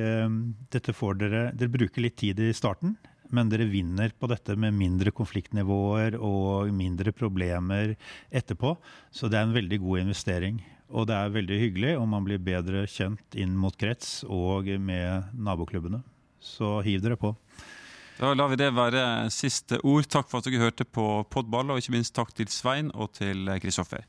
dette 0.75 0.97
får 0.97 1.21
dere 1.21 1.45
Dere 1.55 1.73
bruker 1.73 2.05
litt 2.05 2.19
tid 2.21 2.41
i 2.43 2.51
starten, 2.57 2.97
men 3.31 3.51
dere 3.51 3.69
vinner 3.71 4.13
på 4.19 4.29
dette 4.31 4.57
med 4.59 4.75
mindre 4.75 5.13
konfliktnivåer 5.15 6.19
og 6.19 6.73
mindre 6.75 7.15
problemer 7.15 7.95
etterpå. 8.31 8.75
Så 9.15 9.31
det 9.31 9.39
er 9.39 9.49
en 9.49 9.57
veldig 9.57 9.81
god 9.85 10.05
investering. 10.05 10.61
Og 10.91 11.07
det 11.07 11.15
er 11.15 11.35
veldig 11.35 11.59
hyggelig 11.61 11.93
om 12.01 12.11
man 12.11 12.25
blir 12.27 12.43
bedre 12.43 12.83
kjent 12.91 13.39
inn 13.39 13.55
mot 13.55 13.77
krets 13.79 14.25
og 14.27 14.67
med 14.83 15.31
naboklubbene. 15.39 16.03
Så 16.41 16.81
hiv 16.83 17.03
dere 17.05 17.21
på. 17.21 17.35
Da 18.21 18.35
lar 18.37 18.51
vi 18.53 18.57
det 18.61 18.66
være 18.77 19.03
siste 19.33 19.79
ord. 19.81 20.05
Takk 20.12 20.27
for 20.29 20.43
at 20.43 20.49
dere 20.51 20.61
hørte 20.61 20.85
på 20.85 21.05
Podball, 21.33 21.71
og 21.73 21.81
ikke 21.81 21.95
minst 21.95 22.12
takk 22.12 22.35
til 22.37 22.51
Svein 22.53 22.91
og 22.93 23.14
til 23.16 23.49
Kristoffer. 23.62 24.05